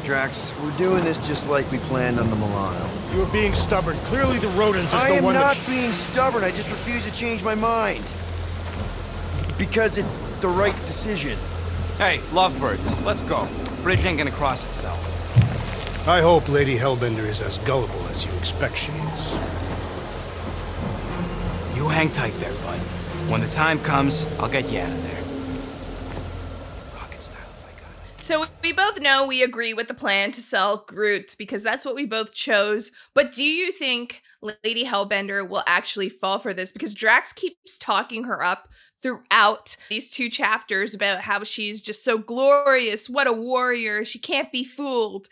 Drax, 0.05 0.53
we're 0.61 0.77
doing 0.77 1.03
this 1.03 1.27
just 1.27 1.49
like 1.49 1.71
we 1.73 1.79
planned 1.79 2.19
on 2.19 2.29
the 2.29 2.37
Milano. 2.37 2.91
You 3.15 3.23
are 3.23 3.33
being 3.33 3.55
stubborn. 3.55 3.97
Clearly, 4.05 4.39
the 4.39 4.49
rodent 4.49 4.89
is 4.89 4.95
I 4.95 5.09
the 5.11 5.17
am 5.17 5.25
one 5.25 5.35
not 5.35 5.57
that. 5.57 5.67
being 5.67 5.93
stubborn. 5.95 6.45
I 6.45 6.51
just 6.51 6.69
refuse 6.71 7.07
to 7.07 7.13
change 7.13 7.43
my 7.43 7.55
mind. 7.55 8.05
Because 9.59 9.97
it's 9.97 10.19
the 10.41 10.49
right 10.49 10.75
decision. 10.85 11.39
Hey, 11.97 12.21
lovebirds, 12.35 13.01
let's 13.05 13.23
go. 13.23 13.49
Bridge 13.83 14.05
ain't 14.05 14.19
gonna 14.19 14.31
cross 14.31 14.67
itself. 14.67 15.14
I 16.07 16.21
hope 16.21 16.51
Lady 16.51 16.77
Hellbender 16.77 17.25
is 17.25 17.41
as 17.41 17.57
gullible 17.61 18.07
as 18.09 18.27
you 18.27 18.33
expect 18.37 18.77
she 18.77 18.93
is. 18.93 19.33
You 21.75 21.89
hang 21.89 22.11
tight 22.11 22.35
there, 22.35 22.53
bud. 22.53 22.79
When 23.31 23.41
the 23.41 23.49
time 23.49 23.79
comes, 23.79 24.27
I'll 24.39 24.51
get 24.51 24.71
you 24.71 24.81
out 24.81 24.93
of 24.93 25.03
there. 25.03 25.23
Rocket 27.01 27.23
style, 27.23 27.41
if 27.41 27.65
I 27.67 27.81
got 27.81 27.91
it. 27.91 28.21
So 28.21 28.45
we 28.63 28.73
both 28.73 29.01
know 29.01 29.27
we 29.27 29.43
agree 29.43 29.73
with 29.73 29.89
the 29.89 29.95
plan 29.95 30.31
to 30.33 30.43
sell 30.43 30.85
Groot 30.87 31.37
because 31.39 31.63
that's 31.63 31.87
what 31.87 31.95
we 31.95 32.05
both 32.05 32.35
chose. 32.35 32.93
But 33.15 33.33
do 33.33 33.43
you 33.43 33.73
think 33.73 34.23
Lady 34.43 34.85
Hellbender 34.85 35.49
will 35.49 35.65
actually 35.67 36.11
fall 36.11 36.39
for 36.39 36.53
this? 36.53 36.71
Because 36.71 36.93
Drax 36.93 37.33
keeps 37.33 37.79
talking 37.79 38.25
her 38.25 38.45
up 38.45 38.69
throughout 39.05 39.77
these 39.91 40.11
two 40.11 40.31
chapters 40.31 40.95
about 40.95 41.21
how 41.21 41.45
she's 41.45 41.83
just 41.83 42.03
so 42.03 42.17
glorious. 42.17 43.09
What 43.09 43.27
a 43.27 43.35
warrior. 43.35 44.03
She 44.03 44.19
can't 44.19 44.51
be 44.51 44.65
fooled. 44.65 45.29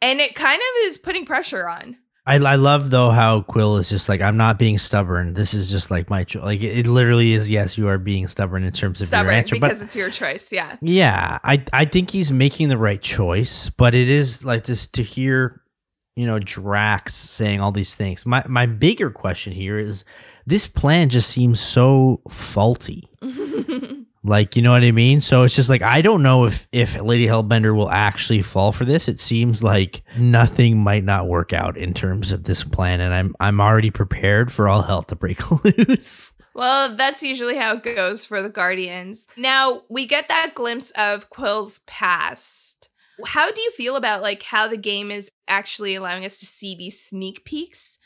And 0.00 0.20
it 0.20 0.34
kind 0.34 0.60
of 0.60 0.86
is 0.86 0.98
putting 0.98 1.24
pressure 1.24 1.68
on. 1.68 1.96
I, 2.28 2.34
I 2.36 2.56
love 2.56 2.90
though 2.90 3.10
how 3.10 3.40
Quill 3.40 3.78
is 3.78 3.88
just 3.88 4.06
like 4.06 4.20
I'm 4.20 4.36
not 4.36 4.58
being 4.58 4.76
stubborn. 4.76 5.32
This 5.32 5.54
is 5.54 5.70
just 5.70 5.90
like 5.90 6.10
my 6.10 6.24
cho-. 6.24 6.40
like 6.40 6.62
it 6.62 6.86
literally 6.86 7.32
is. 7.32 7.48
Yes, 7.48 7.78
you 7.78 7.88
are 7.88 7.96
being 7.96 8.28
stubborn 8.28 8.64
in 8.64 8.72
terms 8.72 9.00
of 9.00 9.08
Stubborn 9.08 9.32
your 9.32 9.38
answer, 9.38 9.54
because 9.56 9.78
but 9.78 9.86
it's 9.86 9.96
your 9.96 10.10
choice. 10.10 10.52
Yeah. 10.52 10.76
yeah, 10.82 11.38
I 11.42 11.64
I 11.72 11.86
think 11.86 12.10
he's 12.10 12.30
making 12.30 12.68
the 12.68 12.76
right 12.76 13.00
choice. 13.00 13.70
But 13.70 13.94
it 13.94 14.10
is 14.10 14.44
like 14.44 14.64
just 14.64 14.92
to 14.96 15.02
hear, 15.02 15.62
you 16.16 16.26
know, 16.26 16.38
Drax 16.38 17.14
saying 17.14 17.62
all 17.62 17.72
these 17.72 17.94
things. 17.94 18.26
My 18.26 18.44
my 18.46 18.66
bigger 18.66 19.08
question 19.08 19.54
here 19.54 19.78
is 19.78 20.04
this 20.44 20.66
plan 20.66 21.08
just 21.08 21.30
seems 21.30 21.60
so 21.60 22.20
faulty. 22.28 23.08
Like, 24.28 24.56
you 24.56 24.62
know 24.62 24.72
what 24.72 24.84
I 24.84 24.92
mean? 24.92 25.20
So 25.20 25.42
it's 25.42 25.54
just 25.54 25.68
like 25.68 25.82
I 25.82 26.02
don't 26.02 26.22
know 26.22 26.44
if 26.44 26.68
if 26.72 27.00
Lady 27.00 27.26
Hellbender 27.26 27.74
will 27.74 27.90
actually 27.90 28.42
fall 28.42 28.72
for 28.72 28.84
this. 28.84 29.08
It 29.08 29.20
seems 29.20 29.62
like 29.64 30.02
nothing 30.18 30.78
might 30.78 31.04
not 31.04 31.26
work 31.26 31.52
out 31.52 31.76
in 31.76 31.94
terms 31.94 32.32
of 32.32 32.44
this 32.44 32.62
plan 32.62 33.00
and 33.00 33.12
I'm 33.12 33.34
I'm 33.40 33.60
already 33.60 33.90
prepared 33.90 34.52
for 34.52 34.68
all 34.68 34.82
hell 34.82 35.02
to 35.04 35.16
break 35.16 35.38
loose. 35.64 36.34
Well, 36.54 36.96
that's 36.96 37.22
usually 37.22 37.56
how 37.56 37.76
it 37.76 37.84
goes 37.84 38.26
for 38.26 38.42
the 38.42 38.48
Guardians. 38.48 39.28
Now, 39.36 39.82
we 39.88 40.06
get 40.06 40.28
that 40.28 40.56
glimpse 40.56 40.90
of 40.92 41.30
Quill's 41.30 41.78
past. 41.86 42.88
How 43.24 43.52
do 43.52 43.60
you 43.60 43.70
feel 43.70 43.94
about 43.94 44.22
like 44.22 44.42
how 44.42 44.66
the 44.66 44.76
game 44.76 45.12
is 45.12 45.30
actually 45.46 45.94
allowing 45.94 46.24
us 46.24 46.38
to 46.38 46.46
see 46.46 46.74
these 46.74 47.00
sneak 47.00 47.44
peeks 47.44 48.00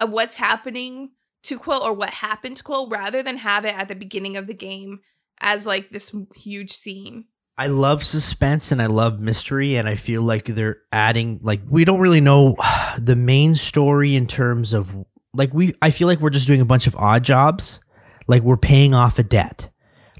of 0.00 0.10
what's 0.10 0.36
happening 0.36 1.10
to 1.44 1.58
Quill 1.58 1.82
or 1.82 1.92
what 1.92 2.10
happened 2.10 2.56
to 2.56 2.64
Quill 2.64 2.88
rather 2.88 3.22
than 3.22 3.38
have 3.38 3.64
it 3.64 3.74
at 3.74 3.88
the 3.88 3.94
beginning 3.94 4.36
of 4.36 4.46
the 4.46 4.54
game 4.54 5.00
as 5.42 5.66
like 5.66 5.90
this 5.90 6.14
huge 6.34 6.70
scene? 6.70 7.26
I 7.58 7.66
love 7.66 8.02
suspense 8.02 8.72
and 8.72 8.80
I 8.80 8.86
love 8.86 9.20
mystery 9.20 9.76
and 9.76 9.86
I 9.88 9.94
feel 9.94 10.22
like 10.22 10.46
they're 10.46 10.78
adding 10.90 11.40
like 11.42 11.60
we 11.68 11.84
don't 11.84 12.00
really 12.00 12.20
know 12.20 12.56
the 12.98 13.16
main 13.16 13.54
story 13.56 14.16
in 14.16 14.26
terms 14.26 14.72
of 14.72 14.96
like 15.34 15.52
we 15.52 15.74
I 15.82 15.90
feel 15.90 16.08
like 16.08 16.20
we're 16.20 16.30
just 16.30 16.46
doing 16.46 16.60
a 16.60 16.66
bunch 16.66 16.86
of 16.86 16.96
odd 16.96 17.24
jobs. 17.24 17.80
Like 18.26 18.42
we're 18.42 18.56
paying 18.56 18.94
off 18.94 19.18
a 19.18 19.22
debt. 19.22 19.68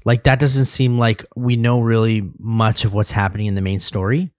Like 0.05 0.23
that 0.23 0.39
doesn't 0.39 0.65
seem 0.65 0.99
like 0.99 1.25
we 1.35 1.55
know 1.55 1.79
really 1.79 2.29
much 2.37 2.85
of 2.85 2.93
what's 2.93 3.11
happening 3.11 3.47
in 3.47 3.55
the 3.55 3.61
main 3.61 3.79
story. 3.79 4.31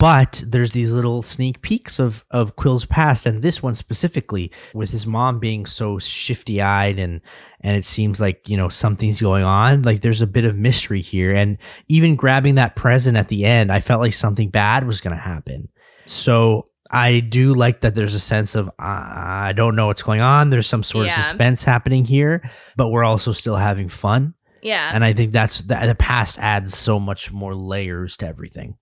But 0.00 0.42
there's 0.46 0.70
these 0.70 0.92
little 0.94 1.22
sneak 1.22 1.60
peeks 1.60 1.98
of 2.00 2.24
of 2.30 2.56
Quill's 2.56 2.86
past, 2.86 3.26
and 3.26 3.42
this 3.42 3.62
one 3.62 3.74
specifically, 3.74 4.50
with 4.72 4.92
his 4.92 5.06
mom 5.06 5.38
being 5.38 5.66
so 5.66 5.98
shifty 5.98 6.62
eyed, 6.62 6.98
and 6.98 7.20
and 7.60 7.76
it 7.76 7.84
seems 7.84 8.18
like 8.18 8.48
you 8.48 8.56
know 8.56 8.70
something's 8.70 9.20
going 9.20 9.44
on. 9.44 9.82
Like 9.82 10.00
there's 10.00 10.22
a 10.22 10.26
bit 10.26 10.46
of 10.46 10.56
mystery 10.56 11.02
here, 11.02 11.32
and 11.34 11.58
even 11.88 12.16
grabbing 12.16 12.54
that 12.54 12.76
present 12.76 13.18
at 13.18 13.28
the 13.28 13.44
end, 13.44 13.70
I 13.70 13.80
felt 13.80 14.00
like 14.00 14.14
something 14.14 14.48
bad 14.48 14.86
was 14.86 15.02
going 15.02 15.14
to 15.14 15.22
happen. 15.22 15.68
So 16.06 16.68
I 16.90 17.20
do 17.20 17.54
like 17.54 17.82
that 17.82 17.94
there's 17.94 18.14
a 18.14 18.20
sense 18.20 18.54
of 18.54 18.68
uh, 18.68 18.72
I 18.78 19.52
don't 19.54 19.76
know 19.76 19.88
what's 19.88 20.02
going 20.02 20.22
on. 20.22 20.48
There's 20.48 20.66
some 20.66 20.82
sort 20.82 21.08
Yeah. 21.08 21.16
of 21.18 21.22
suspense 21.24 21.62
happening 21.62 22.06
here, 22.06 22.48
but 22.74 22.88
we're 22.88 23.04
also 23.04 23.32
still 23.32 23.56
having 23.56 23.90
fun. 23.90 24.32
Yeah. 24.62 24.90
And 24.94 25.04
I 25.04 25.12
think 25.12 25.32
that's 25.32 25.58
the, 25.60 25.74
the 25.86 25.94
past 25.94 26.38
adds 26.38 26.74
so 26.76 26.98
much 26.98 27.30
more 27.32 27.54
layers 27.54 28.16
to 28.16 28.26
everything. 28.26 28.76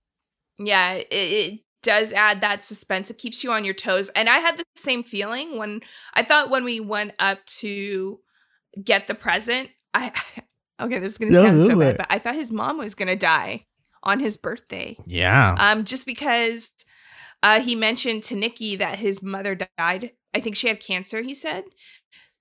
Yeah, 0.59 0.95
it, 0.95 1.07
it 1.11 1.61
does 1.83 2.13
add 2.13 2.41
that 2.41 2.65
suspense. 2.65 3.11
It 3.11 3.19
keeps 3.19 3.45
you 3.45 3.53
on 3.53 3.65
your 3.65 3.75
toes. 3.75 4.09
And 4.11 4.29
I 4.29 4.39
had 4.39 4.57
the 4.57 4.65
same 4.77 5.03
feeling 5.03 5.57
when 5.57 5.81
I 6.15 6.23
thought 6.23 6.51
when 6.51 6.65
we 6.65 6.81
went 6.81 7.13
up 7.19 7.45
to 7.59 8.21
get 8.83 9.07
the 9.07 9.15
present. 9.15 9.71
I 9.95 10.13
okay, 10.81 10.99
this 10.99 11.13
is 11.13 11.19
gonna 11.19 11.33
No, 11.33 11.43
sound 11.45 11.63
so 11.63 11.79
bad, 11.79 11.99
but 11.99 12.07
I 12.11 12.19
thought 12.19 12.35
his 12.35 12.53
mom 12.53 12.79
was 12.79 12.95
gonna 12.95 13.17
die 13.17 13.67
on 14.03 14.21
his 14.21 14.37
birthday. 14.37 14.97
Yeah. 15.07 15.57
Um, 15.59 15.85
just 15.85 16.07
because 16.07 16.73
uh 17.43 17.61
he 17.61 17.75
mentioned 17.75 18.25
to 18.25 18.37
Nikki 18.37 18.77
that 18.77 18.99
his 18.99 19.23
mother 19.23 19.55
died. 19.55 20.13
I 20.35 20.41
think 20.41 20.57
she 20.57 20.69
had 20.69 20.81
cancer, 20.81 21.23
he 21.23 21.35
said. 21.35 21.65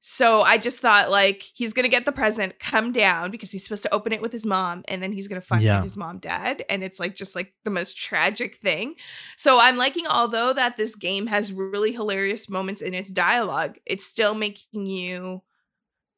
So 0.10 0.42
I 0.42 0.58
just 0.58 0.80
thought 0.80 1.12
like 1.12 1.44
he's 1.54 1.74
gonna 1.74 1.90
get 1.90 2.06
the 2.06 2.14
present, 2.14 2.60
come 2.60 2.94
down 2.94 3.30
because 3.30 3.52
he's 3.52 3.66
supposed 3.66 3.84
to 3.84 3.94
open 3.94 4.14
it 4.14 4.22
with 4.22 4.32
his 4.32 4.46
mom, 4.46 4.84
and 4.88 5.04
then 5.04 5.12
he's 5.12 5.28
gonna 5.28 5.42
find 5.42 5.62
Yeah. 5.62 5.84
his 5.84 5.98
mom 5.98 6.20
dead, 6.20 6.64
and 6.70 6.82
it's 6.82 6.98
like 6.98 7.14
just 7.14 7.36
like 7.36 7.54
the 7.66 7.70
most 7.70 7.98
tragic 7.98 8.56
thing. 8.56 8.96
So 9.36 9.60
I'm 9.60 9.76
liking, 9.76 10.08
although 10.08 10.54
that 10.54 10.78
this 10.78 10.96
game 10.96 11.28
has 11.28 11.52
really 11.52 11.92
hilarious 11.92 12.48
moments 12.48 12.82
in 12.82 12.94
its 12.94 13.10
dialogue, 13.10 13.80
it's 13.86 14.06
still 14.06 14.34
making 14.34 14.86
you 14.86 15.42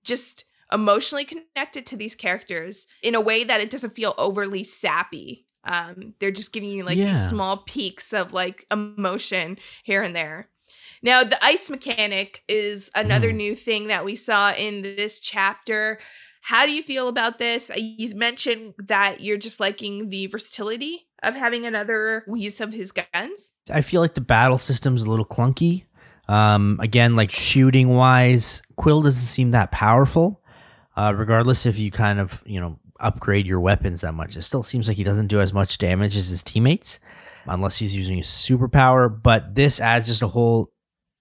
just 0.04 0.46
emotionally 0.72 1.26
connected 1.26 1.88
to 1.88 1.98
these 1.98 2.14
characters 2.14 2.86
in 3.02 3.16
a 3.16 3.22
way 3.22 3.44
that 3.44 3.60
it 3.60 3.72
doesn't 3.72 3.96
feel 3.96 4.14
overly 4.20 4.64
sappy. 4.64 5.48
Um, 5.64 6.14
they're 6.20 6.30
just 6.30 6.54
giving 6.54 6.70
you 6.70 6.84
like 6.84 7.00
Yeah. 7.00 7.08
these 7.08 7.28
small 7.28 7.58
peaks 7.58 8.14
of 8.14 8.34
like 8.34 8.68
emotion 8.70 9.58
here 9.84 10.04
and 10.04 10.16
there. 10.16 10.50
Now, 11.02 11.24
the 11.24 11.44
ice 11.44 11.70
mechanic 11.70 12.44
is 12.48 12.92
another 12.96 13.32
new 13.32 13.56
thing 13.56 13.88
that 13.88 14.04
we 14.04 14.16
saw 14.16 14.52
in 14.54 14.82
this 14.82 15.20
chapter. 15.20 16.00
How 16.42 16.66
do 16.66 16.72
you 16.72 16.84
feel 16.84 17.08
about 17.08 17.38
this? 17.38 17.70
Uh, 17.70 17.76
You 17.78 18.16
mentioned 18.16 18.74
that 18.88 19.22
you're 19.22 19.38
just 19.38 19.60
liking 19.60 20.10
the 20.10 20.28
versatility 20.28 21.08
of 21.22 21.36
having 21.36 21.66
another 21.66 22.24
use 22.34 22.62
of 22.62 22.74
his 22.74 22.92
guns. 22.92 23.52
I 23.72 23.82
feel 23.82 24.02
like 24.02 24.14
the 24.14 24.22
battle 24.22 24.58
system's 24.58 25.04
a 25.04 25.10
little 25.10 25.26
clunky. 25.26 25.86
Um, 26.28 26.80
again, 26.82 27.16
like 27.16 27.32
shooting 27.32 27.90
wise, 27.90 28.62
Quill 28.76 29.02
doesn't 29.02 29.26
seem 29.26 29.52
that 29.52 29.72
powerful. 29.72 30.42
Uh, 30.96 31.14
regardless 31.16 31.66
if 31.66 31.80
you 31.80 31.92
kind 31.92 32.20
of 32.20 32.44
you 32.46 32.60
know 32.60 32.78
upgrade 33.00 33.48
your 33.48 33.60
weapons 33.60 34.02
that 34.02 34.14
much, 34.14 34.36
it 34.36 34.42
still 34.44 34.64
seems 34.64 34.88
like 34.88 34.98
he 34.98 35.04
doesn't 35.04 35.28
do 35.28 35.40
as 35.40 35.54
much 35.54 35.78
damage 35.78 36.16
as 36.16 36.30
his 36.30 36.44
teammates, 36.44 37.00
unless 37.46 37.78
he's 37.78 37.96
using 37.96 38.20
a 38.20 38.24
superpower. 38.24 39.10
But 39.10 39.56
this 39.56 39.80
adds 39.80 40.08
just 40.08 40.22
a 40.22 40.28
whole 40.28 40.72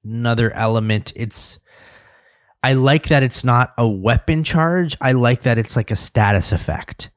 another 0.04 0.52
element. 0.52 1.12
It's 1.16 1.58
I 2.62 2.72
like 2.72 3.08
that 3.08 3.22
it's 3.22 3.44
not 3.44 3.72
a 3.78 3.86
weapon 3.86 4.44
charge. 4.44 4.96
I 5.00 5.12
like 5.12 5.42
that 5.42 5.58
it's 5.58 5.76
like 5.76 5.90
a 5.90 5.96
status 5.96 6.52
effect. 6.52 7.10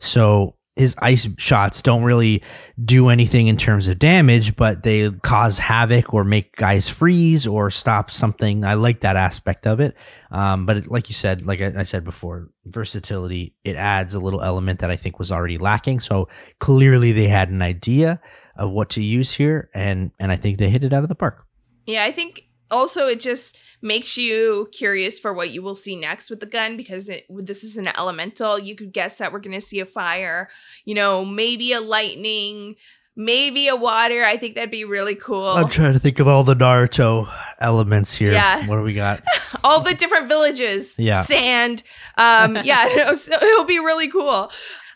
So 0.00 0.56
his 0.78 0.94
ice 1.02 1.28
shots 1.38 1.82
don't 1.82 2.04
really 2.04 2.42
do 2.82 3.08
anything 3.08 3.48
in 3.48 3.56
terms 3.56 3.88
of 3.88 3.98
damage, 3.98 4.54
but 4.54 4.84
they 4.84 5.10
cause 5.10 5.58
havoc 5.58 6.14
or 6.14 6.22
make 6.22 6.54
guys 6.54 6.88
freeze 6.88 7.48
or 7.48 7.68
stop 7.68 8.10
something. 8.10 8.64
I 8.64 8.74
like 8.74 9.00
that 9.00 9.16
aspect 9.16 9.66
of 9.66 9.80
it. 9.80 9.96
Um, 10.30 10.66
but 10.66 10.76
it, 10.76 10.90
like 10.90 11.08
you 11.08 11.16
said, 11.16 11.44
like 11.44 11.60
I, 11.60 11.72
I 11.78 11.82
said 11.82 12.04
before, 12.04 12.50
versatility, 12.64 13.56
it 13.64 13.74
adds 13.74 14.14
a 14.14 14.20
little 14.20 14.40
element 14.40 14.78
that 14.78 14.90
I 14.90 14.96
think 14.96 15.18
was 15.18 15.32
already 15.32 15.58
lacking. 15.58 15.98
So 15.98 16.28
clearly 16.60 17.10
they 17.10 17.26
had 17.26 17.50
an 17.50 17.60
idea 17.60 18.20
of 18.56 18.70
what 18.70 18.90
to 18.90 19.02
use 19.02 19.32
here, 19.32 19.70
and 19.74 20.12
and 20.18 20.30
I 20.30 20.36
think 20.36 20.58
they 20.58 20.70
hit 20.70 20.84
it 20.84 20.92
out 20.92 21.02
of 21.02 21.08
the 21.08 21.14
park. 21.14 21.47
Yeah, 21.88 22.04
I 22.04 22.12
think 22.12 22.42
also 22.70 23.06
it 23.08 23.18
just 23.20 23.56
makes 23.80 24.16
you 24.16 24.68
curious 24.72 25.18
for 25.18 25.32
what 25.32 25.50
you 25.50 25.62
will 25.62 25.74
see 25.74 25.96
next 25.96 26.30
with 26.30 26.40
the 26.40 26.46
gun 26.46 26.76
because 26.76 27.08
it, 27.08 27.24
this 27.30 27.64
is 27.64 27.76
an 27.76 27.88
elemental. 27.96 28.58
You 28.58 28.74
could 28.76 28.92
guess 28.92 29.18
that 29.18 29.32
we're 29.32 29.38
going 29.40 29.54
to 29.54 29.60
see 29.60 29.80
a 29.80 29.86
fire, 29.86 30.48
you 30.84 30.94
know, 30.94 31.24
maybe 31.24 31.72
a 31.72 31.80
lightning, 31.80 32.74
maybe 33.16 33.68
a 33.68 33.76
water. 33.76 34.24
I 34.24 34.36
think 34.36 34.54
that'd 34.56 34.70
be 34.70 34.84
really 34.84 35.14
cool. 35.14 35.46
I'm 35.46 35.68
trying 35.68 35.92
to 35.94 35.98
think 35.98 36.18
of 36.18 36.28
all 36.28 36.44
the 36.44 36.54
Naruto 36.54 37.32
elements 37.60 38.12
here. 38.14 38.32
Yeah. 38.32 38.66
What 38.66 38.76
do 38.76 38.82
we 38.82 38.94
got? 38.94 39.22
All 39.64 39.80
the 39.80 39.94
different 39.94 40.28
villages, 40.28 40.98
Yeah. 40.98 41.22
sand. 41.22 41.82
Um, 42.16 42.56
yeah, 42.64 43.14
so 43.14 43.32
it'll 43.34 43.64
be 43.64 43.78
really 43.78 44.08
cool. 44.08 44.50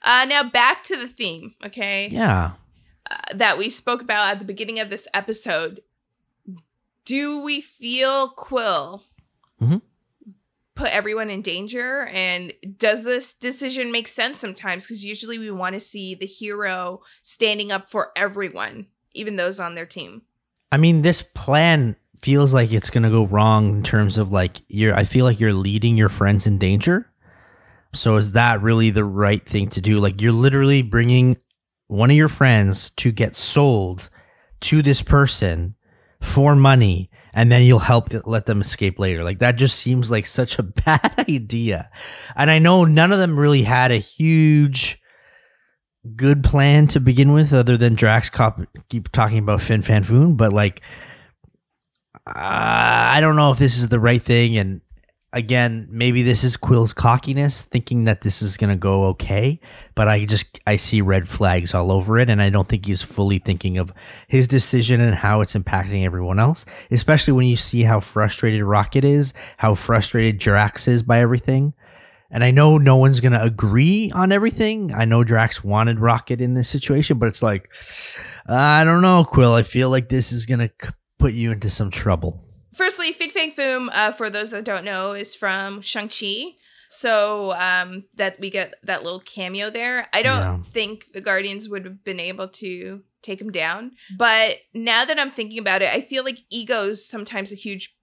Uh, 0.05 0.27
now 0.29 0.43
back 0.43 0.83
to 0.85 0.97
the 0.97 1.09
theme, 1.09 1.55
okay? 1.65 2.09
Yeah. 2.09 2.53
uh, 3.11 3.17
that 3.35 3.57
we 3.59 3.69
spoke 3.69 4.03
about 4.03 4.31
at 4.31 4.39
the 4.41 4.45
beginning 4.45 4.79
of 4.79 4.91
this 4.91 5.09
episode. 5.15 5.81
Do 7.05 7.41
we 7.43 7.61
feel 7.61 8.29
Quill 8.29 9.03
Mhm. 9.61 9.83
put 10.75 10.91
everyone 10.91 11.31
in 11.31 11.43
danger? 11.43 12.07
And 12.07 12.53
does 12.77 13.05
this 13.05 13.33
decision 13.33 13.91
make 13.93 14.09
sense 14.09 14.39
sometimes? 14.41 14.85
Because 14.87 15.05
usually 15.05 15.39
we 15.39 15.51
want 15.51 15.75
to 15.75 15.81
see 15.81 16.15
the 16.15 16.27
hero 16.27 17.01
standing 17.21 17.73
up 17.73 17.89
for 17.89 18.13
everyone, 18.17 18.87
even 19.15 19.37
those 19.37 19.59
on 19.61 19.75
their 19.75 19.87
team. 19.87 20.23
I 20.71 20.77
mean, 20.77 21.03
this 21.03 21.23
plan 21.23 21.97
feels 22.21 22.55
like 22.55 22.73
it's 22.73 22.89
gonna 22.91 23.11
go 23.11 23.27
wrong 23.27 23.71
in 23.79 23.83
terms 23.83 24.17
of 24.17 24.31
like 24.31 24.63
you're. 24.69 24.95
I 24.95 25.05
feel 25.05 25.25
like 25.25 25.41
you're 25.41 25.53
leading 25.53 25.97
your 25.97 26.09
friends 26.09 26.47
in 26.47 26.57
danger. 26.59 27.09
So 27.93 28.17
is 28.17 28.33
that 28.33 28.63
really 28.63 28.91
the 28.91 29.05
right 29.05 29.45
thing 29.45 29.69
to 29.71 29.81
do? 29.81 29.99
Like 29.99 30.23
you're 30.23 30.33
literally 30.33 30.83
bringing 30.83 31.37
one 31.89 32.11
of 32.11 32.17
your 32.17 32.29
friends 32.29 32.89
to 32.91 33.13
get 33.13 33.37
sold 33.37 34.09
to 34.61 34.81
this 34.83 35.03
person 35.03 35.75
for 36.23 36.57
money, 36.57 37.11
and 37.35 37.51
then 37.51 37.63
you'll 37.63 37.79
help 37.79 38.09
let 38.27 38.47
them 38.47 38.61
escape 38.61 38.99
later. 38.99 39.25
Like 39.25 39.41
that 39.41 39.57
just 39.57 39.77
seems 39.77 40.11
like 40.11 40.27
such 40.27 40.59
a 40.59 40.63
bad 40.87 41.25
idea. 41.29 41.91
And 42.37 42.51
I 42.51 42.59
know 42.59 42.85
none 42.85 43.13
of 43.13 43.19
them 43.19 43.39
really 43.39 43.63
had 43.63 43.91
a 43.91 43.97
huge 43.97 45.01
good 46.17 46.43
plan 46.43 46.87
to 46.89 47.01
begin 47.01 47.33
with, 47.33 47.53
other 47.53 47.77
than 47.77 47.95
Drax 47.95 48.31
cop- 48.31 48.67
keep 48.89 49.11
talking 49.11 49.39
about 49.39 49.61
Fin 49.61 49.83
Fang. 49.83 50.37
But 50.37 50.53
like, 50.53 50.83
uh, 52.27 52.33
I 52.35 53.19
don't 53.21 53.37
know 53.37 53.51
if 53.51 53.59
this 53.59 53.79
is 53.79 53.89
the 53.89 54.01
right 54.01 54.23
thing. 54.23 54.57
And 54.57 54.81
again, 55.33 55.89
maybe 55.91 56.23
this 56.23 56.45
is 56.45 56.57
Quill's 56.57 56.93
cockiness, 56.93 57.63
thinking 57.63 58.05
that 58.05 58.21
this 58.21 58.43
is 58.43 58.57
gonna 58.57 58.77
go 58.77 59.05
okay. 59.07 59.61
But 59.95 60.09
I 60.09 60.25
just 60.25 60.61
I 60.67 60.77
see 60.77 61.01
red 61.01 61.29
flags 61.29 61.75
all 61.75 61.91
over 61.91 62.19
it, 62.19 62.29
and 62.29 62.43
I 62.43 62.51
don't 62.51 62.69
think 62.69 62.87
he's 62.87 63.03
fully 63.03 63.39
thinking 63.39 63.79
of 63.79 63.93
his 64.29 64.49
decision 64.49 65.01
and 65.01 65.15
how 65.15 65.41
it's 65.41 65.55
impacting 65.55 66.05
everyone 66.05 66.39
else. 66.39 66.65
Especially 66.91 67.33
when 67.33 67.47
you 67.47 67.57
see 67.57 67.83
how 67.83 68.01
frustrated 68.01 68.63
Rocket 68.63 69.05
is, 69.05 69.35
how 69.59 69.75
frustrated 69.75 70.39
Drax 70.39 70.89
is 70.89 71.03
by 71.03 71.21
everything. 71.21 71.75
And 72.33 72.43
I 72.43 72.51
know 72.51 72.79
no 72.79 72.97
one's 72.97 73.21
going 73.21 73.33
to 73.33 73.43
agree 73.43 74.11
on 74.11 74.33
everything. 74.33 74.93
I 74.95 75.05
know 75.05 75.23
Drax 75.23 75.63
wanted 75.63 76.01
Rocket 76.01 76.41
in 76.41 76.55
this 76.55 76.71
situation, 76.71 77.19
but 77.19 77.29
it's 77.29 77.43
like, 77.43 77.69
I 78.49 78.85
don't 78.85 79.03
know, 79.03 79.23
Quill. 79.23 79.53
I 79.53 79.63
feel 79.63 79.91
like 79.91 80.09
this 80.09 80.33
is 80.33 80.47
going 80.47 80.61
to 80.61 80.71
put 81.19 81.35
you 81.35 81.53
into 81.53 81.69
some 81.69 81.91
trouble. 81.91 82.42
Firstly, 82.75 83.13
Fin 83.13 83.31
Fang 83.31 83.53
Foom, 83.53 83.89
uh, 83.93 84.13
for 84.13 84.31
those 84.31 84.51
that 84.53 84.65
don't 84.65 84.85
know, 84.85 85.13
is 85.13 85.35
from 85.35 85.81
Shang-Chi. 85.83 86.57
So 86.89 87.53
um, 87.55 88.05
that 88.17 88.39
we 88.39 88.51
get 88.51 88.75
that 88.83 89.03
little 89.03 89.21
cameo 89.21 89.71
there. 89.71 90.09
I 90.13 90.23
don't 90.23 90.41
Yeah. 90.41 90.61
think 90.63 91.13
the 91.13 91.23
Guardians 91.23 91.67
would 91.69 91.87
have 91.87 92.05
been 92.05 92.21
able 92.21 92.49
to 92.49 93.03
take 93.23 93.41
him 93.41 93.51
down. 93.51 93.93
But 94.15 94.59
now 94.75 95.05
that 95.07 95.19
I'm 95.19 95.31
thinking 95.31 95.59
about 95.59 95.81
it, 95.81 95.89
I 95.91 96.03
feel 96.03 96.23
like 96.23 96.41
ego's 96.51 97.03
sometimes 97.03 97.51
a 97.51 97.57
huge 97.57 97.97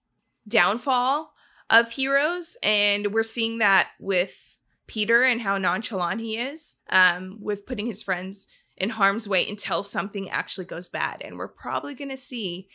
downfall 0.48 1.32
of 1.68 1.92
heroes. 1.92 2.56
And 2.64 3.12
we're 3.12 3.22
seeing 3.22 3.58
that 3.58 3.90
with 4.00 4.58
Peter 4.88 5.22
and 5.22 5.40
how 5.40 5.56
nonchalant 5.56 6.20
he 6.20 6.36
is 6.36 6.74
um, 6.90 7.38
with 7.40 7.66
putting 7.66 7.86
his 7.86 8.02
friends 8.02 8.48
in 8.76 8.90
harm's 8.90 9.28
way 9.28 9.48
until 9.48 9.84
something 9.84 10.28
actually 10.28 10.64
goes 10.64 10.88
bad. 10.88 11.22
And 11.24 11.36
we're 11.38 11.46
probably 11.46 11.94
going 11.94 12.10
to 12.10 12.16
see 12.16 12.66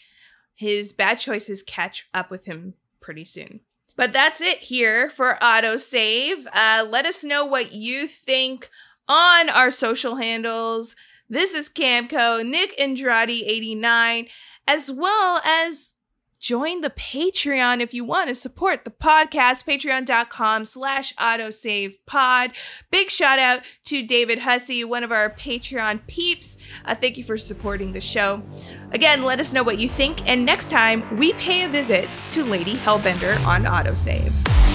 his 0.56 0.94
bad 0.94 1.16
choices 1.20 1.62
catch 1.62 2.08
up 2.14 2.32
with 2.32 2.46
him 2.46 2.74
pretty 3.02 3.26
soon. 3.26 3.60
But 3.96 4.12
that's 4.12 4.42
it 4.42 4.60
here 4.60 5.10
for 5.10 5.38
autosave. 5.42 6.46
Uh, 6.54 6.86
let 6.90 7.06
us 7.06 7.24
know 7.24 7.46
what 7.46 7.74
you 7.74 8.08
think 8.08 8.70
on 9.08 9.50
our 9.50 9.72
social 9.72 10.16
handles. 10.18 10.96
This 11.30 11.54
is 11.54 11.70
Camco, 11.70 12.46
Nick 12.46 12.80
Andrade 12.80 13.30
89, 13.30 14.28
as 14.68 14.92
well 14.92 15.42
as 15.46 15.96
join 16.40 16.82
the 16.82 16.90
Patreon 16.90 17.80
if 17.80 17.94
you 17.94 18.04
want 18.04 18.30
to 18.30 18.36
support 18.36 18.86
the 18.86 18.92
podcast, 18.92 19.66
patreon.com 19.66 20.66
slash 20.66 21.14
autosavepod. 21.16 22.54
Big 22.92 23.10
shout 23.10 23.40
out 23.40 23.62
to 23.86 24.06
David 24.06 24.40
Hussey, 24.40 24.84
one 24.84 25.04
of 25.04 25.12
our 25.12 25.30
Patreon 25.30 26.06
peeps. 26.08 26.58
Uh, 26.86 26.96
thank 26.96 27.18
you 27.18 27.24
for 27.24 27.38
supporting 27.38 27.92
the 27.92 28.02
show. 28.02 28.44
Again, 28.92 29.24
let 29.24 29.40
us 29.40 29.54
know 29.54 29.64
what 29.64 29.80
you 29.80 29.90
think, 29.90 30.28
and 30.28 30.46
next 30.46 30.70
time 30.70 31.18
we 31.18 31.34
pay 31.34 31.64
a 31.64 31.70
visit 31.70 32.08
to 32.32 32.44
Lady 32.44 32.76
Hellbender 32.76 33.46
on 33.48 33.64
autosave. 33.64 34.75